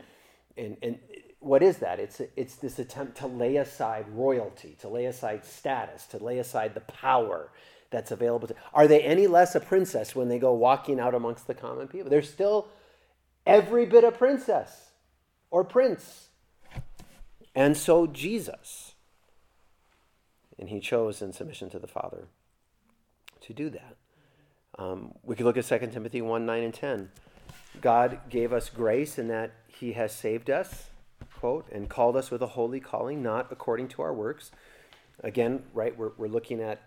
and, 0.56 0.76
and 0.82 0.98
what 1.40 1.62
is 1.62 1.78
that? 1.78 1.98
It's, 1.98 2.20
it's 2.36 2.56
this 2.56 2.78
attempt 2.78 3.18
to 3.18 3.26
lay 3.26 3.56
aside 3.56 4.06
royalty, 4.10 4.76
to 4.80 4.88
lay 4.88 5.06
aside 5.06 5.44
status, 5.44 6.06
to 6.06 6.18
lay 6.18 6.38
aside 6.38 6.74
the 6.74 6.80
power 6.80 7.50
that's 7.90 8.10
available 8.10 8.48
to. 8.48 8.54
Are 8.72 8.86
they 8.86 9.02
any 9.02 9.26
less 9.26 9.54
a 9.54 9.60
princess 9.60 10.14
when 10.14 10.28
they 10.28 10.38
go 10.38 10.52
walking 10.52 11.00
out 11.00 11.14
amongst 11.14 11.46
the 11.46 11.54
common 11.54 11.88
people? 11.88 12.10
They're 12.10 12.22
still 12.22 12.68
every 13.44 13.86
bit 13.86 14.04
a 14.04 14.12
princess 14.12 14.90
or 15.50 15.64
prince. 15.64 16.28
And 17.54 17.76
so 17.76 18.06
Jesus. 18.06 18.91
And 20.62 20.68
he 20.68 20.78
chose 20.78 21.20
in 21.22 21.32
submission 21.32 21.70
to 21.70 21.80
the 21.80 21.88
Father 21.88 22.28
to 23.40 23.52
do 23.52 23.68
that. 23.70 23.96
Um, 24.78 25.10
we 25.24 25.34
could 25.34 25.44
look 25.44 25.56
at 25.56 25.64
2 25.64 25.88
Timothy 25.88 26.22
1 26.22 26.46
9 26.46 26.62
and 26.62 26.72
10. 26.72 27.10
God 27.80 28.20
gave 28.30 28.52
us 28.52 28.68
grace 28.68 29.18
in 29.18 29.26
that 29.26 29.54
he 29.66 29.94
has 29.94 30.14
saved 30.14 30.50
us, 30.50 30.84
quote, 31.34 31.66
and 31.72 31.88
called 31.88 32.14
us 32.14 32.30
with 32.30 32.42
a 32.42 32.46
holy 32.46 32.78
calling, 32.78 33.24
not 33.24 33.48
according 33.50 33.88
to 33.88 34.02
our 34.02 34.14
works. 34.14 34.52
Again, 35.18 35.64
right, 35.74 35.98
we're, 35.98 36.12
we're 36.16 36.28
looking 36.28 36.60
at 36.60 36.80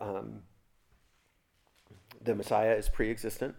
um, 0.00 0.42
the 2.20 2.34
Messiah 2.34 2.74
is 2.74 2.88
pre 2.88 3.12
existent. 3.12 3.54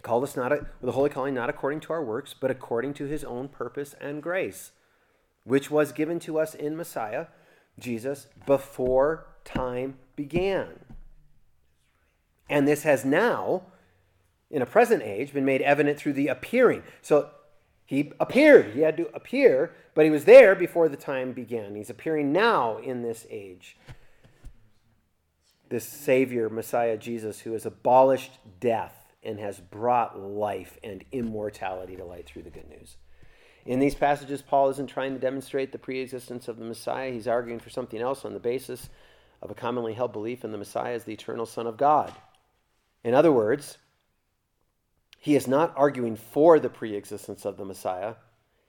Called 0.00 0.24
us 0.24 0.34
not 0.34 0.50
a, 0.50 0.66
with 0.80 0.88
a 0.88 0.92
holy 0.92 1.10
calling, 1.10 1.34
not 1.34 1.50
according 1.50 1.80
to 1.80 1.92
our 1.92 2.02
works, 2.02 2.34
but 2.34 2.50
according 2.50 2.94
to 2.94 3.04
his 3.04 3.22
own 3.22 3.48
purpose 3.48 3.94
and 4.00 4.22
grace, 4.22 4.72
which 5.44 5.70
was 5.70 5.92
given 5.92 6.18
to 6.20 6.38
us 6.38 6.54
in 6.54 6.74
Messiah, 6.74 7.26
Jesus, 7.78 8.28
before 8.46 9.26
time 9.44 9.98
began. 10.16 10.80
And 12.48 12.68
this 12.68 12.82
has 12.82 13.04
now, 13.04 13.62
in 14.50 14.62
a 14.62 14.66
present 14.66 15.02
age, 15.02 15.32
been 15.32 15.44
made 15.44 15.62
evident 15.62 15.98
through 15.98 16.12
the 16.12 16.28
appearing. 16.28 16.82
So 17.02 17.30
he 17.86 18.12
appeared. 18.20 18.74
He 18.74 18.80
had 18.80 18.96
to 18.96 19.08
appear, 19.14 19.72
but 19.94 20.04
he 20.04 20.10
was 20.10 20.24
there 20.24 20.54
before 20.54 20.88
the 20.88 20.96
time 20.96 21.32
began. 21.32 21.74
He's 21.74 21.90
appearing 21.90 22.32
now 22.32 22.78
in 22.78 23.02
this 23.02 23.26
age. 23.30 23.76
This 25.68 25.84
Savior, 25.84 26.48
Messiah 26.48 26.96
Jesus, 26.96 27.40
who 27.40 27.52
has 27.52 27.66
abolished 27.66 28.32
death 28.60 29.12
and 29.22 29.40
has 29.40 29.58
brought 29.58 30.18
life 30.18 30.78
and 30.84 31.04
immortality 31.10 31.96
to 31.96 32.04
light 32.04 32.26
through 32.26 32.42
the 32.42 32.50
good 32.50 32.68
news. 32.68 32.96
In 33.66 33.78
these 33.78 33.94
passages, 33.94 34.42
Paul 34.42 34.68
isn't 34.70 34.88
trying 34.88 35.14
to 35.14 35.20
demonstrate 35.20 35.72
the 35.72 35.78
pre 35.78 36.00
existence 36.00 36.48
of 36.48 36.58
the 36.58 36.64
Messiah. 36.64 37.12
He's 37.12 37.28
arguing 37.28 37.60
for 37.60 37.70
something 37.70 38.00
else 38.00 38.24
on 38.24 38.34
the 38.34 38.40
basis 38.40 38.90
of 39.40 39.50
a 39.50 39.54
commonly 39.54 39.94
held 39.94 40.12
belief 40.12 40.44
in 40.44 40.52
the 40.52 40.58
Messiah 40.58 40.94
as 40.94 41.04
the 41.04 41.12
eternal 41.12 41.46
Son 41.46 41.66
of 41.66 41.76
God. 41.76 42.12
In 43.02 43.14
other 43.14 43.32
words, 43.32 43.78
he 45.18 45.36
is 45.36 45.46
not 45.46 45.72
arguing 45.76 46.16
for 46.16 46.58
the 46.58 46.68
pre 46.68 46.94
existence 46.94 47.46
of 47.46 47.56
the 47.56 47.64
Messiah, 47.64 48.16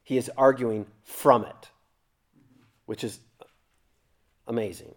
he 0.03 0.17
is 0.17 0.31
arguing 0.37 0.85
from 1.03 1.43
it, 1.43 1.69
which 2.85 3.03
is 3.03 3.19
amazing. 4.47 4.95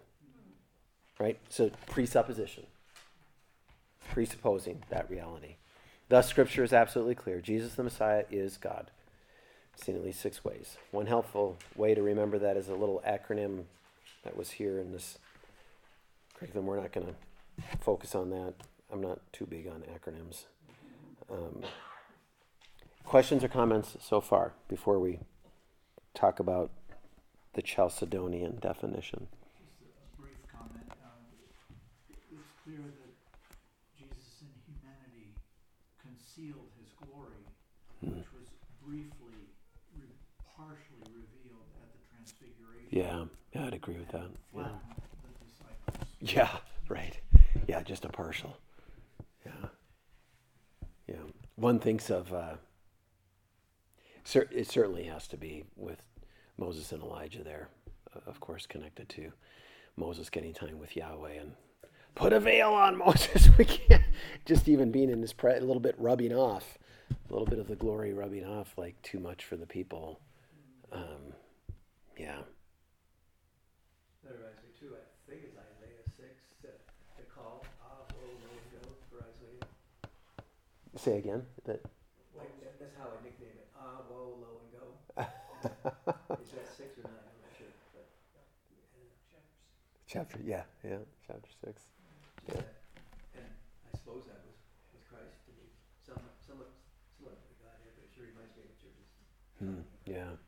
Right? 1.18 1.40
So, 1.48 1.70
presupposition, 1.86 2.64
presupposing 4.12 4.84
that 4.90 5.10
reality. 5.10 5.56
Thus, 6.08 6.28
Scripture 6.28 6.62
is 6.62 6.72
absolutely 6.72 7.16
clear 7.16 7.40
Jesus 7.40 7.74
the 7.74 7.82
Messiah 7.82 8.24
is 8.30 8.56
God. 8.56 8.92
Seen 9.80 9.94
at 9.96 10.04
least 10.04 10.20
six 10.20 10.44
ways. 10.44 10.76
One 10.90 11.06
helpful 11.06 11.56
way 11.76 11.94
to 11.94 12.02
remember 12.02 12.38
that 12.40 12.56
is 12.56 12.68
a 12.68 12.74
little 12.74 13.02
acronym 13.06 13.64
that 14.24 14.36
was 14.36 14.50
here 14.50 14.78
in 14.80 14.90
this 14.92 15.18
curriculum. 16.34 16.66
We're 16.66 16.80
not 16.80 16.92
going 16.92 17.06
to 17.06 17.14
focus 17.80 18.14
on 18.14 18.30
that. 18.30 18.54
I'm 18.92 19.00
not 19.00 19.20
too 19.32 19.46
big 19.46 19.68
on 19.68 19.82
acronyms. 19.82 20.44
Um, 21.30 21.62
questions 23.04 23.44
or 23.44 23.48
comments 23.48 23.96
so 24.00 24.20
far 24.20 24.52
before 24.66 24.98
we 24.98 25.20
talk 26.14 26.40
about 26.40 26.70
the 27.54 27.62
Chalcedonian 27.62 28.60
definition? 28.60 29.28
Just 29.80 29.94
a 30.02 30.20
brief 30.20 30.38
comment. 30.50 30.90
It's 32.10 32.24
clear 32.64 32.78
that 32.78 33.12
Jesus 33.96 34.42
in 34.42 34.48
humanity 34.66 35.34
concealed 36.02 36.70
his 36.80 36.90
glory, 37.06 37.44
Hmm. 38.00 38.18
which 38.18 38.32
was 38.32 38.48
briefly, 38.82 39.36
re- 39.92 40.16
partially 40.56 41.12
revealed 41.12 41.66
at 41.82 41.92
the 41.92 42.00
Transfiguration. 42.08 42.87
Yeah, 42.98 43.26
yeah, 43.54 43.66
I'd 43.66 43.74
agree 43.74 43.94
with 43.96 44.08
that. 44.08 44.26
Yeah, 44.56 44.68
yeah, 46.20 46.56
right. 46.88 47.16
Yeah, 47.68 47.80
just 47.84 48.04
a 48.04 48.08
partial. 48.08 48.56
Yeah, 49.46 49.68
yeah. 51.06 51.22
One 51.54 51.78
thinks 51.78 52.10
of. 52.10 52.32
Uh, 52.32 52.54
cer- 54.24 54.48
it 54.50 54.68
certainly 54.68 55.04
has 55.04 55.28
to 55.28 55.36
be 55.36 55.62
with 55.76 56.02
Moses 56.56 56.90
and 56.90 57.00
Elijah 57.00 57.44
there, 57.44 57.68
uh, 58.16 58.18
of 58.26 58.40
course, 58.40 58.66
connected 58.66 59.08
to 59.10 59.30
Moses 59.96 60.28
getting 60.28 60.52
time 60.52 60.80
with 60.80 60.96
Yahweh 60.96 61.34
and 61.40 61.52
put 62.16 62.32
a 62.32 62.40
veil 62.40 62.70
on 62.70 62.98
Moses. 63.06 63.48
we 63.56 63.64
can't 63.64 64.02
just 64.44 64.68
even 64.68 64.90
being 64.90 65.08
in 65.08 65.20
this 65.20 65.32
pre- 65.32 65.54
a 65.54 65.60
little 65.60 65.78
bit 65.78 65.94
rubbing 65.98 66.32
off, 66.34 66.78
a 67.12 67.32
little 67.32 67.46
bit 67.46 67.60
of 67.60 67.68
the 67.68 67.76
glory 67.76 68.12
rubbing 68.12 68.44
off, 68.44 68.74
like 68.76 69.00
too 69.02 69.20
much 69.20 69.44
for 69.44 69.56
the 69.56 69.66
people. 69.66 70.18
Um, 70.90 71.34
yeah. 72.18 72.38
That 74.28 74.36
reminds 74.36 74.60
me 74.60 74.68
too, 74.76 74.92
I 74.92 75.00
think 75.24 75.40
it's 75.48 75.56
Isaiah 75.56 76.04
six, 76.04 76.36
the, 76.60 76.76
the 77.16 77.24
call, 77.32 77.64
ah, 77.80 78.04
wo, 78.12 78.28
lo, 78.28 78.52
go, 78.68 78.84
for 79.08 79.24
Isaiah. 79.24 79.64
Say 81.00 81.16
again. 81.16 81.48
That. 81.64 81.80
Like, 82.36 82.52
that's 82.78 82.92
how 83.00 83.08
I 83.08 83.24
nickname 83.24 83.56
it, 83.56 83.72
ah, 83.72 84.04
wo, 84.04 84.36
low, 84.36 84.60
and 84.60 84.70
go. 84.76 84.84
Is 86.44 86.52
that 86.52 86.68
six 86.76 87.00
or 87.00 87.08
nine, 87.08 87.24
I'm 87.24 87.40
not 87.40 87.56
sure, 87.56 87.72
but. 87.96 88.04
uh, 88.36 89.40
Chapter, 90.04 90.38
yeah, 90.44 90.68
yeah, 90.84 91.00
chapter 91.24 91.48
six. 91.64 91.88
just 92.44 92.52
that- 92.52 92.84
And 93.32 93.48
I 93.48 93.96
suppose 93.96 94.28
that 94.28 94.44
was, 94.44 94.60
was 94.92 95.08
Christ 95.08 95.40
to 95.48 95.56
me, 95.56 95.72
somewhat, 96.04 96.36
somewhat, 96.44 96.68
somewhat 97.16 97.32
of 97.32 97.48
the 97.48 97.56
Godhead, 97.64 97.96
but 97.96 98.04
it 98.04 98.12
sure 98.12 98.28
reminds 98.28 98.52
me 98.60 98.68
of 98.68 98.76
churches. 98.76 99.08
Hmm, 99.56 99.80
yeah, 100.04 100.36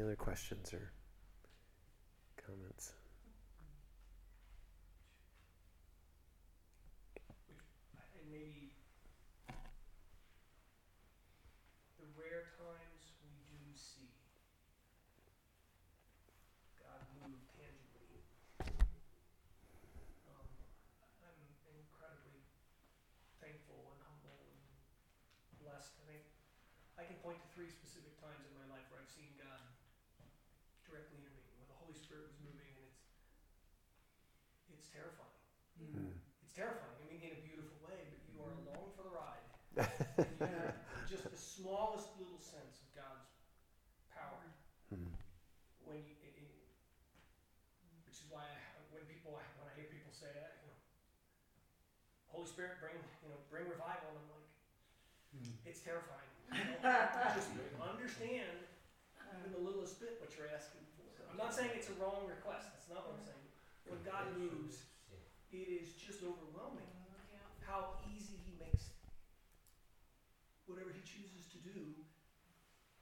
Any 0.00 0.08
other 0.08 0.16
questions 0.16 0.72
or 0.72 0.96
comments? 2.40 2.96
and 8.16 8.24
maybe 8.32 8.72
the 12.00 12.08
rare 12.16 12.48
times 12.56 13.12
we 13.20 13.28
do 13.52 13.60
see 13.76 14.08
God 16.80 17.04
move 17.20 17.44
tangibly. 17.52 18.24
Um, 20.24 20.48
I'm 21.28 21.76
incredibly 21.76 22.40
thankful 23.44 23.92
and 23.92 24.00
humble 24.08 24.48
and 24.48 24.64
blessed. 25.60 25.92
I 26.00 26.08
think 26.08 26.24
I 26.96 27.04
can 27.04 27.20
point 27.20 27.36
to 27.44 27.48
three 27.52 27.68
specific 27.68 28.16
times 28.16 28.48
in 28.48 28.56
my 28.56 28.64
life 28.72 28.88
where 28.88 29.04
I've 29.04 29.12
seen 29.12 29.36
God 29.36 29.60
directly 30.90 31.22
intervene, 31.22 31.54
where 31.54 31.70
the 31.70 31.78
Holy 31.78 31.94
Spirit 31.94 32.26
was 32.26 32.34
moving, 32.42 32.74
and 32.74 32.82
it's 32.90 34.66
it's 34.80 34.88
terrifying 34.88 35.28
Hmm. 35.92 36.12
it's 36.42 36.52
terrifying. 36.52 36.96
I 37.00 37.04
mean, 37.04 37.20
in 37.20 37.32
a 37.32 37.40
beautiful 37.40 37.76
way, 37.80 38.04
but 38.08 38.18
you 38.28 38.40
are 38.40 38.50
along 38.52 38.90
for 38.94 39.02
the 39.02 39.08
ride. 39.10 39.44
and 39.76 40.36
you 40.38 40.46
have 40.46 40.72
just 41.06 41.28
the 41.30 41.36
smallest 41.36 42.08
little 42.16 42.38
sense 42.38 42.80
of 42.80 42.92
God's 42.92 43.28
power 44.08 44.50
Hmm. 44.88 45.12
when 45.84 46.02
you, 46.02 46.14
it, 46.20 46.32
it, 46.34 46.48
which 48.04 48.18
is 48.18 48.26
why 48.28 48.44
I, 48.44 48.80
when 48.90 49.04
people 49.04 49.38
when 49.56 49.66
I 49.68 49.72
hear 49.72 49.84
people 49.84 50.10
say, 50.12 50.32
you 50.60 50.66
know, 50.66 50.76
Holy 52.26 52.46
Spirit, 52.46 52.78
bring 52.78 52.94
you 53.22 53.28
know, 53.28 53.38
bring 53.48 53.66
revival, 53.68 54.08
and 54.10 54.18
I'm 54.18 54.28
like, 54.28 54.46
it's 55.64 55.80
terrifying. 55.80 56.26
You 56.52 56.64
know? 56.82 57.30
just 57.34 57.48
understand 57.78 58.66
even 59.38 59.50
the 59.52 59.58
littlest 59.58 59.98
bit 60.00 60.16
what 60.18 60.34
you're 60.34 60.48
asking 60.50 60.82
for. 60.96 61.06
I'm 61.30 61.36
not 61.36 61.54
saying 61.54 61.70
it's 61.74 61.88
a 61.88 61.92
wrong 61.94 62.26
request. 62.26 62.68
That's 62.72 62.88
not 62.88 63.06
what 63.06 63.14
I'm 63.14 63.22
saying. 63.22 63.39
When 63.90 64.00
God 64.06 64.30
moves, 64.38 64.86
it 65.50 65.66
is 65.66 65.98
just 65.98 66.22
overwhelming 66.22 66.86
how 67.66 67.98
easy 68.06 68.38
he 68.46 68.54
makes 68.58 68.94
whatever 70.66 70.90
he 70.94 71.02
chooses 71.02 71.50
to 71.50 71.58
do 71.58 71.90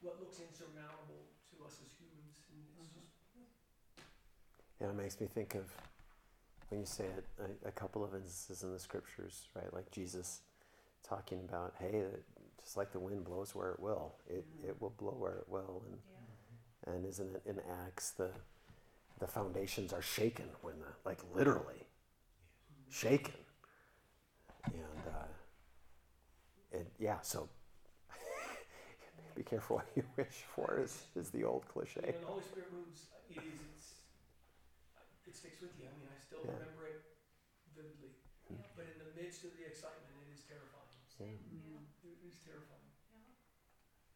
what 0.01 0.20
looks 0.20 0.41
insurmountable 0.41 1.28
to 1.53 1.64
us 1.64 1.76
as 1.84 1.93
humans 2.01 2.41
and 2.53 2.64
it's 2.64 2.76
just 2.76 3.09
Yeah, 4.80 4.89
it 4.89 4.97
makes 4.97 5.20
me 5.20 5.26
think 5.26 5.55
of 5.55 5.68
when 6.68 6.80
you 6.80 6.86
say 6.86 7.05
it, 7.05 7.24
a, 7.41 7.68
a 7.68 7.72
couple 7.72 8.05
of 8.05 8.14
instances 8.14 8.62
in 8.62 8.72
the 8.72 8.78
scriptures, 8.78 9.49
right? 9.55 9.72
Like 9.72 9.91
Jesus 9.91 10.41
talking 11.03 11.41
about, 11.49 11.74
hey, 11.78 12.03
uh, 12.05 12.16
just 12.62 12.76
like 12.76 12.93
the 12.93 13.01
wind 13.01 13.24
blows 13.24 13.55
where 13.55 13.70
it 13.70 13.80
will, 13.80 14.16
it, 14.28 14.45
it 14.66 14.80
will 14.80 14.93
blow 14.99 15.16
where 15.18 15.36
it 15.36 15.49
will. 15.49 15.82
And, 15.86 16.95
and 16.95 17.07
isn't 17.07 17.36
it 17.36 17.43
in 17.47 17.59
Acts, 17.86 18.11
the, 18.11 18.30
the 19.19 19.27
foundations 19.27 19.93
are 19.93 20.03
shaken 20.03 20.47
when 20.62 20.75
the, 20.81 20.87
like 21.05 21.21
literally 21.35 21.87
shaken. 22.91 23.35
And, 24.73 25.07
uh, 25.07 25.27
and 26.73 26.87
yeah, 26.99 27.19
so 27.23 27.49
be 29.35 29.43
careful 29.43 29.77
what 29.77 29.87
you 29.97 30.03
wish 30.16 30.45
for 30.55 30.79
is, 30.83 31.03
is 31.16 31.31
the 31.31 31.45
old 31.45 31.64
cliche. 31.69 32.01
when 32.05 32.21
the 32.21 32.27
Holy 32.27 32.43
Spirit 32.43 32.73
moves 32.73 33.07
it 33.29 33.43
is 33.45 33.61
it's 33.61 33.89
it 35.27 35.35
sticks 35.37 35.61
with 35.61 35.75
you 35.79 35.85
I 35.87 35.95
mean 36.01 36.09
I 36.09 36.16
still 36.19 36.43
Yeah. 36.45 36.57
remember 36.57 36.87
it 36.89 37.01
vividly 37.77 38.12
but 38.75 38.87
in 38.89 38.97
the 38.99 39.11
midst 39.14 39.45
of 39.45 39.53
the 39.59 39.64
excitement 39.66 40.14
it 40.25 40.31
is 40.33 40.41
terrifying 40.49 40.89
Yeah. 41.21 41.81
it 42.03 42.19
is 42.25 42.39
terrifying 42.41 42.89
yeah. 43.12 43.21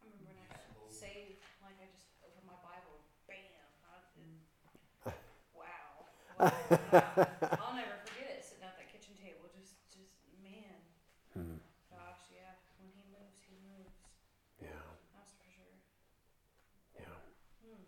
I 0.01 0.05
remember 0.05 0.27
when 0.33 0.39
I 0.39 0.47
got 0.51 0.67
saved, 0.91 1.39
like 1.63 1.79
I 1.79 1.87
just 1.93 2.11
opened 2.27 2.45
my 2.47 2.59
Bible, 2.65 2.99
bam, 3.29 3.63
I, 3.87 4.03
it, 4.19 4.43
wow. 5.07 5.13
wow. 5.55 6.32
I'll 6.43 7.73
never 7.73 7.95
forget 8.03 8.27
it, 8.27 8.43
sitting 8.43 8.65
at 8.65 8.75
that 8.75 8.91
kitchen 8.91 9.15
table, 9.15 9.47
just, 9.55 9.75
just, 9.93 10.11
man, 10.43 10.83
Hmm. 11.35 11.57
gosh, 11.89 12.19
yeah, 12.31 12.55
when 12.77 12.89
he 12.91 13.03
moves, 13.07 13.39
he 13.47 13.55
moves, 13.55 13.95
Yeah, 14.61 14.69
that's 15.13 15.31
for 15.33 15.45
sure. 15.45 15.79
yeah. 16.99 17.07
Hmm. 17.61 17.83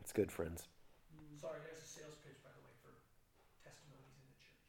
It's 0.00 0.12
good, 0.12 0.30
friends. 0.30 0.68
sorry 1.40 1.58
there's 1.60 1.78
a 1.78 1.84
sales 1.84 2.16
pitch 2.22 2.40
by 2.42 2.50
the 2.50 2.58
way 2.58 2.72
for 2.80 2.96
testimonies 3.62 4.16
in 4.16 4.24
the 4.26 4.32
church 4.32 4.62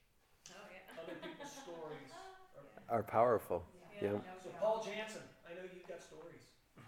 Oh, 0.50 0.66
yeah. 0.72 0.80
other 1.00 1.16
people's 1.16 1.52
stories 1.52 2.12
Are 2.90 2.98
are, 2.98 3.04
powerful. 3.04 3.64
Yeah. 4.02 4.10
no 4.12 4.36
so. 4.42 4.50
Paul 4.50 4.78
Jansen 4.80 5.22
I 5.46 5.52
know 5.52 5.62
you've 5.62 5.86
got 5.86 6.02
stories 6.02 6.44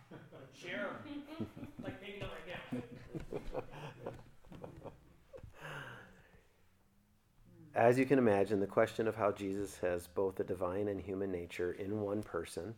Share 0.52 0.84
them. 1.38 1.48
like 1.82 2.00
maybe 2.00 2.18
not 2.18 2.30
right 2.32 2.46
now 2.46 2.82
As 7.76 8.00
you 8.00 8.06
can 8.06 8.18
imagine, 8.18 8.60
the 8.60 8.68
question 8.68 9.08
of 9.08 9.16
how 9.16 9.32
Jesus 9.32 9.78
has 9.80 10.08
both 10.08 10.40
a 10.40 10.44
divine 10.44 10.88
and 10.88 11.00
human 11.00 11.32
nature 11.32 11.74
in 11.74 12.02
one 12.02 12.24
person 12.24 12.74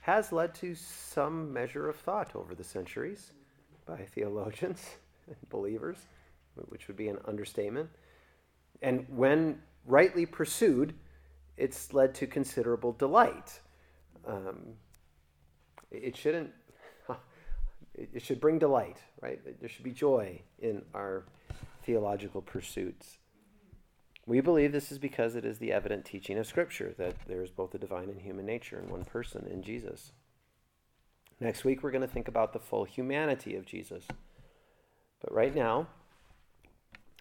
has 0.00 0.32
led 0.32 0.54
to 0.56 0.74
some 0.74 1.52
measure 1.52 1.88
of 1.88 1.96
thought 1.96 2.34
over 2.34 2.54
the 2.54 2.64
centuries 2.64 3.32
by 3.86 3.98
theologians 3.98 4.82
and 5.26 5.36
believers, 5.50 5.98
which 6.68 6.88
would 6.88 6.96
be 6.96 7.08
an 7.08 7.18
understatement. 7.26 7.90
And 8.80 9.06
when 9.08 9.60
rightly 9.86 10.24
pursued, 10.26 10.94
it's 11.56 11.92
led 11.92 12.14
to 12.16 12.26
considerable 12.26 12.92
delight. 12.92 13.60
Um, 14.26 14.74
it 15.90 16.16
shouldn't, 16.16 16.50
it 17.94 18.22
should 18.22 18.40
bring 18.40 18.58
delight, 18.58 18.96
right? 19.20 19.38
There 19.60 19.68
should 19.68 19.84
be 19.84 19.92
joy 19.92 20.40
in 20.58 20.82
our 20.94 21.24
theological 21.84 22.40
pursuits. 22.40 23.18
We 24.26 24.40
believe 24.40 24.70
this 24.72 24.92
is 24.92 24.98
because 24.98 25.34
it 25.34 25.44
is 25.44 25.58
the 25.58 25.72
evident 25.72 26.04
teaching 26.04 26.38
of 26.38 26.46
Scripture 26.46 26.94
that 26.96 27.16
there 27.26 27.42
is 27.42 27.50
both 27.50 27.74
a 27.74 27.78
divine 27.78 28.08
and 28.08 28.20
human 28.20 28.46
nature 28.46 28.78
in 28.78 28.88
one 28.88 29.04
person, 29.04 29.48
in 29.50 29.62
Jesus. 29.62 30.12
Next 31.40 31.64
week, 31.64 31.82
we're 31.82 31.90
going 31.90 32.06
to 32.06 32.08
think 32.08 32.28
about 32.28 32.52
the 32.52 32.60
full 32.60 32.84
humanity 32.84 33.56
of 33.56 33.66
Jesus. 33.66 34.06
But 35.20 35.34
right 35.34 35.54
now, 35.54 35.88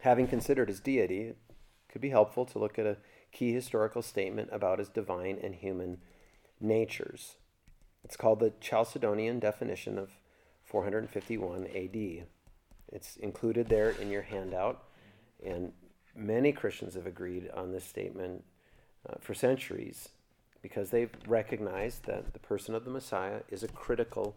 having 0.02 0.28
considered 0.28 0.70
his 0.70 0.80
deity, 0.80 1.22
it 1.22 1.38
could 1.90 2.02
be 2.02 2.10
helpful 2.10 2.46
to 2.46 2.60
look 2.60 2.78
at 2.78 2.86
a 2.86 2.98
key 3.32 3.52
historical 3.52 4.04
statement 4.04 4.50
about 4.52 4.78
his 4.78 4.90
divine 4.90 5.40
and 5.42 5.56
human 5.56 5.98
natures. 6.60 7.38
It's 8.04 8.16
called 8.18 8.40
the 8.40 8.54
Chalcedonian 8.62 9.40
definition 9.40 9.98
of 9.98 10.12
451 10.64 11.66
AD. 11.66 12.28
It's 12.92 13.16
included 13.18 13.70
there 13.70 13.90
in 13.90 14.12
your 14.12 14.24
handout, 14.24 14.84
and 15.44 15.72
many 16.16 16.52
Christians 16.52 16.96
have 16.96 17.08
agreed 17.08 17.50
on 17.56 17.72
this 17.72 17.84
statement 17.84 18.44
uh, 19.08 19.16
for 19.20 19.34
centuries 19.34 20.10
because 20.62 20.90
they've 20.90 21.12
recognized 21.28 22.06
that 22.06 22.34
the 22.34 22.40
person 22.40 22.76
of 22.76 22.86
the 22.86 22.92
Messiah 22.92 23.42
is 23.50 23.64
a 23.64 23.68
critical 23.68 24.36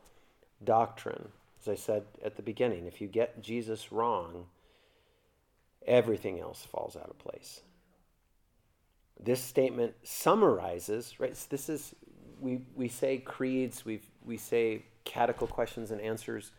doctrine. 0.62 1.28
As 1.60 1.68
I 1.68 1.74
said 1.74 2.04
at 2.24 2.36
the 2.36 2.42
beginning, 2.42 2.86
if 2.86 3.00
you 3.00 3.08
get 3.08 3.42
Jesus 3.42 3.92
wrong, 3.92 4.46
everything 5.86 6.40
else 6.40 6.64
falls 6.64 6.96
out 6.96 7.10
of 7.10 7.18
place. 7.18 7.60
This 9.20 9.42
statement 9.42 9.94
summarizes, 10.02 11.18
right? 11.18 11.36
So 11.36 11.46
this 11.50 11.68
is 11.68 11.94
we 12.40 12.62
we 12.74 12.88
say 12.88 13.18
creeds, 13.18 13.84
we 13.84 14.00
we 14.24 14.36
say 14.36 14.84
catechetical 15.04 15.46
questions 15.46 15.90
and 15.90 16.00
answers 16.00 16.50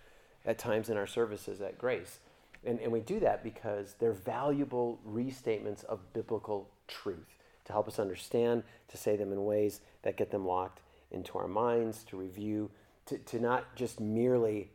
at 0.45 0.57
times 0.57 0.89
in 0.89 0.97
our 0.97 1.07
services 1.07 1.61
at 1.61 1.78
Grace. 1.78 2.20
And, 2.66 2.80
and 2.80 2.91
we 2.91 2.99
do 2.99 3.20
that 3.20 3.43
because 3.43 3.95
they're 3.99 4.13
valuable 4.13 4.99
restatements 5.07 5.84
of 5.86 6.13
biblical 6.13 6.70
truth 6.88 7.38
to 7.66 7.74
help 7.74 7.88
us 7.88 7.99
understand, 7.99 8.63
to 8.88 8.97
say 8.97 9.16
them 9.16 9.32
in 9.32 9.43
ways 9.43 9.82
that 10.03 10.18
get 10.18 10.32
them 10.32 10.45
locked 10.45 10.82
into 11.11 11.38
our 11.38 11.47
minds, 11.47 12.03
to 12.05 12.18
review, 12.18 12.70
to, 13.05 13.18
to 13.20 13.39
not 13.39 13.76
just 13.76 13.99
merely 13.99 14.70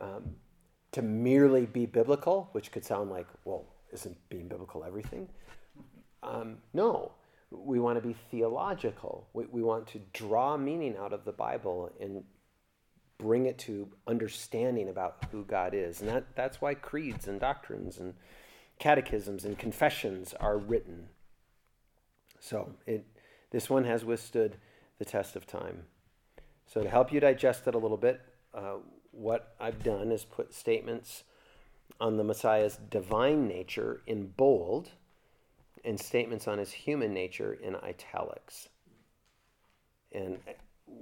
um, 0.00 0.36
to 0.92 1.02
merely 1.02 1.66
be 1.66 1.86
biblical, 1.86 2.48
which 2.52 2.72
could 2.72 2.84
sound 2.84 3.10
like, 3.10 3.26
well, 3.44 3.64
isn't 3.92 4.16
being 4.28 4.48
biblical 4.48 4.84
everything? 4.84 5.28
Um, 6.22 6.56
no, 6.74 7.12
we 7.50 7.78
want 7.78 8.00
to 8.00 8.06
be 8.06 8.16
theological. 8.30 9.28
We, 9.32 9.46
we 9.46 9.62
want 9.62 9.86
to 9.88 10.00
draw 10.12 10.56
meaning 10.56 10.96
out 10.96 11.12
of 11.12 11.24
the 11.24 11.32
Bible 11.32 11.92
and 12.00 12.24
bring 13.20 13.46
it 13.46 13.58
to 13.58 13.88
understanding 14.06 14.88
about 14.88 15.24
who 15.30 15.44
God 15.44 15.74
is. 15.74 16.00
And 16.00 16.08
that, 16.08 16.24
that's 16.34 16.60
why 16.60 16.74
creeds 16.74 17.28
and 17.28 17.38
doctrines 17.38 17.98
and 17.98 18.14
catechisms 18.78 19.44
and 19.44 19.58
confessions 19.58 20.34
are 20.40 20.56
written. 20.56 21.08
So 22.38 22.72
it, 22.86 23.06
this 23.50 23.68
one 23.68 23.84
has 23.84 24.04
withstood 24.04 24.56
the 24.98 25.04
test 25.04 25.36
of 25.36 25.46
time. 25.46 25.84
So 26.66 26.82
to 26.82 26.88
help 26.88 27.12
you 27.12 27.20
digest 27.20 27.66
it 27.66 27.74
a 27.74 27.78
little 27.78 27.96
bit, 27.96 28.20
uh, 28.54 28.76
what 29.12 29.54
I've 29.60 29.82
done 29.82 30.10
is 30.10 30.24
put 30.24 30.54
statements 30.54 31.24
on 32.00 32.16
the 32.16 32.24
Messiah's 32.24 32.78
divine 32.90 33.46
nature 33.46 34.00
in 34.06 34.28
bold 34.28 34.90
and 35.84 36.00
statements 36.00 36.48
on 36.48 36.58
his 36.58 36.72
human 36.72 37.12
nature 37.12 37.52
in 37.52 37.76
italics. 37.76 38.68
And 40.12 40.38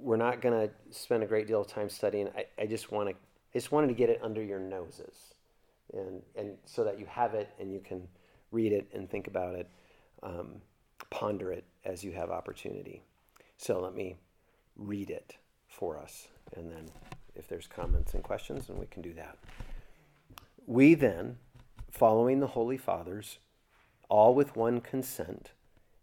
we're 0.01 0.17
not 0.17 0.41
going 0.41 0.67
to 0.67 0.73
spend 0.91 1.23
a 1.23 1.25
great 1.25 1.47
deal 1.47 1.61
of 1.61 1.67
time 1.67 1.89
studying. 1.89 2.29
I, 2.35 2.45
I 2.61 2.65
just 2.65 2.91
want 2.91 3.09
to, 3.09 3.15
I 3.15 3.53
just 3.53 3.71
wanted 3.71 3.87
to 3.87 3.93
get 3.93 4.09
it 4.09 4.19
under 4.21 4.43
your 4.43 4.59
noses, 4.59 5.33
and 5.93 6.21
and 6.35 6.57
so 6.65 6.83
that 6.83 6.99
you 6.99 7.05
have 7.07 7.33
it 7.33 7.49
and 7.59 7.71
you 7.71 7.79
can 7.79 8.07
read 8.51 8.71
it 8.71 8.87
and 8.93 9.09
think 9.09 9.27
about 9.27 9.55
it, 9.55 9.69
um, 10.23 10.61
ponder 11.09 11.51
it 11.51 11.65
as 11.85 12.03
you 12.03 12.11
have 12.11 12.29
opportunity. 12.29 13.03
So 13.57 13.79
let 13.79 13.93
me 13.93 14.15
read 14.75 15.09
it 15.09 15.35
for 15.67 15.97
us, 15.97 16.27
and 16.55 16.71
then 16.71 16.85
if 17.35 17.47
there's 17.47 17.67
comments 17.67 18.13
and 18.13 18.23
questions, 18.23 18.67
then 18.67 18.77
we 18.77 18.85
can 18.87 19.01
do 19.01 19.13
that. 19.13 19.37
We 20.65 20.93
then, 20.93 21.37
following 21.89 22.39
the 22.39 22.47
Holy 22.47 22.77
Fathers, 22.77 23.39
all 24.09 24.33
with 24.33 24.55
one 24.55 24.81
consent, 24.81 25.51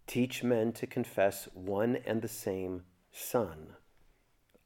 teach 0.07 0.43
men 0.43 0.73
to 0.73 0.87
confess 0.87 1.49
one 1.55 1.99
and 2.07 2.23
the 2.23 2.29
same 2.29 2.83
Son, 3.19 3.69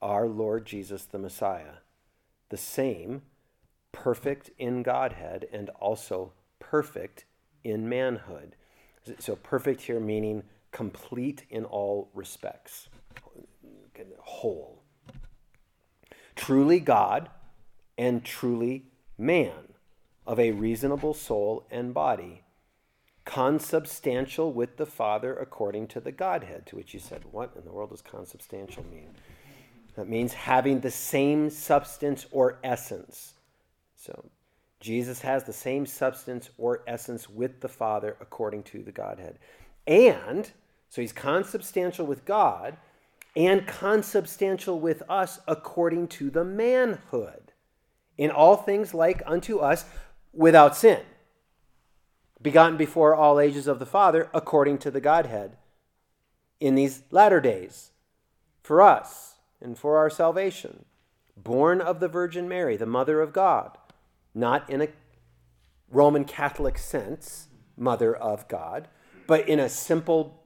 our 0.03 0.26
Lord 0.26 0.66
Jesus 0.66 1.05
the 1.05 1.20
Messiah, 1.20 1.78
the 2.48 2.57
same, 2.57 3.22
perfect 3.92 4.51
in 4.59 4.82
Godhead 4.82 5.46
and 5.53 5.70
also 5.80 6.32
perfect 6.59 7.26
in 7.62 7.88
manhood. 7.88 8.57
So, 9.20 9.36
perfect 9.36 9.82
here 9.82 10.01
meaning 10.01 10.42
complete 10.72 11.44
in 11.48 11.64
all 11.64 12.11
respects, 12.12 12.88
whole. 14.18 14.82
Truly 16.34 16.80
God 16.80 17.30
and 17.96 18.24
truly 18.24 18.86
man, 19.16 19.74
of 20.26 20.40
a 20.40 20.51
reasonable 20.51 21.14
soul 21.14 21.68
and 21.70 21.94
body 21.94 22.42
consubstantial 23.31 24.53
with 24.53 24.76
the 24.76 24.87
Father 24.87 25.37
according 25.37 25.87
to 25.87 26.01
the 26.01 26.11
Godhead. 26.11 26.66
To 26.66 26.76
which 26.76 26.93
you 26.93 26.99
said, 26.99 27.22
What 27.31 27.53
in 27.57 27.64
the 27.64 27.70
world 27.70 27.91
does 27.91 28.03
consubstantial 28.03 28.85
mean? 28.91 29.11
That 29.95 30.09
means 30.09 30.33
having 30.33 30.81
the 30.81 30.91
same 30.91 31.49
substance 31.49 32.26
or 32.33 32.59
essence. 32.64 33.35
So 33.95 34.24
Jesus 34.81 35.20
has 35.20 35.45
the 35.45 35.53
same 35.53 35.87
substance 35.87 36.51
or 36.59 36.83
essence 36.89 37.28
with 37.28 37.61
the 37.61 37.68
Father 37.68 38.16
according 38.20 38.64
to 38.64 38.83
the 38.83 38.93
Godhead. 38.93 39.39
And, 39.87 40.51
so 40.89 41.01
he's 41.01 41.12
consubstantial 41.12 42.07
with 42.07 42.24
God 42.24 42.76
and 43.37 43.64
consubstantial 43.64 44.81
with 44.81 45.05
us 45.09 45.39
according 45.47 46.09
to 46.09 46.31
the 46.31 46.45
manhood. 46.45 47.53
In 48.18 48.33
all 48.33 48.57
things 48.57 48.93
like 48.93 49.22
unto 49.24 49.59
us 49.59 49.85
without 50.33 50.76
sin 50.76 51.01
begotten 52.43 52.76
before 52.76 53.14
all 53.14 53.38
ages 53.38 53.66
of 53.66 53.78
the 53.78 53.86
Father, 53.86 54.28
according 54.32 54.78
to 54.78 54.91
the 54.91 55.01
Godhead, 55.01 55.57
in 56.59 56.74
these 56.74 57.03
latter 57.11 57.41
days, 57.41 57.91
for 58.62 58.82
us 58.82 59.36
and 59.61 59.78
for 59.78 59.99
our 59.99 60.11
salvation, 60.11 60.84
born 61.36 61.80
of 61.80 62.01
the 62.01 62.09
Virgin 62.09 62.49
Mary, 62.49 62.76
the 62.76 62.86
Mother 62.86 63.20
of 63.20 63.32
God, 63.32 63.76
not 64.34 64.68
in 64.68 64.82
a 64.82 64.88
Roman 65.91 66.24
Catholic 66.24 66.78
sense, 66.78 67.49
Mother 67.76 68.14
of 68.14 68.47
God, 68.49 68.88
but 69.26 69.49
in 69.49 69.59
a 69.59 69.68
simple 69.68 70.45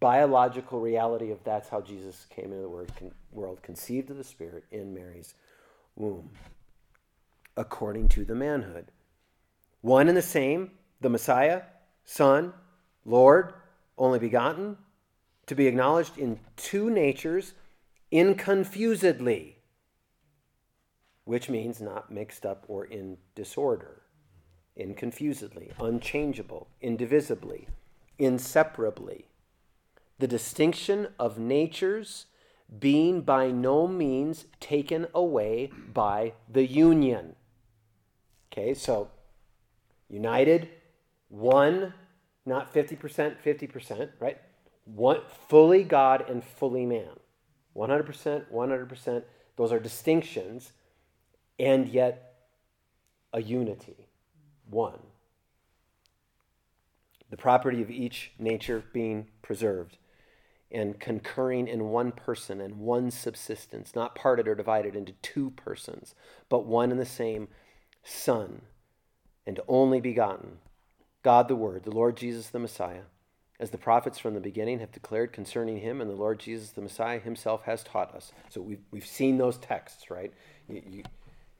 biological 0.00 0.80
reality 0.80 1.30
of 1.30 1.42
that's 1.44 1.68
how 1.68 1.80
Jesus 1.80 2.26
came 2.28 2.46
into 2.46 2.60
the 2.60 3.12
world, 3.32 3.62
conceived 3.62 4.10
of 4.10 4.16
the 4.16 4.24
Spirit 4.24 4.64
in 4.70 4.92
Mary's 4.92 5.34
womb, 5.96 6.30
according 7.56 8.08
to 8.10 8.24
the 8.24 8.34
manhood. 8.34 8.90
One 9.80 10.08
and 10.08 10.16
the 10.16 10.22
same 10.22 10.72
the 11.00 11.08
Messiah, 11.08 11.62
Son, 12.04 12.52
Lord, 13.04 13.54
only 13.98 14.18
begotten, 14.18 14.76
to 15.46 15.54
be 15.54 15.66
acknowledged 15.66 16.16
in 16.18 16.40
two 16.56 16.90
natures 16.90 17.54
inconfusedly, 18.12 19.54
which 21.24 21.48
means 21.48 21.80
not 21.80 22.10
mixed 22.10 22.46
up 22.46 22.64
or 22.68 22.84
in 22.84 23.18
disorder, 23.34 24.02
inconfusedly, 24.78 25.72
unchangeable, 25.80 26.68
indivisibly, 26.80 27.68
inseparably. 28.18 29.26
The 30.18 30.28
distinction 30.28 31.08
of 31.18 31.38
natures 31.38 32.26
being 32.78 33.20
by 33.22 33.50
no 33.50 33.86
means 33.86 34.46
taken 34.60 35.06
away 35.14 35.70
by 35.92 36.32
the 36.48 36.66
union. 36.66 37.36
Okay, 38.52 38.74
so 38.74 39.10
united, 40.08 40.68
one, 41.34 41.92
not 42.46 42.72
50%, 42.72 43.36
50%, 43.44 44.10
right? 44.20 44.38
One, 44.84 45.20
fully 45.48 45.82
God 45.82 46.28
and 46.28 46.44
fully 46.44 46.86
man. 46.86 47.18
100%, 47.76 48.44
100%. 48.52 49.22
Those 49.56 49.72
are 49.72 49.80
distinctions, 49.80 50.72
and 51.58 51.88
yet 51.88 52.34
a 53.32 53.42
unity. 53.42 54.08
One. 54.70 55.00
The 57.30 57.36
property 57.36 57.82
of 57.82 57.90
each 57.90 58.30
nature 58.38 58.84
being 58.92 59.26
preserved 59.42 59.98
and 60.70 61.00
concurring 61.00 61.66
in 61.66 61.86
one 61.86 62.12
person 62.12 62.60
and 62.60 62.78
one 62.78 63.10
subsistence, 63.10 63.94
not 63.96 64.14
parted 64.14 64.46
or 64.46 64.54
divided 64.54 64.94
into 64.94 65.12
two 65.14 65.50
persons, 65.50 66.14
but 66.48 66.66
one 66.66 66.92
and 66.92 67.00
the 67.00 67.06
same 67.06 67.48
Son 68.04 68.62
and 69.46 69.60
only 69.66 70.00
begotten 70.00 70.58
God 71.24 71.48
the 71.48 71.56
Word, 71.56 71.84
the 71.84 71.90
Lord 71.90 72.16
Jesus 72.16 72.48
the 72.48 72.60
Messiah, 72.60 73.02
as 73.60 73.70
the 73.70 73.78
prophets 73.78 74.18
from 74.20 74.34
the 74.34 74.40
beginning 74.40 74.80
have 74.80 74.92
declared 74.92 75.32
concerning 75.32 75.80
him, 75.80 76.00
and 76.00 76.10
the 76.10 76.14
Lord 76.16 76.38
Jesus 76.40 76.70
the 76.70 76.82
Messiah 76.82 77.20
himself 77.20 77.64
has 77.64 77.82
taught 77.84 78.14
us. 78.14 78.32
So 78.50 78.62
we've, 78.62 78.82
we've 78.92 79.06
seen 79.06 79.38
those 79.38 79.58
texts, 79.58 80.10
right? 80.10 80.32
You, 80.68 80.82
you, 80.88 81.04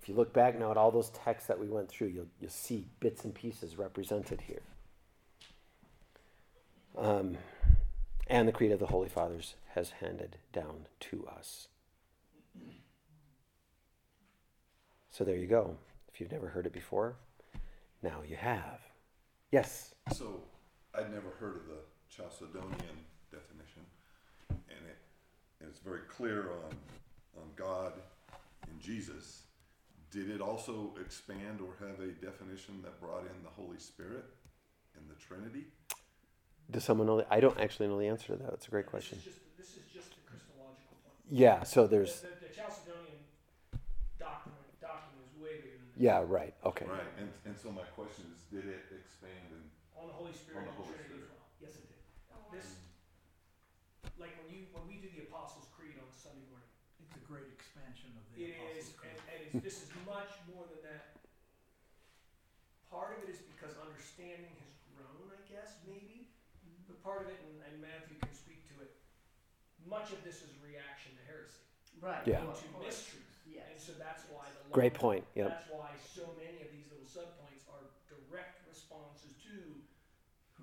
if 0.03 0.09
you 0.09 0.15
look 0.15 0.33
back 0.35 0.59
now 0.59 0.71
at 0.71 0.77
all 0.77 0.93
those 0.93 1.11
texts 1.11 1.49
that 1.49 1.59
we 1.61 1.69
went 1.69 1.89
through, 1.89 2.09
you'll, 2.09 2.29
you'll 2.41 2.51
see 2.51 2.87
bits 3.01 3.25
and 3.25 3.35
pieces 3.35 3.79
represented 3.79 4.43
here. 4.43 4.63
um, 6.99 7.39
and 8.29 8.49
the 8.49 8.53
Creed 8.53 8.73
of 8.73 8.81
the 8.81 8.87
Holy 8.87 9.09
Fathers 9.09 9.55
has 9.75 9.91
handed 10.01 10.37
down 10.53 10.87
to 11.01 11.27
us. 11.27 11.69
So 15.11 15.25
there 15.25 15.37
you 15.37 15.47
go. 15.47 15.77
If 16.13 16.21
you've 16.21 16.33
never 16.33 16.49
heard 16.49 16.67
it 16.67 16.73
before, 16.73 17.17
now 18.03 18.23
you 18.29 18.37
have. 18.37 18.81
Yes. 19.55 19.95
So 20.11 20.43
I'd 20.97 21.13
never 21.13 21.31
heard 21.39 21.55
of 21.55 21.63
the 21.69 21.81
Chalcedonian 22.11 22.99
definition, 23.31 23.83
and 24.51 24.83
it 24.93 24.99
and 25.61 25.69
it's 25.71 25.79
very 25.79 26.01
clear 26.09 26.51
on 26.51 26.75
on 27.41 27.47
God 27.55 27.93
and 28.69 28.81
Jesus. 28.81 29.45
Did 30.11 30.29
it 30.29 30.41
also 30.41 30.93
expand 31.01 31.61
or 31.61 31.73
have 31.87 32.01
a 32.01 32.11
definition 32.29 32.83
that 32.83 33.01
brought 33.01 33.21
in 33.23 33.39
the 33.45 33.51
Holy 33.51 33.79
Spirit 33.79 34.25
and 34.97 35.09
the 35.09 35.15
Trinity? 35.25 35.67
Does 36.69 36.83
someone 36.83 37.07
know? 37.07 37.19
The, 37.19 37.27
I 37.33 37.39
don't 37.39 37.61
actually 37.61 37.87
know 37.87 38.01
the 38.01 38.09
answer 38.09 38.27
to 38.33 38.37
that. 38.37 38.51
That's 38.51 38.67
a 38.67 38.71
great 38.71 38.87
question. 38.87 39.19
This 39.19 39.35
is 39.35 39.39
just, 39.39 39.57
this 39.57 39.71
is 39.77 39.85
just 39.95 40.11
the 40.17 40.23
Christological 40.27 40.97
point. 41.05 41.15
Yeah. 41.31 41.63
So 41.63 41.87
there's. 41.87 42.23
The, 42.23 42.27
the, 42.27 42.35
the 42.49 42.55
Chalcedonian 42.59 43.23
doctrine, 44.19 44.55
doctrine 44.81 45.15
is 45.23 45.31
way 45.41 45.63
bigger 45.63 45.79
than 45.79 45.95
this. 45.95 46.03
Yeah. 46.03 46.25
Right. 46.27 46.55
Okay. 46.67 46.87
Right. 46.87 47.07
And 47.21 47.31
and 47.47 47.55
so 47.57 47.71
my 47.71 47.87
question 47.95 48.25
is, 48.35 48.43
did 48.51 48.67
it 48.69 48.83
expand 48.91 49.01
and 49.01 49.04
On 50.05 50.13
the 50.13 50.19
Holy 50.21 50.37
Spirit 50.37 50.61
On 50.61 50.69
the 50.69 50.73
and 50.77 50.85
Holy 50.85 50.93
Trinity 50.93 51.17
Spirit. 51.17 51.25
as 51.25 51.33
well. 51.33 51.49
Yes, 51.65 51.73
it 51.81 51.87
did. 51.89 52.03
Oh, 52.29 52.37
wow. 52.45 52.53
This, 52.53 52.69
like 54.21 54.37
when 54.37 54.53
you, 54.53 54.69
when 54.77 54.85
we 54.85 55.01
do 55.01 55.09
the 55.09 55.25
Apostles' 55.25 55.65
Creed 55.73 55.97
on 55.97 56.05
Sunday 56.13 56.45
morning, 56.53 56.69
It's 57.01 57.17
a 57.17 57.25
great 57.25 57.49
expansion 57.57 58.13
of 58.21 58.25
the 58.37 58.45
It 58.45 58.53
is, 58.77 58.93
Apostles' 58.93 59.01
Creed. 59.01 59.17
and, 59.17 59.21
and 59.33 59.41
it's, 59.49 59.65
this 59.65 59.77
is 59.81 59.91
much 60.05 60.29
more 60.53 60.69
than 60.69 60.85
that. 60.85 61.17
Part 62.93 63.17
of 63.17 63.25
it 63.25 63.33
is 63.33 63.41
because 63.49 63.73
understanding 63.81 64.53
has 64.61 64.73
grown, 64.93 65.33
I 65.33 65.41
guess, 65.49 65.73
maybe. 65.89 66.29
Mm-hmm. 66.63 66.85
But 66.93 67.01
part 67.01 67.25
of 67.25 67.33
it, 67.33 67.41
and, 67.49 67.57
and 67.65 67.75
Matthew 67.81 68.21
can 68.21 68.31
speak 68.37 68.61
to 68.77 68.85
it, 68.85 68.93
much 69.89 70.13
of 70.13 70.21
this 70.21 70.45
is 70.45 70.53
reaction 70.61 71.17
to 71.17 71.23
heresy, 71.25 71.65
Right. 72.05 72.21
Yeah. 72.29 72.45
to 72.45 72.53
of 72.53 72.61
course. 72.77 73.09
mistruth. 73.09 73.25
And 73.49 73.57
Yes. 73.57 73.81
so 73.89 73.93
that's 73.97 74.25
why 74.29 74.45
the 74.53 74.69
Great 74.69 74.95
long- 75.01 75.25
point. 75.25 75.25
Yep. 75.33 75.49
That's 75.49 75.69
why 75.73 75.91
so 75.97 76.29
many 76.37 76.61
of 76.61 76.69
these 76.73 76.87
little 76.93 77.07
subpoints 77.09 77.65
are 77.73 77.89
direct 78.09 78.63
responses 78.69 79.35
to 79.47 79.79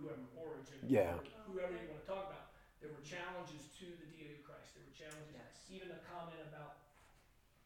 whoever 0.02 0.26
origin, 0.36 0.82
Yeah. 0.88 1.14
whoever 1.46 1.74
you 1.78 1.88
want 1.94 2.02
to 2.02 2.08
talk 2.10 2.26
about. 2.34 2.50
There 2.82 2.90
were 2.90 3.02
challenges 3.06 3.70
to 3.78 3.86
the 4.02 4.10
deity 4.10 4.34
of 4.34 4.44
Christ. 4.44 4.74
There 4.74 4.82
were 4.84 4.96
challenges, 4.98 5.38
Yes. 5.38 5.70
even 5.70 5.92
a 5.92 6.00
comment 6.02 6.42
about 6.50 6.82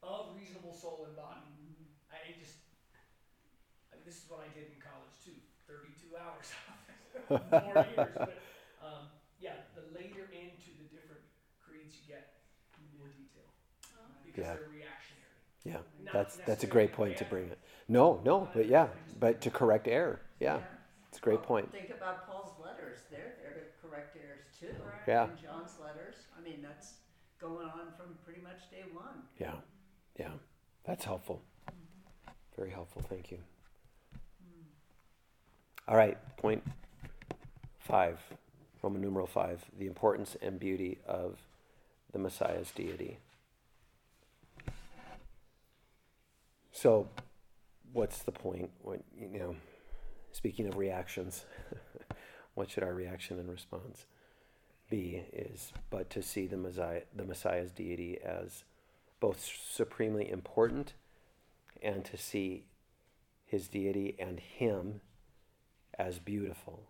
of 0.03 0.35
reasonable 0.35 0.73
soul 0.73 1.05
and 1.07 1.15
body. 1.15 1.41
Mhm. 1.57 1.87
I 2.11 2.17
it 2.29 2.37
just, 2.37 2.57
I 3.91 3.95
mean, 3.95 4.03
this 4.05 4.21
is 4.21 4.29
what 4.29 4.41
I 4.41 4.49
did 4.53 4.67
in 4.69 4.77
college 4.79 5.15
too. 5.23 5.39
Thirty-two 5.65 6.15
hours 6.15 6.51
of 7.27 7.39
it, 7.39 7.49
more 7.73 7.85
years. 7.85 8.11
But 8.13 8.37
um, 8.81 9.09
yeah, 9.39 9.55
the 9.73 9.81
later 9.97 10.25
into 10.31 10.75
the 10.77 10.83
different 10.93 11.23
creeds 11.59 11.95
you 11.95 12.03
get, 12.13 12.27
more 12.93 13.07
detail 13.07 13.49
Oh. 13.97 14.05
because 14.23 14.43
Yeah. 14.45 14.53
they're 14.53 14.67
reactionary. 14.69 15.41
Yeah. 15.63 15.81
Not 16.03 16.13
That's 16.13 16.37
that's 16.45 16.63
a 16.63 16.67
great 16.67 16.91
point 16.91 17.17
to 17.17 17.25
bring 17.25 17.49
it. 17.49 17.57
No. 17.87 18.21
No. 18.23 18.47
But 18.53 18.67
yeah. 18.67 18.89
But 19.19 19.41
to 19.41 19.49
correct 19.49 19.87
error. 19.87 20.21
Yeah. 20.39 20.59
It's 21.15 21.21
a 21.21 21.23
great 21.23 21.39
Well, 21.39 21.47
point. 21.47 21.71
Think 21.71 21.91
about 21.91 22.27
Paul's 22.27 22.51
letters. 22.61 22.99
They're 23.09 23.35
there 23.41 23.53
to 23.53 23.87
correct 23.87 24.17
errors 24.21 24.47
too. 24.59 24.67
Right. 24.83 24.99
Yeah. 25.07 25.29
And 25.29 25.39
John's 25.41 25.79
letters. 25.81 26.15
I 26.37 26.41
mean, 26.43 26.61
that's 26.61 26.95
going 27.39 27.67
on 27.67 27.93
from 27.95 28.17
pretty 28.25 28.41
much 28.41 28.69
day 28.69 28.83
one. 28.91 29.23
Yeah. 29.39 29.53
Yeah. 30.19 30.31
That's 30.83 31.05
helpful. 31.05 31.41
Very 32.57 32.69
helpful. 32.69 33.01
Thank 33.07 33.31
you. 33.31 33.37
Hmm. 34.43 34.63
All 35.87 35.95
right. 35.95 36.17
Point 36.35 36.63
five. 37.79 38.19
Roman 38.83 38.99
numeral 38.99 39.25
five. 39.25 39.63
The 39.79 39.87
importance 39.87 40.35
and 40.41 40.59
beauty 40.59 40.97
of 41.07 41.37
the 42.11 42.19
Messiah's 42.19 42.71
deity. 42.71 43.19
So, 46.73 47.07
what's 47.93 48.21
the 48.21 48.33
point? 48.33 48.69
What 48.81 48.99
you 49.17 49.39
know? 49.39 49.55
Speaking 50.35 50.67
of 50.67 50.75
reactions, 50.75 51.45
what 52.55 52.69
should 52.69 52.83
our 52.83 52.93
reaction 52.93 53.39
and 53.39 53.49
response 53.49 54.05
be? 54.89 55.23
Is 55.31 55.71
but 55.89 56.09
to 56.09 56.21
see 56.21 56.45
the 56.45 56.57
Messiah, 56.57 57.03
the 57.15 57.23
Messiah's 57.23 57.71
deity 57.71 58.19
as 58.21 58.65
both 59.21 59.49
supremely 59.71 60.29
important 60.29 60.91
and 61.81 62.03
to 62.03 62.17
see 62.17 62.65
his 63.45 63.69
deity 63.69 64.17
and 64.19 64.41
him 64.41 64.99
as 65.97 66.19
beautiful. 66.19 66.83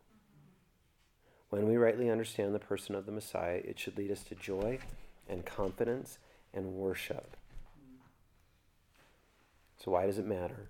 When 1.52 1.68
we 1.68 1.78
rightly 1.78 2.10
understand 2.10 2.56
the 2.56 2.60
person 2.60 2.96
of 2.96 3.06
the 3.06 3.12
Messiah, 3.12 3.62
it 3.64 3.78
should 3.78 3.96
lead 3.96 4.10
us 4.10 4.24
to 4.24 4.34
joy 4.34 4.80
and 5.30 5.46
confidence 5.46 6.18
and 6.52 6.74
worship. 6.74 7.38
So, 9.78 9.91
why 9.91 10.08
does 10.08 10.18
it 10.18 10.26
matter? 10.26 10.68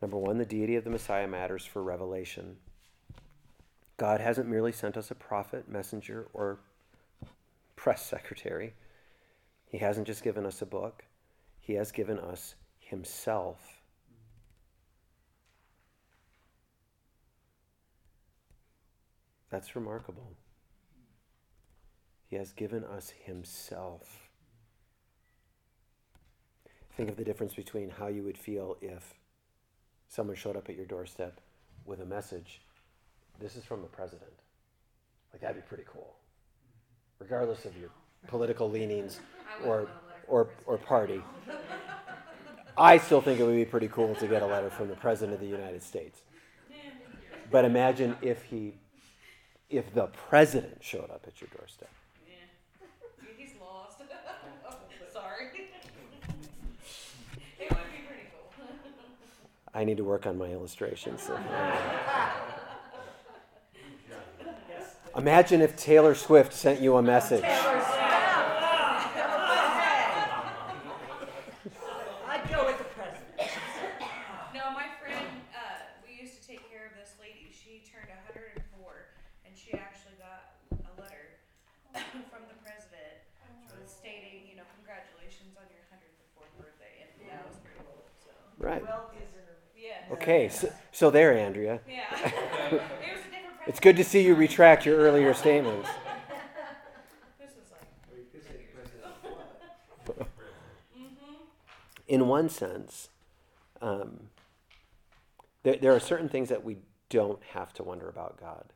Number 0.00 0.16
one, 0.16 0.38
the 0.38 0.44
deity 0.44 0.76
of 0.76 0.84
the 0.84 0.90
Messiah 0.90 1.26
matters 1.26 1.64
for 1.64 1.82
revelation. 1.82 2.56
God 3.96 4.20
hasn't 4.20 4.48
merely 4.48 4.70
sent 4.70 4.96
us 4.96 5.10
a 5.10 5.14
prophet, 5.14 5.68
messenger, 5.68 6.28
or 6.32 6.60
press 7.74 8.06
secretary. 8.06 8.74
He 9.66 9.78
hasn't 9.78 10.06
just 10.06 10.22
given 10.22 10.46
us 10.46 10.62
a 10.62 10.66
book, 10.66 11.04
He 11.60 11.74
has 11.74 11.90
given 11.90 12.18
us 12.18 12.54
Himself. 12.78 13.82
That's 19.50 19.74
remarkable. 19.74 20.32
He 22.28 22.36
has 22.36 22.52
given 22.52 22.84
us 22.84 23.12
Himself. 23.24 24.30
Think 26.96 27.08
of 27.08 27.16
the 27.16 27.24
difference 27.24 27.54
between 27.54 27.90
how 27.90 28.08
you 28.08 28.22
would 28.22 28.36
feel 28.36 28.76
if 28.80 29.17
someone 30.08 30.36
showed 30.36 30.56
up 30.56 30.68
at 30.68 30.76
your 30.76 30.86
doorstep 30.86 31.40
with 31.84 32.00
a 32.00 32.04
message. 32.04 32.60
This 33.38 33.56
is 33.56 33.64
from 33.64 33.82
the 33.82 33.88
president. 33.88 34.32
Like, 35.32 35.42
that'd 35.42 35.56
be 35.56 35.62
pretty 35.62 35.84
cool. 35.86 36.16
Regardless 37.18 37.64
of 37.64 37.76
your 37.76 37.90
political 38.26 38.70
leanings 38.70 39.20
or, 39.64 39.76
want 39.76 39.80
a 39.80 39.82
letter 39.82 39.90
from 40.24 40.34
or, 40.34 40.48
or 40.66 40.78
party. 40.78 41.22
I 42.76 42.98
still 42.98 43.20
think 43.20 43.40
it 43.40 43.44
would 43.44 43.56
be 43.56 43.64
pretty 43.64 43.88
cool 43.88 44.14
to 44.16 44.26
get 44.26 44.42
a 44.42 44.46
letter 44.46 44.70
from 44.70 44.88
the 44.88 44.94
president 44.94 45.34
of 45.34 45.40
the 45.40 45.46
United 45.46 45.82
States. 45.82 46.20
But 47.50 47.64
imagine 47.64 48.14
if 48.20 48.42
he, 48.44 48.74
if 49.70 49.92
the 49.94 50.06
president 50.28 50.78
showed 50.82 51.10
up 51.10 51.24
at 51.26 51.40
your 51.40 51.48
doorstep. 51.56 51.90
Yeah. 52.26 52.34
He's 53.36 53.52
lost. 53.60 53.98
Sorry. 55.12 55.46
it 57.58 57.70
would 57.70 57.78
be 57.90 58.04
pretty 58.06 58.28
cool. 58.30 58.52
I 59.74 59.84
need 59.84 59.96
to 59.98 60.04
work 60.04 60.26
on 60.26 60.38
my 60.38 60.46
illustrations. 60.46 61.30
Imagine 65.16 65.60
if 65.60 65.76
Taylor 65.76 66.14
Swift 66.14 66.52
sent 66.52 66.80
you 66.80 66.96
a 66.96 67.02
message. 67.02 67.42
I'd 72.28 72.44
go 72.50 72.66
with 72.66 72.78
the 72.78 72.84
president. 72.94 73.50
No, 74.54 74.70
my 74.72 74.86
friend, 75.02 75.26
uh, 75.54 75.58
we 76.06 76.14
used 76.22 76.40
to 76.40 76.46
take 76.46 76.62
care 76.70 76.86
of 76.86 76.92
this 76.94 77.16
lady. 77.20 77.50
She 77.50 77.82
turned 77.88 78.08
104, 78.30 78.62
and 79.46 79.56
she 79.56 79.72
actually 79.74 80.14
got 80.22 80.54
a 80.86 80.92
letter 81.00 81.34
from 82.30 82.46
the 82.46 82.54
president 82.62 83.18
stating, 83.88 84.46
you 84.46 84.54
know, 84.54 84.68
congratulations 84.78 85.56
on 85.58 85.64
your 85.72 85.82
104th 85.90 86.52
birthday, 86.60 87.02
and 87.02 87.10
that 87.26 87.42
was 87.48 87.56
pretty 87.64 87.80
cool. 87.82 88.04
So, 88.22 88.30
Right. 88.60 88.82
Well 88.84 89.10
deserved. 89.10 89.66
yeah. 89.74 90.12
Okay, 90.14 90.46
so, 90.98 91.06
so 91.06 91.10
there, 91.10 91.36
Andrea. 91.36 91.80
Yeah. 91.88 92.02
it 92.24 92.32
was 92.32 92.72
a 92.72 92.74
different. 92.74 92.82
It's 93.68 93.80
good 93.80 93.96
to 93.98 94.04
see 94.04 94.24
you 94.24 94.34
retract 94.34 94.86
your 94.86 94.96
earlier 94.96 95.32
statements. 95.34 95.88
This 97.38 97.50
was 97.54 97.70
like, 97.70 97.82
Well, 98.10 98.18
you 98.18 98.26
could 98.32 98.42
say 98.42 98.66
President 98.74 99.14
Flood. 100.04 100.26
mm-hmm. 100.98 101.34
in 102.08 102.26
one 102.26 102.48
sense, 102.48 103.10
um, 103.80 104.30
there, 105.62 105.76
there 105.76 105.94
are 105.94 106.00
certain 106.00 106.28
things 106.28 106.48
that 106.48 106.64
we 106.64 106.78
don't 107.10 107.42
have 107.52 107.72
to 107.74 107.82
wonder 107.82 108.08
about 108.08 108.40
God. 108.40 108.72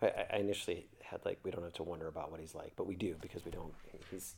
Right. 0.00 0.14
I, 0.30 0.36
I 0.36 0.38
initially 0.38 0.86
had 1.02 1.24
like 1.24 1.38
we 1.42 1.50
don't 1.50 1.64
have 1.64 1.72
to 1.74 1.82
wonder 1.82 2.06
about 2.06 2.30
what 2.30 2.38
he's 2.40 2.54
like, 2.54 2.72
but 2.76 2.86
we 2.86 2.94
do 2.94 3.16
because 3.20 3.44
we 3.44 3.50
don't. 3.50 3.72
He's. 4.10 4.36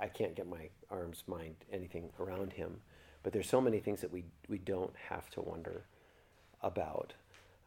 I 0.00 0.08
can't 0.08 0.34
get 0.34 0.46
my 0.46 0.68
arms, 0.90 1.24
mind, 1.26 1.56
anything 1.72 2.10
around 2.20 2.52
him. 2.52 2.80
But 3.22 3.32
there's 3.32 3.48
so 3.48 3.60
many 3.60 3.78
things 3.78 4.00
that 4.00 4.12
we 4.12 4.24
we 4.48 4.58
don't 4.58 4.94
have 5.08 5.30
to 5.30 5.40
wonder 5.40 5.84
about. 6.62 7.14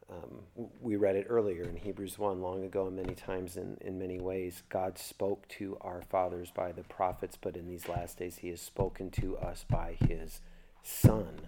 Um, 0.09 0.67
we 0.81 0.97
read 0.97 1.15
it 1.15 1.25
earlier 1.29 1.63
in 1.63 1.77
Hebrews 1.77 2.19
1 2.19 2.39
long 2.41 2.63
ago 2.63 2.87
and 2.87 2.95
many 2.95 3.15
times 3.15 3.57
in, 3.57 3.77
in 3.81 3.97
many 3.97 4.19
ways. 4.19 4.61
God 4.69 4.99
spoke 4.99 5.47
to 5.49 5.77
our 5.81 6.03
fathers 6.03 6.51
by 6.51 6.71
the 6.71 6.83
prophets, 6.83 7.37
but 7.39 7.57
in 7.57 7.67
these 7.67 7.89
last 7.89 8.19
days 8.19 8.37
he 8.37 8.49
has 8.49 8.61
spoken 8.61 9.09
to 9.11 9.37
us 9.37 9.65
by 9.67 9.97
his 10.07 10.41
Son. 10.83 11.47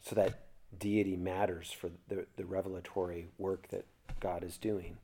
So 0.00 0.14
that 0.14 0.46
deity 0.78 1.16
matters 1.16 1.72
for 1.72 1.90
the, 2.08 2.26
the 2.36 2.44
revelatory 2.44 3.28
work 3.38 3.68
that 3.68 3.86
God 4.20 4.44
is 4.44 4.56
doing. 4.56 4.98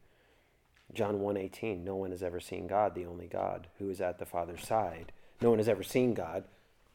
John 0.93 1.21
1:18 1.21 1.83
No 1.83 1.97
one 1.97 2.11
has 2.11 2.23
ever 2.23 2.41
seen 2.41 2.67
God, 2.67 2.95
the 2.95 3.07
only 3.07 3.27
God, 3.27 3.69
who 3.79 3.91
is 3.91 4.01
at 4.01 4.19
the 4.19 4.27
Father's 4.27 4.67
side. 4.67 5.13
No 5.41 5.51
one 5.51 5.59
has 5.59 5.69
ever 5.69 5.83
seen 5.83 6.15
God. 6.15 6.45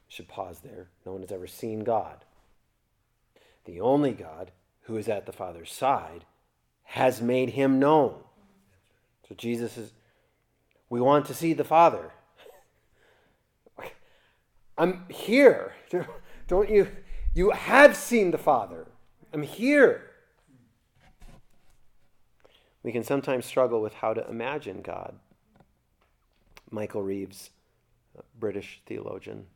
Should 0.07 0.27
pause 0.27 0.59
there. 0.59 0.89
No 1.05 1.13
one 1.13 1.21
has 1.21 1.31
ever 1.31 1.47
seen 1.47 1.83
God. 1.83 2.23
The 3.65 3.81
only 3.81 4.13
God 4.13 4.51
who 4.81 4.97
is 4.97 5.07
at 5.07 5.25
the 5.25 5.31
Father's 5.31 5.71
side 5.71 6.25
has 6.83 7.21
made 7.21 7.51
him 7.51 7.79
known. 7.79 8.15
So 9.27 9.35
Jesus 9.35 9.77
is 9.77 9.91
we 10.89 11.01
want 11.01 11.25
to 11.25 11.33
see 11.33 11.53
the 11.53 11.63
Father. 11.63 12.11
I'm 14.77 15.05
here. 15.09 15.73
Don't 16.47 16.69
you? 16.69 16.87
You 17.33 17.49
have 17.51 17.97
seen 17.97 18.31
the 18.31 18.37
Father. 18.37 18.87
I'm 19.33 19.41
here. 19.41 20.11
We 22.83 22.91
can 22.91 23.03
sometimes 23.03 23.45
struggle 23.45 23.81
with 23.81 23.95
how 23.95 24.13
to 24.13 24.29
imagine 24.29 24.83
God. 24.83 25.15
Michael 26.69 27.01
Reeves, 27.01 27.49
British 28.39 28.81
theologian. 28.85 29.47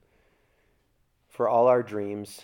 For 1.29 1.47
all 1.47 1.67
our 1.67 1.83
dreams, 1.83 2.43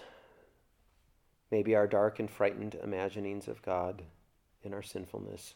maybe 1.52 1.76
our 1.76 1.88
dark 1.88 2.20
and 2.20 2.30
frightened 2.30 2.76
imaginings 2.76 3.48
of 3.48 3.62
God 3.62 4.04
in 4.64 4.74
our 4.74 4.84
sinfulness, 4.84 5.54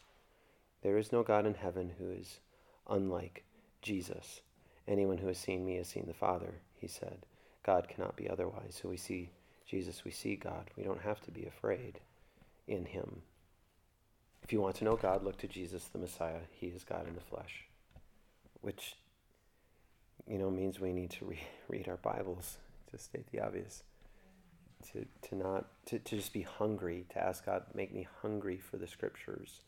there 0.82 0.96
is 0.96 1.12
no 1.12 1.22
God 1.22 1.46
in 1.46 1.54
heaven 1.54 1.92
who 1.98 2.10
is 2.10 2.40
unlike 2.88 3.44
Jesus. 3.82 4.40
Anyone 4.88 5.18
who 5.18 5.28
has 5.28 5.38
seen 5.38 5.64
me 5.64 5.76
has 5.76 5.88
seen 5.88 6.06
the 6.06 6.14
Father, 6.14 6.54
he 6.74 6.86
said. 6.86 7.26
God 7.62 7.88
cannot 7.88 8.16
be 8.16 8.28
otherwise. 8.28 8.78
So 8.80 8.88
we 8.88 8.96
see 8.96 9.30
Jesus, 9.66 10.04
we 10.04 10.10
see 10.10 10.36
God. 10.36 10.70
We 10.76 10.82
don't 10.82 11.02
have 11.02 11.20
to 11.22 11.30
be 11.30 11.44
afraid 11.44 12.00
in 12.66 12.86
him. 12.86 13.22
If 14.42 14.52
you 14.52 14.60
want 14.60 14.76
to 14.76 14.84
know 14.84 14.96
God, 14.96 15.22
look 15.22 15.38
to 15.38 15.46
Jesus 15.46 15.84
the 15.84 15.98
Messiah. 15.98 16.40
He 16.50 16.68
is 16.68 16.82
God 16.82 17.06
in 17.06 17.14
the 17.14 17.20
flesh, 17.20 17.66
which 18.62 18.96
you 20.26 20.38
know 20.38 20.50
means 20.50 20.80
we 20.80 20.92
need 20.92 21.10
to 21.10 21.24
re- 21.26 21.38
read 21.68 21.88
our 21.88 21.98
Bibles 21.98 22.58
to 22.90 22.98
state 22.98 23.30
the 23.30 23.40
obvious. 23.40 23.82
To, 24.92 25.04
to 25.28 25.36
not 25.36 25.66
to, 25.86 25.98
to 25.98 26.16
just 26.16 26.32
be 26.32 26.42
hungry 26.42 27.04
to 27.10 27.22
ask 27.22 27.44
god 27.44 27.64
make 27.74 27.94
me 27.94 28.08
hungry 28.22 28.58
for 28.58 28.76
the 28.76 28.86
scriptures 28.86 29.60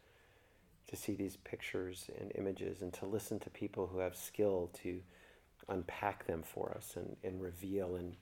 to 0.88 0.96
see 0.96 1.14
these 1.14 1.36
pictures 1.36 2.10
and 2.18 2.32
images 2.34 2.82
and 2.82 2.92
to 2.94 3.06
listen 3.06 3.38
to 3.40 3.50
people 3.50 3.86
who 3.86 3.98
have 3.98 4.16
skill 4.16 4.70
to 4.82 5.00
unpack 5.68 6.26
them 6.26 6.42
for 6.42 6.72
us 6.76 6.94
and, 6.96 7.16
and 7.22 7.40
reveal 7.40 7.96
and 7.96 8.16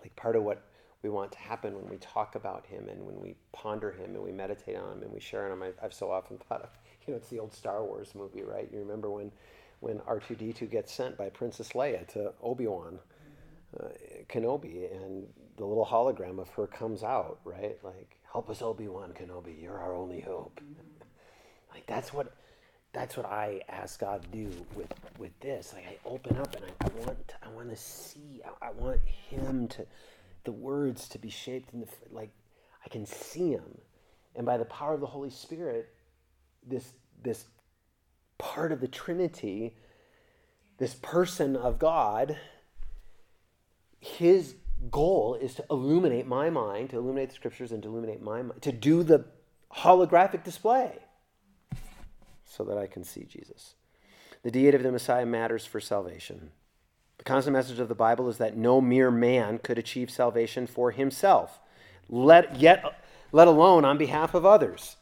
like 0.00 0.14
part 0.16 0.36
of 0.36 0.42
what 0.42 0.68
we 1.02 1.10
want 1.10 1.30
to 1.32 1.38
happen 1.38 1.74
when 1.74 1.88
we 1.88 1.96
talk 1.98 2.34
about 2.34 2.66
him 2.66 2.88
and 2.88 3.04
when 3.04 3.20
we 3.20 3.34
ponder 3.52 3.92
him 3.92 4.14
and 4.14 4.22
we 4.22 4.32
meditate 4.32 4.76
on 4.76 4.92
him 4.92 5.02
and 5.02 5.12
we 5.12 5.20
share 5.20 5.46
on 5.46 5.52
him. 5.52 5.62
I've, 5.62 5.76
I've 5.82 5.94
so 5.94 6.10
often 6.10 6.38
thought 6.38 6.62
of, 6.62 6.70
you 7.06 7.12
know, 7.12 7.16
it's 7.18 7.28
the 7.28 7.38
old 7.38 7.52
Star 7.52 7.84
Wars 7.84 8.14
movie, 8.14 8.42
right? 8.42 8.68
You 8.72 8.80
remember 8.80 9.10
when, 9.10 9.30
when 9.80 9.98
R2D2 10.00 10.70
gets 10.70 10.92
sent 10.92 11.16
by 11.16 11.28
Princess 11.28 11.70
Leia 11.70 12.06
to 12.08 12.32
Obi-Wan 12.42 12.98
uh, 13.78 13.88
Kenobi 14.28 14.90
and 14.94 15.26
the 15.56 15.64
little 15.64 15.86
hologram 15.86 16.38
of 16.38 16.48
her 16.50 16.66
comes 16.66 17.02
out, 17.02 17.40
right? 17.44 17.76
Like, 17.82 18.18
help 18.32 18.48
us 18.50 18.62
Obi-Wan 18.62 19.12
Kenobi, 19.12 19.60
you're 19.60 19.78
our 19.78 19.94
only 19.94 20.20
hope. 20.20 20.60
like 21.72 21.86
that's 21.86 22.12
what 22.12 22.34
that's 22.92 23.16
what 23.16 23.26
I 23.26 23.60
ask 23.68 24.00
God 24.00 24.22
to 24.22 24.28
do 24.28 24.50
with 24.74 24.92
with 25.18 25.38
this. 25.40 25.74
Like 25.74 25.86
I 25.86 26.08
open 26.08 26.38
up 26.38 26.54
and 26.56 26.64
I, 26.80 27.06
want 27.06 27.34
I 27.42 27.48
want 27.48 27.70
to 27.70 27.76
see. 27.76 28.40
I, 28.44 28.68
I, 28.68 28.70
want 28.70 29.00
Him 29.04 29.68
to 29.68 29.86
the 30.44 30.52
words 30.52 31.08
to 31.10 31.18
be 31.18 31.30
shaped 31.30 31.72
in 31.74 31.80
the 31.80 31.86
like 32.10 32.30
I 32.84 32.88
can 32.88 33.04
see 33.04 33.50
Him, 33.50 33.78
and 34.34 34.46
by 34.46 34.56
the 34.56 34.64
power 34.64 34.94
of 34.94 35.00
the 35.00 35.06
Holy 35.06 35.30
Spirit, 35.30 35.90
this 36.66 36.92
this 37.22 37.44
part 38.38 38.72
of 38.72 38.80
the 38.80 38.88
Trinity, 38.88 39.76
this 40.78 40.94
person 40.94 41.56
of 41.56 41.78
God, 41.78 42.36
His 44.00 44.54
goal 44.90 45.36
is 45.40 45.54
to 45.56 45.64
illuminate 45.70 46.26
my 46.26 46.50
mind, 46.50 46.90
to 46.90 46.96
illuminate 46.96 47.30
the 47.30 47.34
Scriptures, 47.34 47.72
and 47.72 47.82
to 47.82 47.88
illuminate 47.88 48.22
my 48.22 48.42
mind, 48.42 48.62
to 48.62 48.72
do 48.72 49.02
the 49.02 49.24
holographic 49.76 50.44
display 50.44 50.98
so 52.44 52.64
that 52.64 52.78
I 52.78 52.86
can 52.86 53.04
see 53.04 53.24
Jesus. 53.24 53.74
The 54.42 54.50
deity 54.50 54.76
of 54.76 54.82
the 54.82 54.92
Messiah 54.92 55.26
matters 55.26 55.66
for 55.66 55.80
salvation. 55.80 56.50
The 57.18 57.24
constant 57.24 57.54
message 57.54 57.80
of 57.80 57.88
the 57.88 57.94
Bible 57.94 58.28
is 58.28 58.38
that 58.38 58.56
no 58.56 58.80
mere 58.80 59.10
man 59.10 59.58
could 59.58 59.78
achieve 59.78 60.10
salvation 60.10 60.66
for 60.66 60.92
himself, 60.92 61.60
let, 62.08 62.56
yet, 62.56 63.02
let 63.32 63.48
alone 63.48 63.84
on 63.84 63.98
behalf 63.98 64.34
of 64.34 64.46
others. 64.46 64.96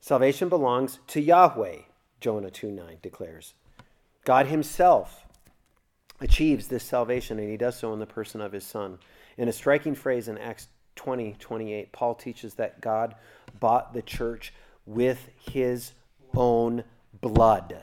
Salvation 0.00 0.48
belongs 0.48 0.98
to 1.08 1.20
Yahweh, 1.20 1.82
Jonah 2.20 2.50
2 2.50 2.70
9 2.70 2.98
declares. 3.02 3.54
God 4.24 4.46
Himself 4.46 5.21
achieves 6.20 6.68
this 6.68 6.84
salvation, 6.84 7.38
and 7.38 7.50
He 7.50 7.56
does 7.56 7.78
so 7.78 7.92
in 7.92 7.98
the 7.98 8.06
person 8.06 8.40
of 8.40 8.52
His 8.52 8.64
Son. 8.64 8.98
In 9.36 9.48
a 9.48 9.52
striking 9.52 9.94
phrase 9.94 10.28
in 10.28 10.38
Acts 10.38 10.68
20 10.96 11.36
28, 11.38 11.92
Paul 11.92 12.14
teaches 12.14 12.54
that 12.54 12.80
God 12.80 13.14
bought 13.58 13.94
the 13.94 14.02
church 14.02 14.52
with 14.86 15.28
His 15.38 15.92
own 16.34 16.84
blood. 17.20 17.82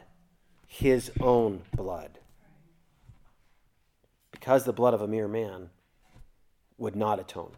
His 0.67 1.11
own 1.19 1.63
blood. 1.75 2.19
Because 4.31 4.63
the 4.63 4.73
blood 4.73 4.93
of 4.93 5.01
a 5.01 5.07
mere 5.07 5.27
man 5.27 5.69
would 6.77 6.95
not 6.95 7.19
atone 7.19 7.51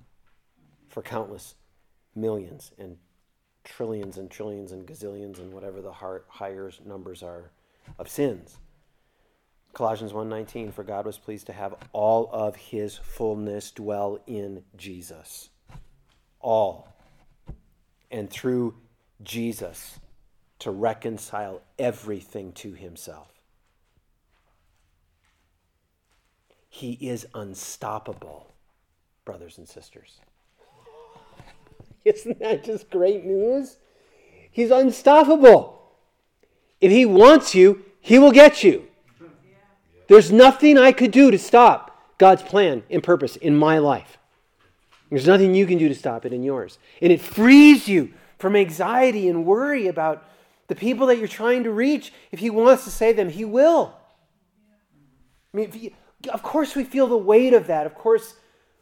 for 0.89 1.01
countless 1.01 1.55
millions 2.15 2.71
and 2.77 2.97
trillions 3.63 4.17
and 4.17 4.29
trillions 4.29 4.71
and 4.71 4.87
gazillions 4.87 5.39
and 5.39 5.53
whatever 5.53 5.81
the 5.81 5.91
higher 5.91 6.71
numbers 6.85 7.23
are 7.23 7.51
of 7.99 8.09
sins. 8.09 8.57
Colossians 9.73 10.11
1:19 10.11 10.71
for 10.71 10.83
God 10.83 11.05
was 11.05 11.17
pleased 11.17 11.47
to 11.47 11.53
have 11.53 11.75
all 11.93 12.29
of 12.31 12.55
his 12.55 12.97
fullness 12.97 13.71
dwell 13.71 14.19
in 14.27 14.65
Jesus. 14.75 15.49
All. 16.41 16.89
And 18.09 18.29
through 18.29 18.75
Jesus 19.23 19.99
to 20.59 20.71
reconcile 20.71 21.61
everything 21.79 22.51
to 22.53 22.73
himself. 22.73 23.29
He 26.69 26.93
is 26.93 27.25
unstoppable, 27.33 28.51
brothers 29.25 29.57
and 29.57 29.67
sisters. 29.67 30.19
Isn't 32.05 32.39
that 32.39 32.63
just 32.63 32.89
great 32.89 33.25
news? 33.25 33.77
He's 34.51 34.71
unstoppable. 34.71 35.81
If 36.79 36.91
he 36.91 37.05
wants 37.05 37.55
you, 37.55 37.85
he 37.99 38.19
will 38.19 38.31
get 38.31 38.63
you. 38.63 38.87
There's 40.11 40.29
nothing 40.29 40.77
I 40.77 40.91
could 40.91 41.11
do 41.11 41.31
to 41.31 41.39
stop 41.39 42.17
God's 42.17 42.43
plan 42.43 42.83
and 42.89 43.01
purpose 43.01 43.37
in 43.37 43.55
my 43.55 43.77
life. 43.77 44.17
There's 45.09 45.25
nothing 45.25 45.55
you 45.55 45.65
can 45.65 45.77
do 45.77 45.87
to 45.87 45.95
stop 45.95 46.25
it 46.25 46.33
in 46.33 46.43
yours. 46.43 46.79
And 47.01 47.13
it 47.13 47.21
frees 47.21 47.87
you 47.87 48.11
from 48.37 48.57
anxiety 48.57 49.29
and 49.29 49.45
worry 49.45 49.87
about 49.87 50.27
the 50.67 50.75
people 50.75 51.07
that 51.07 51.17
you're 51.17 51.29
trying 51.29 51.63
to 51.63 51.71
reach, 51.71 52.11
if 52.29 52.39
He 52.39 52.49
wants 52.49 52.83
to 52.83 52.89
save 52.89 53.15
them, 53.15 53.29
He 53.29 53.45
will. 53.45 53.95
I 55.53 55.57
mean, 55.57 55.71
he, 55.71 55.95
of 56.27 56.43
course, 56.43 56.75
we 56.75 56.83
feel 56.83 57.07
the 57.07 57.15
weight 57.15 57.53
of 57.53 57.67
that. 57.67 57.85
Of 57.85 57.95
course, 57.95 58.35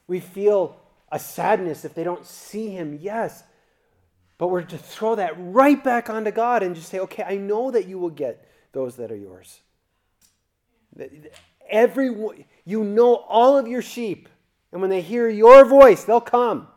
we 0.07 0.19
feel 0.19 0.81
a 1.11 1.19
sadness 1.19 1.85
if 1.85 1.93
they 1.93 2.03
don't 2.03 2.25
see 2.25 2.71
Him, 2.71 2.97
yes. 2.99 3.43
But 4.39 4.47
we're 4.47 4.63
to 4.63 4.79
throw 4.79 5.13
that 5.13 5.35
right 5.37 5.83
back 5.83 6.09
onto 6.09 6.31
God 6.31 6.63
and 6.63 6.73
just 6.75 6.89
say, 6.89 6.97
okay, 7.01 7.21
I 7.21 7.35
know 7.35 7.69
that 7.69 7.85
you 7.85 7.99
will 7.99 8.09
get 8.09 8.49
those 8.71 8.95
that 8.95 9.11
are 9.11 9.15
yours. 9.15 9.59
Every, 11.69 12.07
you 12.65 12.83
know 12.83 13.15
all 13.15 13.57
of 13.57 13.67
your 13.67 13.81
sheep, 13.81 14.27
and 14.71 14.81
when 14.81 14.89
they 14.89 15.01
hear 15.01 15.29
your 15.29 15.65
voice, 15.65 16.03
they'll 16.03 16.21
come. 16.21 16.67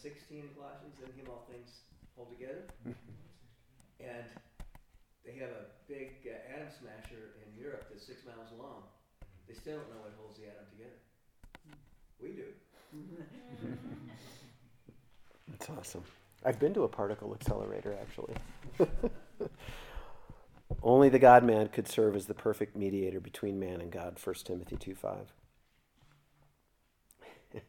sixteen 0.00 0.48
in 0.48 0.54
Colossians, 0.56 0.96
in 1.04 1.12
him 1.12 1.28
all 1.28 1.44
things 1.52 1.84
hold 2.16 2.32
together. 2.32 2.64
and 4.00 4.24
they 5.26 5.36
have 5.36 5.52
a 5.52 5.68
big 5.88 6.24
uh, 6.24 6.54
atom 6.56 6.72
smasher 6.72 7.36
in 7.44 7.52
Europe 7.60 7.84
that's 7.92 8.06
six 8.06 8.24
miles 8.24 8.48
long. 8.56 8.88
They 9.46 9.54
still 9.54 9.76
don't 9.76 9.90
know 9.92 10.00
what 10.00 10.16
holds 10.16 10.40
the 10.40 10.48
atom 10.48 10.64
together. 10.72 10.96
We 12.16 12.32
do. 12.32 12.48
Awesome. 15.78 16.04
I've 16.44 16.58
been 16.58 16.74
to 16.74 16.84
a 16.84 16.88
particle 16.88 17.34
accelerator 17.34 17.96
actually. 18.00 18.34
Only 20.82 21.08
the 21.08 21.18
God 21.18 21.44
man 21.44 21.68
could 21.68 21.88
serve 21.88 22.16
as 22.16 22.26
the 22.26 22.34
perfect 22.34 22.76
mediator 22.76 23.20
between 23.20 23.60
man 23.60 23.80
and 23.80 23.90
God, 23.90 24.16
1 24.22 24.34
Timothy 24.44 24.76
2 24.76 24.94
5. 24.94 25.32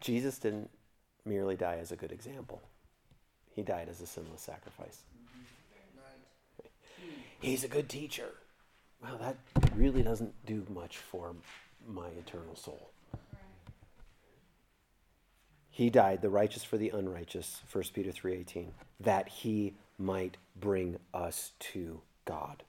Jesus 0.00 0.38
didn't 0.38 0.70
merely 1.24 1.56
die 1.56 1.78
as 1.80 1.92
a 1.92 1.96
good 1.96 2.12
example. 2.12 2.62
He 3.54 3.62
died 3.62 3.88
as 3.88 4.00
a 4.00 4.06
sinless 4.06 4.42
sacrifice. 4.42 5.02
he's 7.40 7.64
a 7.64 7.68
good 7.68 7.88
teacher. 7.88 8.34
Well, 9.02 9.18
that 9.18 9.36
really 9.74 10.02
doesn't 10.02 10.34
do 10.44 10.66
much 10.68 10.98
for 10.98 11.34
my 11.86 12.08
eternal 12.08 12.56
soul. 12.56 12.90
He 15.76 15.90
died, 15.90 16.22
the 16.22 16.30
righteous 16.30 16.64
for 16.64 16.78
the 16.78 16.88
unrighteous, 16.88 17.60
1 17.70 17.92
Peter 17.92 18.10
3:18, 18.10 18.72
that 18.98 19.28
he 19.28 19.74
might 19.98 20.38
bring 20.58 20.98
us 21.12 21.52
to 21.58 22.00
God. 22.24 22.62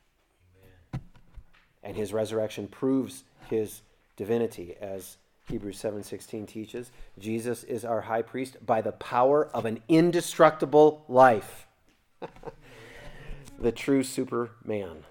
Amen. 0.94 1.08
And 1.84 1.96
his 1.96 2.12
resurrection 2.12 2.68
proves 2.68 3.24
his 3.50 3.82
divinity 4.18 4.76
as 4.82 5.16
Hebrews 5.48 5.80
7:16 5.80 6.46
teaches. 6.46 6.92
Jesus 7.18 7.64
is 7.64 7.86
our 7.86 8.02
high 8.02 8.24
priest 8.24 8.58
by 8.66 8.82
the 8.82 8.92
power 8.92 9.48
of 9.56 9.64
an 9.64 9.82
indestructible 9.88 11.06
life. 11.08 11.66
the 13.58 13.72
true 13.72 14.04
superman. 14.04 15.06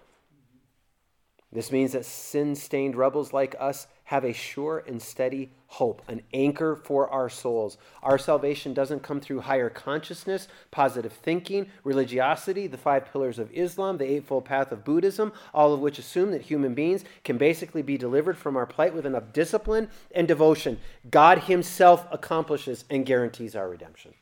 This 1.51 1.73
means 1.73 1.93
that 1.93 2.05
sin 2.05 2.57
stained 2.57 2.95
rebels 2.95 3.33
like 3.33 3.57
us 3.59 3.87
have 4.07 4.25
a 4.25 4.33
sure 4.33 4.85
and 4.87 5.03
steady 5.03 5.51
hope, 5.67 6.01
an 6.07 6.23
anchor 6.33 6.77
for 6.77 7.11
our 7.11 7.29
souls. 7.29 7.77
Our 8.05 8.19
salvation 8.19 8.73
doesn't 8.73 9.03
come 9.03 9.21
through 9.21 9.41
higher 9.41 9.69
consciousness, 9.69 10.47
positive 10.71 11.13
thinking, 11.13 11.67
religiosity, 11.83 12.69
the 12.69 12.79
five 12.79 13.11
pillars 13.13 13.41
of 13.41 13.51
Islam, 13.53 13.99
the 13.99 14.09
eightfold 14.09 14.45
path 14.45 14.71
of 14.71 14.85
Buddhism, 14.85 15.33
all 15.53 15.75
of 15.75 15.81
which 15.81 15.99
assume 15.99 16.31
that 16.31 16.43
human 16.43 16.73
beings 16.73 17.05
can 17.25 17.37
basically 17.37 17.83
be 17.83 17.99
delivered 17.99 18.39
from 18.39 18.57
our 18.57 18.65
plight 18.65 18.95
with 18.95 19.07
enough 19.07 19.33
discipline 19.33 19.89
and 20.15 20.29
devotion. 20.29 20.79
God 21.11 21.41
Himself 21.41 22.07
accomplishes 22.13 22.85
and 22.89 23.05
guarantees 23.05 23.57
our 23.57 23.69
redemption. 23.69 24.15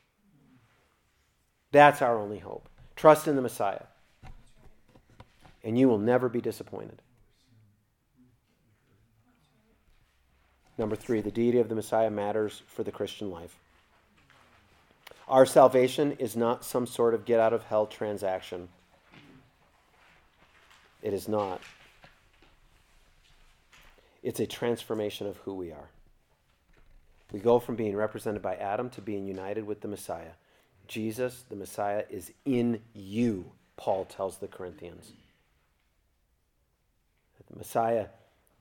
That's 1.72 2.00
our 2.00 2.18
only 2.18 2.38
hope. 2.38 2.70
Trust 2.96 3.28
in 3.28 3.36
the 3.36 3.42
Messiah, 3.42 3.82
and 5.62 5.78
you 5.78 5.88
will 5.88 5.98
never 5.98 6.30
be 6.30 6.40
disappointed. 6.40 7.02
Number 10.76 10.96
three, 10.96 11.20
the 11.20 11.30
deity 11.30 11.58
of 11.58 11.68
the 11.68 11.74
Messiah 11.74 12.10
matters 12.10 12.62
for 12.66 12.82
the 12.82 12.90
Christian 12.90 13.30
life. 13.30 13.56
Our 15.28 15.46
salvation 15.46 16.12
is 16.12 16.36
not 16.36 16.64
some 16.64 16.86
sort 16.86 17.14
of 17.14 17.24
get 17.24 17.40
out 17.40 17.52
of 17.52 17.62
hell 17.64 17.86
transaction. 17.86 18.68
It 21.02 21.14
is 21.14 21.28
not. 21.28 21.60
It's 24.22 24.40
a 24.40 24.46
transformation 24.46 25.26
of 25.26 25.36
who 25.38 25.54
we 25.54 25.70
are. 25.70 25.90
We 27.32 27.40
go 27.40 27.58
from 27.58 27.76
being 27.76 27.96
represented 27.96 28.42
by 28.42 28.56
Adam 28.56 28.90
to 28.90 29.00
being 29.00 29.26
united 29.26 29.66
with 29.66 29.80
the 29.80 29.88
Messiah. 29.88 30.32
Jesus, 30.88 31.44
the 31.48 31.56
Messiah, 31.56 32.04
is 32.10 32.32
in 32.44 32.80
you, 32.92 33.52
Paul 33.76 34.04
tells 34.04 34.38
the 34.38 34.46
Corinthians. 34.46 35.12
The 37.50 37.58
Messiah 37.58 38.06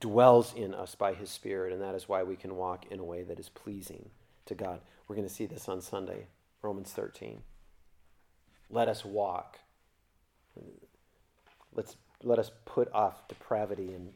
dwells 0.04 0.52
in 0.52 0.74
us 0.74 0.94
by 0.94 1.14
his 1.14 1.30
Spirit, 1.30 1.72
and 1.72 1.80
that 1.80 1.94
is 1.94 2.10
why 2.10 2.22
we 2.22 2.36
can 2.36 2.56
walk 2.56 2.84
in 2.90 3.00
a 3.00 3.04
way 3.04 3.22
that 3.22 3.38
is 3.40 3.48
pleasing 3.48 4.10
to 4.44 4.54
God. 4.54 4.82
We're 5.08 5.16
going 5.16 5.26
to 5.26 5.32
see 5.32 5.46
this 5.46 5.66
on 5.66 5.80
Sunday, 5.80 6.26
Romans 6.60 6.92
13. 6.92 7.40
Let 8.68 8.86
us 8.86 9.02
walk. 9.02 9.60
Let's, 11.74 11.96
let 12.22 12.38
us 12.38 12.50
put 12.66 12.92
off 12.92 13.26
depravity 13.28 13.94
and 13.94 14.10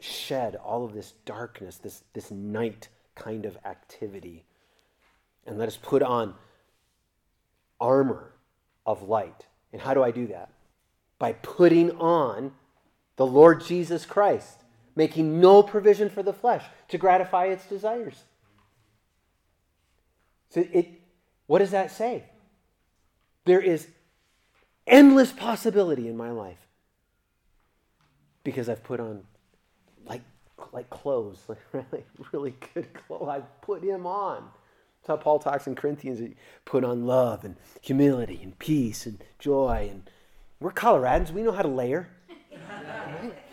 shed 0.00 0.56
all 0.56 0.82
of 0.82 0.94
this 0.94 1.12
darkness, 1.26 1.76
this, 1.76 2.04
this 2.14 2.30
night 2.30 2.88
kind 3.14 3.44
of 3.44 3.58
activity. 3.66 4.46
And 5.46 5.58
let 5.58 5.68
us 5.68 5.76
put 5.76 6.02
on 6.02 6.32
armor 7.78 8.32
of 8.86 9.02
light. 9.02 9.44
And 9.74 9.82
how 9.82 9.92
do 9.92 10.02
I 10.02 10.10
do 10.10 10.26
that? 10.28 10.48
By 11.18 11.34
putting 11.34 11.90
on 12.00 12.52
the 13.16 13.26
Lord 13.26 13.62
Jesus 13.62 14.06
Christ 14.06 14.63
making 14.96 15.40
no 15.40 15.62
provision 15.62 16.08
for 16.08 16.22
the 16.22 16.32
flesh 16.32 16.64
to 16.88 16.98
gratify 16.98 17.46
its 17.46 17.66
desires. 17.66 18.24
So 20.50 20.64
it 20.72 21.00
what 21.46 21.58
does 21.58 21.72
that 21.72 21.90
say? 21.90 22.24
There 23.44 23.60
is 23.60 23.88
endless 24.86 25.32
possibility 25.32 26.08
in 26.08 26.16
my 26.16 26.30
life 26.30 26.68
because 28.44 28.68
I've 28.68 28.84
put 28.84 29.00
on 29.00 29.24
like 30.06 30.22
like 30.72 30.88
clothes, 30.90 31.38
like 31.48 31.58
really 31.72 32.04
really 32.32 32.54
good 32.72 32.94
clothes. 32.94 33.28
I've 33.28 33.60
put 33.62 33.82
him 33.82 34.06
on. 34.06 34.48
That's 35.00 35.08
how 35.08 35.16
Paul 35.16 35.38
talks 35.38 35.66
in 35.66 35.74
Corinthians. 35.74 36.34
Put 36.64 36.84
on 36.84 37.04
love 37.04 37.44
and 37.44 37.56
humility 37.82 38.40
and 38.42 38.58
peace 38.58 39.04
and 39.04 39.22
joy. 39.38 39.88
And 39.90 40.08
we're 40.60 40.72
Coloradans. 40.72 41.30
We 41.30 41.42
know 41.42 41.52
how 41.52 41.62
to 41.62 41.68
layer. 41.68 42.08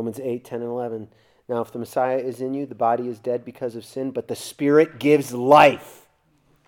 Romans 0.00 0.18
8, 0.18 0.46
10, 0.46 0.62
and 0.62 0.70
11. 0.70 1.08
Now, 1.46 1.60
if 1.60 1.72
the 1.72 1.78
Messiah 1.78 2.16
is 2.16 2.40
in 2.40 2.54
you, 2.54 2.64
the 2.64 2.74
body 2.74 3.06
is 3.06 3.18
dead 3.18 3.44
because 3.44 3.76
of 3.76 3.84
sin, 3.84 4.12
but 4.12 4.28
the 4.28 4.34
Spirit 4.34 4.98
gives 4.98 5.34
life 5.34 6.06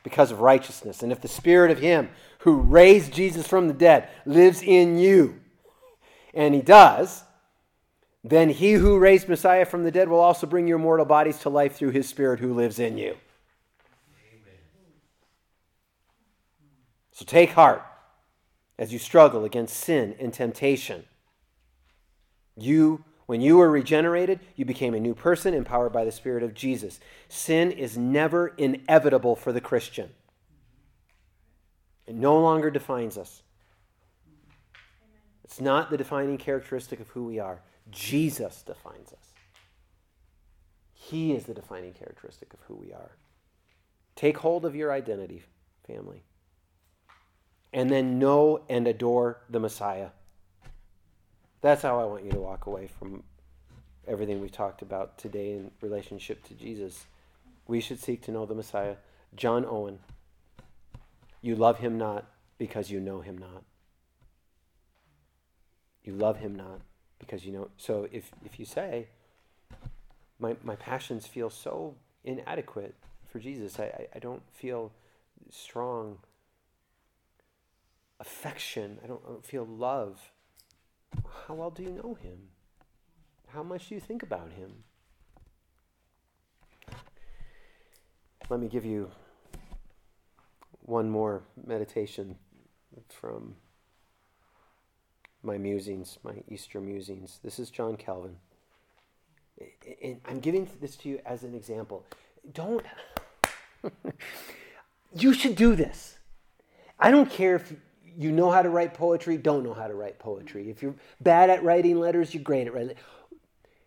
because 0.02 0.30
of 0.30 0.40
righteousness. 0.40 1.02
And 1.02 1.10
if 1.10 1.22
the 1.22 1.28
Spirit 1.28 1.70
of 1.70 1.78
Him 1.78 2.10
who 2.40 2.60
raised 2.60 3.10
Jesus 3.10 3.46
from 3.46 3.68
the 3.68 3.72
dead 3.72 4.10
lives 4.26 4.60
in 4.60 4.98
you, 4.98 5.40
and 6.34 6.54
He 6.54 6.60
does, 6.60 7.22
then 8.22 8.50
He 8.50 8.74
who 8.74 8.98
raised 8.98 9.30
Messiah 9.30 9.64
from 9.64 9.82
the 9.82 9.90
dead 9.90 10.10
will 10.10 10.20
also 10.20 10.46
bring 10.46 10.68
your 10.68 10.76
mortal 10.76 11.06
bodies 11.06 11.38
to 11.38 11.48
life 11.48 11.74
through 11.74 11.92
His 11.92 12.06
Spirit 12.06 12.38
who 12.38 12.52
lives 12.52 12.78
in 12.78 12.98
you. 12.98 13.16
Amen. 14.30 14.58
So 17.12 17.24
take 17.24 17.52
heart 17.52 17.82
as 18.78 18.92
you 18.92 18.98
struggle 18.98 19.46
against 19.46 19.74
sin 19.74 20.16
and 20.20 20.34
temptation. 20.34 21.04
You 22.58 23.04
when 23.26 23.40
you 23.40 23.56
were 23.56 23.70
regenerated, 23.70 24.40
you 24.56 24.64
became 24.64 24.94
a 24.94 25.00
new 25.00 25.14
person 25.14 25.54
empowered 25.54 25.92
by 25.92 26.04
the 26.04 26.12
Spirit 26.12 26.42
of 26.42 26.54
Jesus. 26.54 27.00
Sin 27.28 27.70
is 27.70 27.96
never 27.96 28.48
inevitable 28.58 29.36
for 29.36 29.52
the 29.52 29.60
Christian, 29.60 30.10
it 32.06 32.14
no 32.14 32.38
longer 32.40 32.70
defines 32.70 33.16
us. 33.16 33.42
It's 35.44 35.60
not 35.60 35.90
the 35.90 35.98
defining 35.98 36.38
characteristic 36.38 36.98
of 36.98 37.08
who 37.08 37.24
we 37.24 37.38
are. 37.38 37.60
Jesus 37.90 38.62
defines 38.62 39.12
us. 39.12 39.34
He 40.94 41.32
is 41.32 41.44
the 41.44 41.52
defining 41.52 41.92
characteristic 41.92 42.54
of 42.54 42.60
who 42.68 42.74
we 42.74 42.92
are. 42.92 43.16
Take 44.16 44.38
hold 44.38 44.64
of 44.64 44.74
your 44.74 44.90
identity, 44.92 45.42
family. 45.86 46.22
And 47.72 47.90
then 47.90 48.18
know 48.18 48.62
and 48.70 48.86
adore 48.86 49.42
the 49.50 49.60
Messiah. 49.60 50.08
That's 51.62 51.82
how 51.82 52.00
I 52.00 52.04
want 52.04 52.24
you 52.24 52.32
to 52.32 52.40
walk 52.40 52.66
away 52.66 52.88
from 52.88 53.22
everything 54.06 54.40
we 54.40 54.48
talked 54.48 54.82
about 54.82 55.16
today 55.16 55.52
in 55.52 55.70
relationship 55.80 56.44
to 56.48 56.54
Jesus. 56.54 57.06
We 57.68 57.80
should 57.80 58.00
seek 58.00 58.20
to 58.22 58.32
know 58.32 58.46
the 58.46 58.54
Messiah. 58.54 58.96
John 59.36 59.64
Owen, 59.64 60.00
you 61.40 61.54
love 61.54 61.78
him 61.78 61.96
not 61.96 62.26
because 62.58 62.90
you 62.90 62.98
know 62.98 63.20
him 63.20 63.38
not. 63.38 63.62
You 66.02 66.14
love 66.14 66.38
him 66.38 66.56
not 66.56 66.80
because 67.20 67.46
you 67.46 67.52
know. 67.52 67.68
So 67.76 68.08
if, 68.10 68.32
if 68.44 68.58
you 68.58 68.66
say, 68.66 69.06
my, 70.40 70.56
my 70.64 70.74
passions 70.74 71.28
feel 71.28 71.48
so 71.48 71.94
inadequate 72.24 72.96
for 73.30 73.38
Jesus, 73.38 73.78
I, 73.78 73.84
I, 73.84 74.06
I 74.16 74.18
don't 74.18 74.42
feel 74.50 74.90
strong 75.48 76.18
affection, 78.18 78.98
I 79.04 79.06
don't, 79.06 79.20
I 79.24 79.30
don't 79.30 79.46
feel 79.46 79.64
love 79.64 80.32
how 81.46 81.54
well 81.54 81.70
do 81.70 81.82
you 81.82 81.90
know 81.90 82.14
him? 82.14 82.38
How 83.48 83.62
much 83.62 83.88
do 83.88 83.94
you 83.94 84.00
think 84.00 84.22
about 84.22 84.50
him? 84.52 84.84
Let 88.48 88.60
me 88.60 88.68
give 88.68 88.84
you 88.84 89.10
one 90.80 91.08
more 91.08 91.42
meditation 91.66 92.36
from 93.08 93.54
my 95.42 95.58
musings, 95.58 96.18
my 96.22 96.34
Easter 96.48 96.80
musings. 96.80 97.40
This 97.42 97.58
is 97.58 97.70
John 97.70 97.96
Calvin. 97.96 98.36
And 100.02 100.20
I'm 100.26 100.40
giving 100.40 100.68
this 100.80 100.96
to 100.96 101.08
you 101.08 101.20
as 101.24 101.44
an 101.44 101.54
example. 101.54 102.04
Don't. 102.52 102.84
you 105.14 105.32
should 105.32 105.56
do 105.56 105.74
this. 105.74 106.18
I 106.98 107.10
don't 107.10 107.30
care 107.30 107.56
if 107.56 107.74
you 108.18 108.32
know 108.32 108.50
how 108.50 108.62
to 108.62 108.68
write 108.68 108.94
poetry, 108.94 109.36
don't 109.36 109.62
know 109.62 109.74
how 109.74 109.86
to 109.86 109.94
write 109.94 110.18
poetry. 110.18 110.70
If 110.70 110.82
you're 110.82 110.94
bad 111.20 111.50
at 111.50 111.62
writing 111.62 111.98
letters, 111.98 112.34
you're 112.34 112.42
great 112.42 112.66
at 112.66 112.74
writing. 112.74 112.96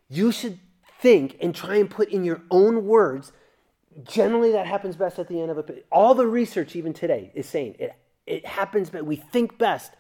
You 0.09 0.31
should 0.31 0.59
think 0.99 1.37
and 1.41 1.53
try 1.53 1.75
and 1.75 1.89
put 1.89 2.09
in 2.09 2.23
your 2.23 2.41
own 2.51 2.85
words. 2.85 3.31
Generally, 4.03 4.51
that 4.53 4.67
happens 4.67 4.95
best 4.95 5.19
at 5.19 5.27
the 5.27 5.41
end 5.41 5.51
of 5.51 5.57
a. 5.57 5.65
All 5.91 6.13
the 6.13 6.27
research, 6.27 6.75
even 6.75 6.93
today, 6.93 7.31
is 7.33 7.47
saying 7.47 7.75
it. 7.79 7.95
It 8.25 8.45
happens, 8.45 8.89
but 8.89 9.05
we 9.05 9.15
think 9.15 9.57
best 9.57 9.93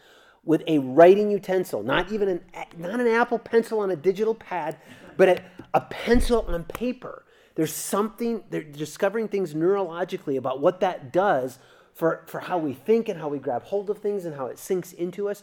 with 0.43 0.63
a 0.67 0.79
writing 0.79 1.31
utensil, 1.31 1.83
not 1.83 2.11
even 2.11 2.27
an 2.29 2.41
not 2.77 2.99
an 2.99 3.07
Apple 3.07 3.39
pencil 3.39 3.79
on 3.79 3.91
a 3.91 3.95
digital 3.95 4.35
pad, 4.35 4.77
but 5.17 5.29
a, 5.29 5.43
a 5.73 5.81
pencil 5.81 6.45
on 6.47 6.63
paper. 6.65 7.23
There's 7.55 7.73
something 7.73 8.43
they're 8.49 8.63
discovering 8.63 9.27
things 9.27 9.53
neurologically 9.53 10.37
about 10.37 10.59
what 10.59 10.81
that 10.81 11.13
does 11.13 11.57
for, 11.95 12.23
for 12.27 12.41
how 12.41 12.57
we 12.57 12.73
think 12.73 13.09
and 13.09 13.19
how 13.19 13.29
we 13.29 13.39
grab 13.39 13.63
hold 13.63 13.89
of 13.89 13.97
things 13.97 14.25
and 14.25 14.35
how 14.35 14.45
it 14.47 14.59
sinks 14.59 14.91
into 14.93 15.29
us. 15.29 15.41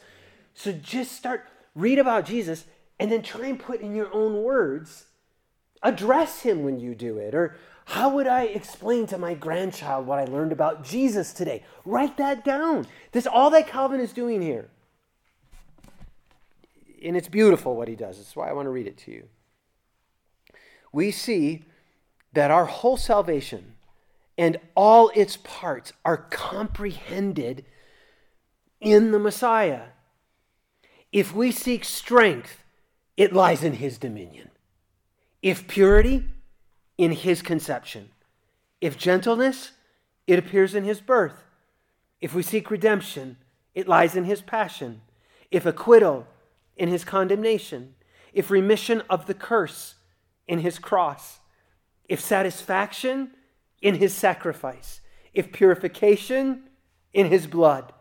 So 0.55 0.71
just 0.71 1.13
start, 1.13 1.49
read 1.75 1.99
about 1.99 2.27
Jesus, 2.27 2.67
and 3.01 3.11
then 3.11 3.23
try 3.23 3.47
and 3.47 3.59
put 3.59 3.81
in 3.81 3.95
your 3.95 4.13
own 4.15 4.43
words, 4.43 5.07
address 5.83 6.43
him 6.43 6.63
when 6.63 6.79
you 6.79 6.95
do 6.95 7.17
it. 7.17 7.35
Or 7.35 7.57
how 7.87 8.11
would 8.11 8.27
I 8.27 8.43
explain 8.45 9.07
to 9.07 9.19
my 9.19 9.33
grandchild 9.33 10.07
what 10.07 10.19
I 10.19 10.25
learned 10.27 10.53
about 10.53 10.85
Jesus 10.85 11.33
today? 11.33 11.65
Write 11.87 12.19
that 12.19 12.45
down. 12.45 12.87
This 13.13 13.27
all 13.27 13.51
that 13.51 13.67
Calvin 13.67 13.99
is 13.99 14.13
doing 14.13 14.43
here. 14.43 14.69
And 17.03 17.17
it's 17.17 17.29
beautiful 17.29 17.75
what 17.75 17.89
he 17.89 17.97
does. 17.97 18.19
That's 18.19 18.37
why 18.37 18.49
I 18.49 18.53
want 18.53 18.67
to 18.67 18.71
read 18.71 18.87
it 18.87 18.99
to 18.99 19.11
you. 19.11 19.25
We 20.93 21.11
see 21.11 21.65
that 22.35 22.51
our 22.51 22.67
whole 22.67 22.99
salvation 22.99 23.75
and 24.43 24.59
all 24.74 25.09
its 25.14 25.36
parts 25.36 25.93
are 26.05 26.16
comprehended 26.16 27.64
in 28.80 29.12
the 29.12 29.18
Messiah. 29.20 29.82
If 31.12 31.32
we 31.32 31.53
seek 31.53 31.84
strength, 31.84 32.64
it 33.16 33.32
lies 33.32 33.62
in 33.62 33.74
his 33.74 33.99
dominion. 33.99 34.51
If 35.43 35.68
purity, 35.68 36.24
in 36.99 37.12
his 37.12 37.40
conception. 37.40 38.09
If 38.80 38.99
gentleness, 38.99 39.70
it 40.26 40.40
appears 40.40 40.74
in 40.74 40.82
his 40.82 41.01
birth. 41.01 41.45
If 42.20 42.34
we 42.34 42.43
seek 42.43 42.68
redemption, 42.68 43.36
it 43.76 43.86
lies 43.86 44.16
in 44.16 44.24
his 44.24 44.43
passion. 44.43 45.03
If 45.53 45.66
acquittal, 45.66 46.26
in 46.76 46.88
his 46.88 47.05
condemnation. 47.05 47.95
If 48.32 48.51
remission 48.51 49.03
of 49.09 49.26
the 49.26 49.34
curse, 49.34 49.95
in 50.49 50.59
his 50.59 50.80
cross. 50.80 51.38
If 52.09 52.18
satisfaction, 52.18 53.30
in 53.83 53.97
his 53.97 54.14
sacrifice. 54.14 55.01
If 55.35 55.53
purification, 55.53 56.64
in 57.12 57.26
his 57.26 57.47
blood. 57.47 57.93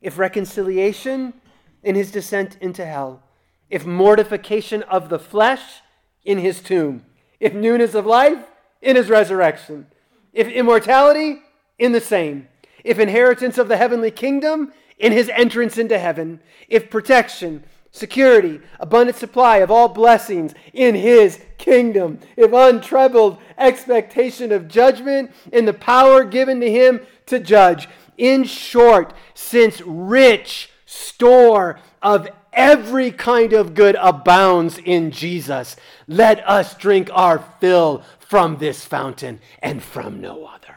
If 0.00 0.18
reconciliation, 0.18 1.34
in 1.82 1.94
his 1.94 2.12
descent 2.12 2.56
into 2.60 2.84
hell. 2.84 3.22
If 3.68 3.86
mortification 3.86 4.82
of 4.84 5.08
the 5.08 5.18
flesh, 5.18 5.80
in 6.24 6.38
his 6.38 6.60
tomb. 6.60 7.04
If 7.40 7.54
newness 7.54 7.94
of 7.94 8.06
life, 8.06 8.44
in 8.82 8.96
his 8.96 9.08
resurrection. 9.08 9.86
If 10.32 10.48
immortality, 10.48 11.40
in 11.78 11.92
the 11.92 12.00
same. 12.00 12.48
If 12.84 12.98
inheritance 12.98 13.58
of 13.58 13.68
the 13.68 13.76
heavenly 13.76 14.10
kingdom, 14.10 14.72
in 14.98 15.12
his 15.12 15.30
entrance 15.30 15.78
into 15.78 15.98
heaven. 15.98 16.40
If 16.68 16.90
protection, 16.90 17.64
security, 17.90 18.60
abundant 18.78 19.18
supply 19.18 19.58
of 19.58 19.70
all 19.70 19.88
blessings 19.88 20.54
in 20.72 20.94
his 20.94 21.40
kingdom. 21.58 22.18
If 22.36 22.52
untroubled 22.52 23.38
expectation 23.58 24.52
of 24.52 24.68
judgment, 24.68 25.32
in 25.52 25.64
the 25.64 25.72
power 25.72 26.24
given 26.24 26.60
to 26.60 26.70
him 26.70 27.00
to 27.26 27.38
judge. 27.40 27.88
In 28.16 28.44
short, 28.44 29.12
since 29.34 29.80
rich 29.82 30.70
store 30.84 31.80
of 32.02 32.28
every 32.52 33.10
kind 33.10 33.52
of 33.52 33.74
good 33.74 33.96
abounds 34.00 34.78
in 34.78 35.10
Jesus. 35.10 35.76
Let 36.06 36.46
us 36.48 36.74
drink 36.74 37.08
our 37.12 37.44
fill 37.60 38.02
from 38.18 38.58
this 38.58 38.84
fountain 38.84 39.40
and 39.60 39.82
from 39.82 40.20
no 40.20 40.46
other. 40.46 40.76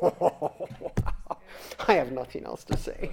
I 1.88 1.94
have 1.94 2.12
nothing 2.12 2.44
else 2.44 2.64
to 2.64 2.76
say. 2.76 3.12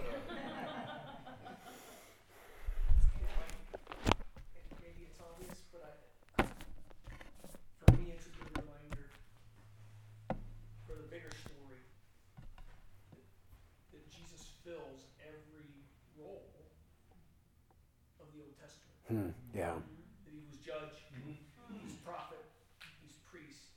Maybe 4.81 5.07
it's 5.09 5.19
obvious, 5.19 5.59
but 5.71 5.99
I, 6.39 6.43
for 7.85 7.91
me, 7.97 8.13
it's 8.15 8.27
a 8.27 8.29
good 8.29 8.63
reminder 8.63 9.09
for 10.87 10.95
the 10.95 11.07
bigger 11.09 11.31
story 11.43 11.81
that, 13.11 13.21
that 13.91 14.11
Jesus 14.11 14.47
fills 14.63 15.07
every 15.19 15.67
role 16.17 16.47
of 18.21 18.27
the 18.33 18.39
Old 18.39 18.55
Testament. 18.61 18.96
Hmm, 19.07 19.31
yeah. 19.55 19.71
That 20.27 20.35
he 20.35 20.43
was 20.51 20.59
judge, 20.59 20.99
he's 21.71 21.95
prophet, 22.03 22.43
he's 22.99 23.15
priest, 23.31 23.71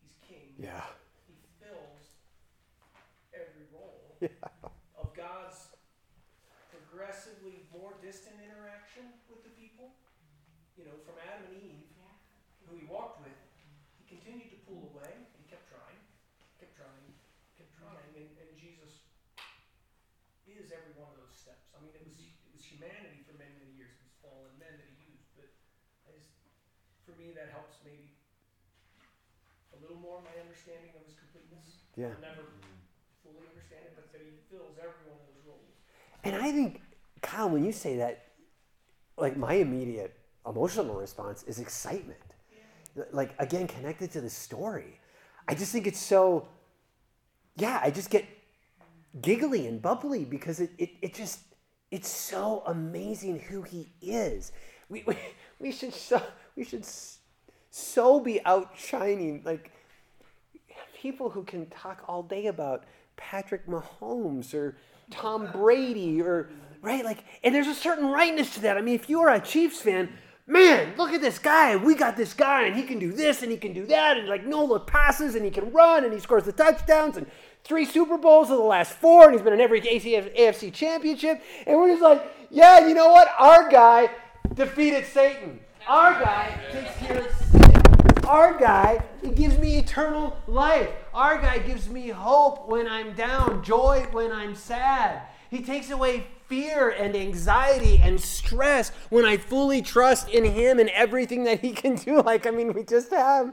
he's 0.00 0.16
king. 0.24 0.56
Yeah. 0.56 0.88
He 1.28 1.36
fills 1.60 2.16
every 3.36 3.68
role 3.76 4.16
Yeah. 4.24 4.32
of 4.96 5.12
God's 5.12 5.76
progressively 6.72 7.68
more 7.68 7.92
distant 8.00 8.40
interaction 8.40 9.04
with 9.28 9.44
the 9.44 9.52
people. 9.52 9.92
You 10.80 10.88
know, 10.88 10.96
from 11.04 11.20
Adam 11.28 11.44
and 11.52 11.60
Eve, 11.60 11.92
who 12.64 12.72
he 12.80 12.88
walked 12.88 13.20
with, 13.20 13.36
he 14.00 14.08
continued 14.08 14.48
to 14.48 14.58
pull 14.64 14.88
away. 14.96 15.12
He 15.36 15.44
kept 15.44 15.68
trying, 15.68 16.00
kept 16.56 16.72
trying, 16.72 17.12
kept 17.60 17.76
trying, 17.76 18.08
and, 18.16 18.28
and 18.40 18.48
Jesus 18.56 19.04
is 20.48 20.72
every 20.72 20.96
one 20.96 21.12
of 21.12 21.20
those 21.20 21.36
steps. 21.36 21.68
I 21.76 21.84
mean, 21.84 21.92
it 21.92 22.00
was 22.04 22.16
it 22.16 22.50
was 22.52 22.64
humanity 22.64 23.22
for 23.28 23.36
many 23.36 23.52
many 23.60 23.76
years. 23.76 23.92
It 23.96 24.04
was 24.08 24.16
fallen 24.24 24.52
men 24.60 24.72
that 24.72 24.88
he 24.88 24.96
used, 25.14 25.28
but 25.36 25.48
I 26.08 26.16
just, 26.16 26.32
for 27.06 27.14
me, 27.16 27.32
that 27.36 27.52
helps 27.52 27.80
maybe 27.86 28.12
a 29.72 29.78
little 29.90 30.02
more 30.02 30.20
my 30.22 30.40
understanding 30.40 30.90
of 30.94 31.02
his 31.06 31.18
completeness. 31.18 31.82
Yeah. 31.96 32.14
I'll 32.14 32.22
never 32.22 32.46
fully 33.26 33.42
understand 33.50 33.82
it, 33.90 33.92
but 33.98 34.12
that 34.12 34.22
he 34.22 34.38
fills 34.46 34.78
every 34.78 35.02
one 35.10 35.18
of 35.18 35.26
those 35.26 35.42
roles. 35.46 35.74
And 36.22 36.36
I 36.38 36.52
think, 36.52 36.82
Kyle, 37.22 37.50
when 37.50 37.64
you 37.64 37.72
say 37.72 37.96
that, 37.98 38.30
like 39.18 39.36
my 39.36 39.54
immediate 39.54 40.14
emotional 40.46 40.94
response 40.94 41.42
is 41.44 41.58
excitement. 41.58 42.20
Like, 43.12 43.34
again, 43.38 43.68
connected 43.68 44.10
to 44.12 44.20
the 44.20 44.30
story. 44.30 44.98
I 45.46 45.54
just 45.54 45.72
think 45.72 45.86
it's 45.86 46.00
so, 46.00 46.48
yeah, 47.56 47.80
I 47.82 47.90
just 47.90 48.10
get 48.10 48.24
giggly 49.22 49.66
and 49.66 49.80
bubbly 49.80 50.24
because 50.24 50.60
it, 50.60 50.70
it, 50.76 50.90
it 51.00 51.14
just, 51.14 51.40
it's 51.90 52.08
so 52.08 52.62
amazing 52.66 53.38
who 53.38 53.62
he 53.62 53.92
is. 54.02 54.52
We, 54.88 55.04
we, 55.06 55.16
we 55.60 55.72
should 55.72 55.94
so, 55.94 56.20
we 56.56 56.64
should 56.64 56.84
so 57.70 58.20
be 58.20 58.44
outshining, 58.44 59.42
like, 59.44 59.70
people 61.00 61.30
who 61.30 61.42
can 61.42 61.66
talk 61.66 62.04
all 62.08 62.22
day 62.22 62.46
about 62.46 62.84
Patrick 63.16 63.66
Mahomes 63.66 64.52
or 64.52 64.76
Tom 65.10 65.48
Brady 65.50 66.20
or 66.20 66.50
right 66.82 67.04
like 67.04 67.24
and 67.42 67.54
there's 67.54 67.66
a 67.66 67.74
certain 67.74 68.06
rightness 68.06 68.54
to 68.54 68.60
that. 68.60 68.76
I 68.76 68.82
mean, 68.82 68.94
if 68.94 69.08
you 69.08 69.20
are 69.20 69.30
a 69.30 69.40
Chiefs 69.40 69.80
fan, 69.80 70.10
man, 70.46 70.94
look 70.98 71.12
at 71.12 71.22
this 71.22 71.38
guy. 71.38 71.76
We 71.76 71.94
got 71.94 72.16
this 72.16 72.34
guy 72.34 72.64
and 72.64 72.76
he 72.76 72.82
can 72.82 72.98
do 72.98 73.12
this 73.12 73.42
and 73.42 73.50
he 73.50 73.56
can 73.56 73.72
do 73.72 73.86
that 73.86 74.18
and 74.18 74.28
like 74.28 74.46
no-look 74.46 74.86
passes 74.86 75.34
and 75.34 75.44
he 75.44 75.50
can 75.50 75.72
run 75.72 76.04
and 76.04 76.12
he 76.12 76.20
scores 76.20 76.44
the 76.44 76.52
touchdowns 76.52 77.16
and 77.16 77.26
three 77.64 77.86
Super 77.86 78.18
Bowls 78.18 78.50
of 78.50 78.58
the 78.58 78.64
last 78.64 78.92
four 78.92 79.24
and 79.24 79.32
he's 79.32 79.42
been 79.42 79.54
in 79.54 79.60
every 79.60 79.80
AFC 79.80 80.72
championship 80.72 81.42
and 81.66 81.78
we're 81.78 81.88
just 81.88 82.02
like, 82.02 82.22
yeah, 82.50 82.86
you 82.86 82.94
know 82.94 83.10
what? 83.10 83.28
Our 83.38 83.70
guy 83.70 84.10
defeated 84.52 85.06
Satan. 85.06 85.60
Our 85.88 86.12
guy 86.12 86.60
takes 86.72 86.94
care 86.98 87.26
of. 87.26 87.69
Our 88.30 88.56
guy, 88.56 89.02
he 89.24 89.30
gives 89.30 89.58
me 89.58 89.78
eternal 89.78 90.36
life. 90.46 90.88
Our 91.12 91.42
guy 91.42 91.58
gives 91.58 91.88
me 91.88 92.10
hope 92.10 92.68
when 92.68 92.86
I'm 92.86 93.12
down, 93.14 93.64
joy 93.64 94.06
when 94.12 94.30
I'm 94.30 94.54
sad. 94.54 95.22
He 95.50 95.64
takes 95.64 95.90
away 95.90 96.28
fear 96.46 96.90
and 96.90 97.16
anxiety 97.16 97.98
and 98.00 98.20
stress 98.20 98.90
when 99.08 99.24
I 99.24 99.36
fully 99.36 99.82
trust 99.82 100.28
in 100.28 100.44
him 100.44 100.78
and 100.78 100.90
everything 100.90 101.42
that 101.42 101.58
he 101.58 101.72
can 101.82 101.96
do. 101.96 102.22
Like, 102.22 102.46
I 102.46 102.52
mean, 102.52 102.72
we 102.72 102.84
just 102.84 103.10
have 103.10 103.52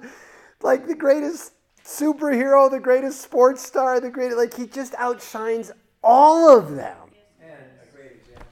like 0.61 0.85
the 0.85 0.93
greatest 0.93 1.53
superhero, 1.83 2.69
the 2.69 2.79
greatest 2.79 3.21
sports 3.21 3.65
star, 3.65 3.99
the 3.99 4.11
greatest, 4.11 4.37
like, 4.37 4.55
he 4.55 4.67
just 4.67 4.93
outshines 4.99 5.71
all 6.03 6.55
of 6.55 6.75
them. 6.75 6.97
And 7.41 7.51
a 7.81 7.95
great 7.95 8.11
example. 8.21 8.45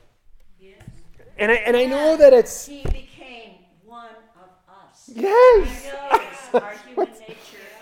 Yes. 0.59 0.81
And 1.37 1.51
I, 1.51 1.55
and 1.55 1.77
I 1.77 1.85
know 1.85 2.17
that 2.17 2.33
it's, 2.33 2.65
He 2.65 2.81
became 2.81 3.59
one 3.85 4.09
of 4.35 4.49
us. 4.89 5.03
Yes. 5.15 5.91
Our 6.53 6.73
human 6.87 7.09
nature 7.19 7.35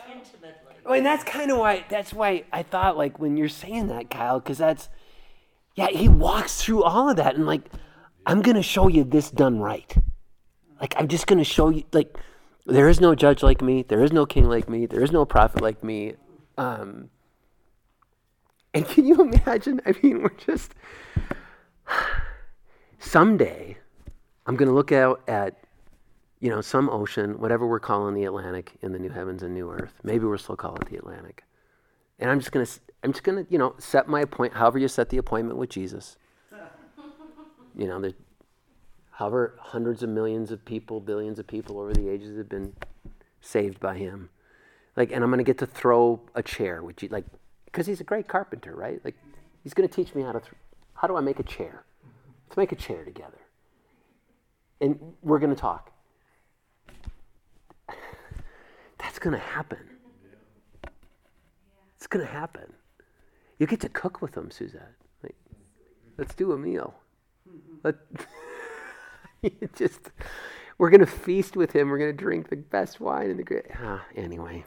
intimately. 0.07 0.75
Oh, 0.85 0.93
and 0.93 1.05
that's 1.05 1.23
kind 1.23 1.51
of 1.51 1.57
why 1.57 1.85
that's 1.89 2.13
why 2.13 2.43
I 2.51 2.63
thought 2.63 2.97
like 2.97 3.19
when 3.19 3.37
you're 3.37 3.49
saying 3.49 3.87
that, 3.87 4.09
Kyle, 4.09 4.39
because 4.39 4.57
that's 4.59 4.89
yeah, 5.75 5.87
he 5.87 6.07
walks 6.07 6.63
through 6.63 6.83
all 6.83 7.09
of 7.09 7.17
that 7.17 7.35
and 7.35 7.45
like 7.45 7.69
I'm 8.25 8.41
gonna 8.41 8.63
show 8.63 8.87
you 8.87 9.03
this 9.03 9.31
done 9.31 9.59
right. 9.59 9.95
Like 10.79 10.93
I'm 10.97 11.07
just 11.07 11.27
gonna 11.27 11.43
show 11.43 11.69
you 11.69 11.83
like 11.91 12.17
there 12.65 12.87
is 12.87 13.01
no 13.01 13.15
judge 13.15 13.43
like 13.43 13.61
me, 13.61 13.83
there 13.83 14.03
is 14.03 14.11
no 14.13 14.25
king 14.25 14.47
like 14.47 14.69
me, 14.69 14.85
there 14.85 15.03
is 15.03 15.11
no 15.11 15.25
prophet 15.25 15.61
like 15.61 15.83
me. 15.83 16.13
Um 16.57 17.09
and 18.73 18.87
can 18.89 19.05
you 19.05 19.21
imagine? 19.21 19.81
I 19.85 19.93
mean, 20.01 20.21
we're 20.21 20.29
just 20.29 20.73
someday 22.99 23.77
I'm 24.45 24.55
gonna 24.55 24.73
look 24.73 24.91
out 24.91 25.21
at 25.27 25.57
you 26.43 26.49
know, 26.49 26.59
some 26.59 26.89
ocean, 26.89 27.39
whatever 27.39 27.65
we're 27.65 27.79
calling 27.79 28.13
the 28.13 28.25
Atlantic 28.25 28.73
in 28.81 28.91
the 28.91 28.99
new 28.99 29.09
heavens 29.09 29.43
and 29.43 29.53
new 29.53 29.71
earth. 29.71 29.93
Maybe 30.03 30.25
we're 30.25 30.37
still 30.37 30.57
calling 30.57 30.81
it 30.81 30.89
the 30.89 30.97
Atlantic. 30.97 31.45
And 32.19 32.29
I'm 32.29 32.37
just 32.37 32.51
gonna, 32.51 32.67
I'm 33.01 33.13
just 33.13 33.23
gonna, 33.23 33.45
you 33.49 33.57
know, 33.57 33.75
set 33.77 34.09
my 34.09 34.19
appoint. 34.19 34.51
However 34.51 34.77
you 34.77 34.89
set 34.89 35.07
the 35.07 35.17
appointment 35.17 35.57
with 35.57 35.69
Jesus. 35.69 36.17
You 37.75 37.87
know, 37.87 38.11
however 39.09 39.55
hundreds 39.59 40.03
of 40.03 40.09
millions 40.09 40.51
of 40.51 40.63
people, 40.63 40.99
billions 40.99 41.39
of 41.39 41.47
people 41.47 41.79
over 41.79 41.91
the 41.91 42.07
ages 42.07 42.37
have 42.37 42.47
been 42.47 42.75
saved 43.41 43.79
by 43.79 43.97
Him. 43.97 44.29
Like, 44.95 45.11
and 45.11 45.23
I'm 45.23 45.31
going 45.31 45.39
to 45.39 45.43
get 45.43 45.57
to 45.57 45.65
throw 45.65 46.21
a 46.35 46.43
chair, 46.43 46.83
which 46.83 47.01
you 47.01 47.09
like, 47.09 47.25
because 47.65 47.87
he's 47.87 47.99
a 47.99 48.03
great 48.03 48.27
carpenter, 48.27 48.75
right? 48.75 49.03
Like, 49.03 49.15
he's 49.63 49.73
going 49.73 49.89
to 49.89 49.95
teach 49.95 50.13
me 50.13 50.21
how 50.21 50.33
to, 50.33 50.39
th- 50.39 50.53
how 50.93 51.07
do 51.07 51.15
I 51.15 51.21
make 51.21 51.39
a 51.39 51.43
chair? 51.43 51.83
Let's 52.47 52.57
make 52.57 52.71
a 52.71 52.75
chair 52.75 53.03
together. 53.03 53.39
And 54.79 54.99
we're 55.23 55.39
going 55.39 55.55
to 55.55 55.59
talk. 55.59 55.93
That's 59.03 59.12
going 59.23 59.39
to 59.39 59.47
happen. 59.47 59.79
It's 61.95 62.07
going 62.07 62.25
to 62.25 62.31
happen. 62.31 62.73
You 63.57 63.65
get 63.65 63.79
to 63.79 63.89
cook 63.89 64.21
with 64.21 64.33
them, 64.33 64.51
Suzette. 64.51 64.95
Like, 65.23 65.35
let's 66.17 66.35
do 66.35 66.51
a 66.51 66.57
meal. 66.57 66.93
Let, 67.83 67.95
just, 69.75 70.11
we're 70.77 70.89
going 70.89 70.99
to 70.99 71.05
feast 71.05 71.55
with 71.55 71.71
him. 71.71 71.89
We're 71.89 71.99
going 71.99 72.11
to 72.11 72.17
drink 72.17 72.49
the 72.49 72.57
best 72.57 72.99
wine 72.99 73.29
and 73.29 73.39
the 73.39 73.43
great. 73.43 73.65
Ah, 73.81 74.05
anyway. 74.13 74.65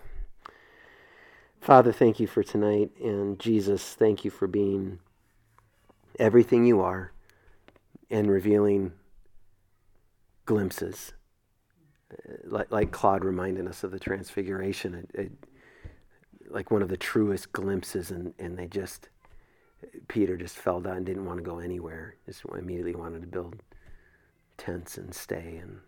Father, 1.61 1.93
thank 1.93 2.19
you 2.19 2.27
for 2.27 2.43
tonight. 2.43 2.91
And 2.99 3.39
Jesus, 3.39 3.93
thank 3.93 4.24
you 4.24 4.31
for 4.31 4.47
being 4.47 5.01
everything 6.19 6.65
you 6.65 6.81
are 6.81 7.12
and 8.11 8.31
revealing 8.31 8.93
glimpses. 10.47 11.12
Like, 12.45 12.70
like 12.70 12.93
Claude 12.93 13.24
reminded 13.24 13.66
us 13.66 13.83
of 13.85 13.91
the 13.91 13.99
Transfiguration, 13.99 14.95
it, 14.95 15.11
it, 15.15 15.33
like 16.49 16.70
one 16.70 16.83
of 16.83 16.89
the 16.89 16.97
truest 16.97 17.53
glimpses, 17.53 18.11
and, 18.11 18.33
and 18.39 18.57
they 18.57 18.69
just, 18.69 19.09
Peter 20.09 20.37
just 20.37 20.57
fell 20.57 20.81
down 20.81 20.99
and 20.99 21.07
didn't 21.07 21.24
want 21.24 21.39
to 21.39 21.45
go 21.45 21.59
anywhere. 21.59 22.16
Just 22.27 22.43
immediately 22.57 22.95
wanted 22.95 23.23
to 23.23 23.27
build 23.27 23.62
tents 24.57 24.97
and 24.97 25.12
stay. 25.12 25.61
And 25.61 25.81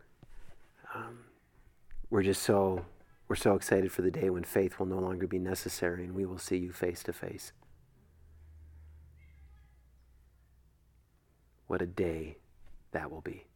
um, 0.94 1.20
we're 2.10 2.22
just 2.22 2.42
so 2.42 2.84
we're 3.28 3.36
so 3.36 3.54
excited 3.54 3.92
for 3.92 4.02
the 4.02 4.10
day 4.10 4.30
when 4.30 4.42
faith 4.42 4.78
will 4.78 4.86
no 4.86 4.98
longer 4.98 5.26
be 5.26 5.38
necessary 5.38 6.04
and 6.04 6.14
we 6.14 6.24
will 6.24 6.38
see 6.38 6.56
you 6.56 6.72
face 6.72 7.02
to 7.04 7.12
face. 7.12 7.52
What 11.66 11.82
a 11.82 11.86
day 11.86 12.38
that 12.92 13.10
will 13.10 13.20
be. 13.20 13.47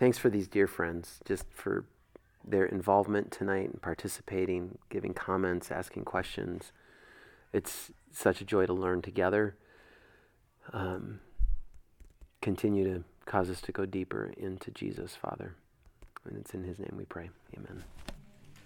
Thanks 0.00 0.16
for 0.16 0.30
these 0.30 0.48
dear 0.48 0.66
friends, 0.66 1.20
just 1.26 1.44
for 1.52 1.84
their 2.42 2.64
involvement 2.64 3.30
tonight 3.30 3.68
and 3.68 3.82
participating, 3.82 4.78
giving 4.88 5.12
comments, 5.12 5.70
asking 5.70 6.06
questions. 6.06 6.72
It's 7.52 7.90
such 8.10 8.40
a 8.40 8.46
joy 8.46 8.64
to 8.64 8.72
learn 8.72 9.02
together. 9.02 9.56
Um, 10.72 11.20
continue 12.40 12.84
to 12.84 13.04
cause 13.26 13.50
us 13.50 13.60
to 13.60 13.72
go 13.72 13.84
deeper 13.84 14.32
into 14.38 14.70
Jesus, 14.70 15.16
Father. 15.16 15.54
And 16.24 16.38
it's 16.38 16.54
in 16.54 16.64
His 16.64 16.78
name 16.78 16.94
we 16.96 17.04
pray. 17.04 17.28
Amen. 17.58 17.84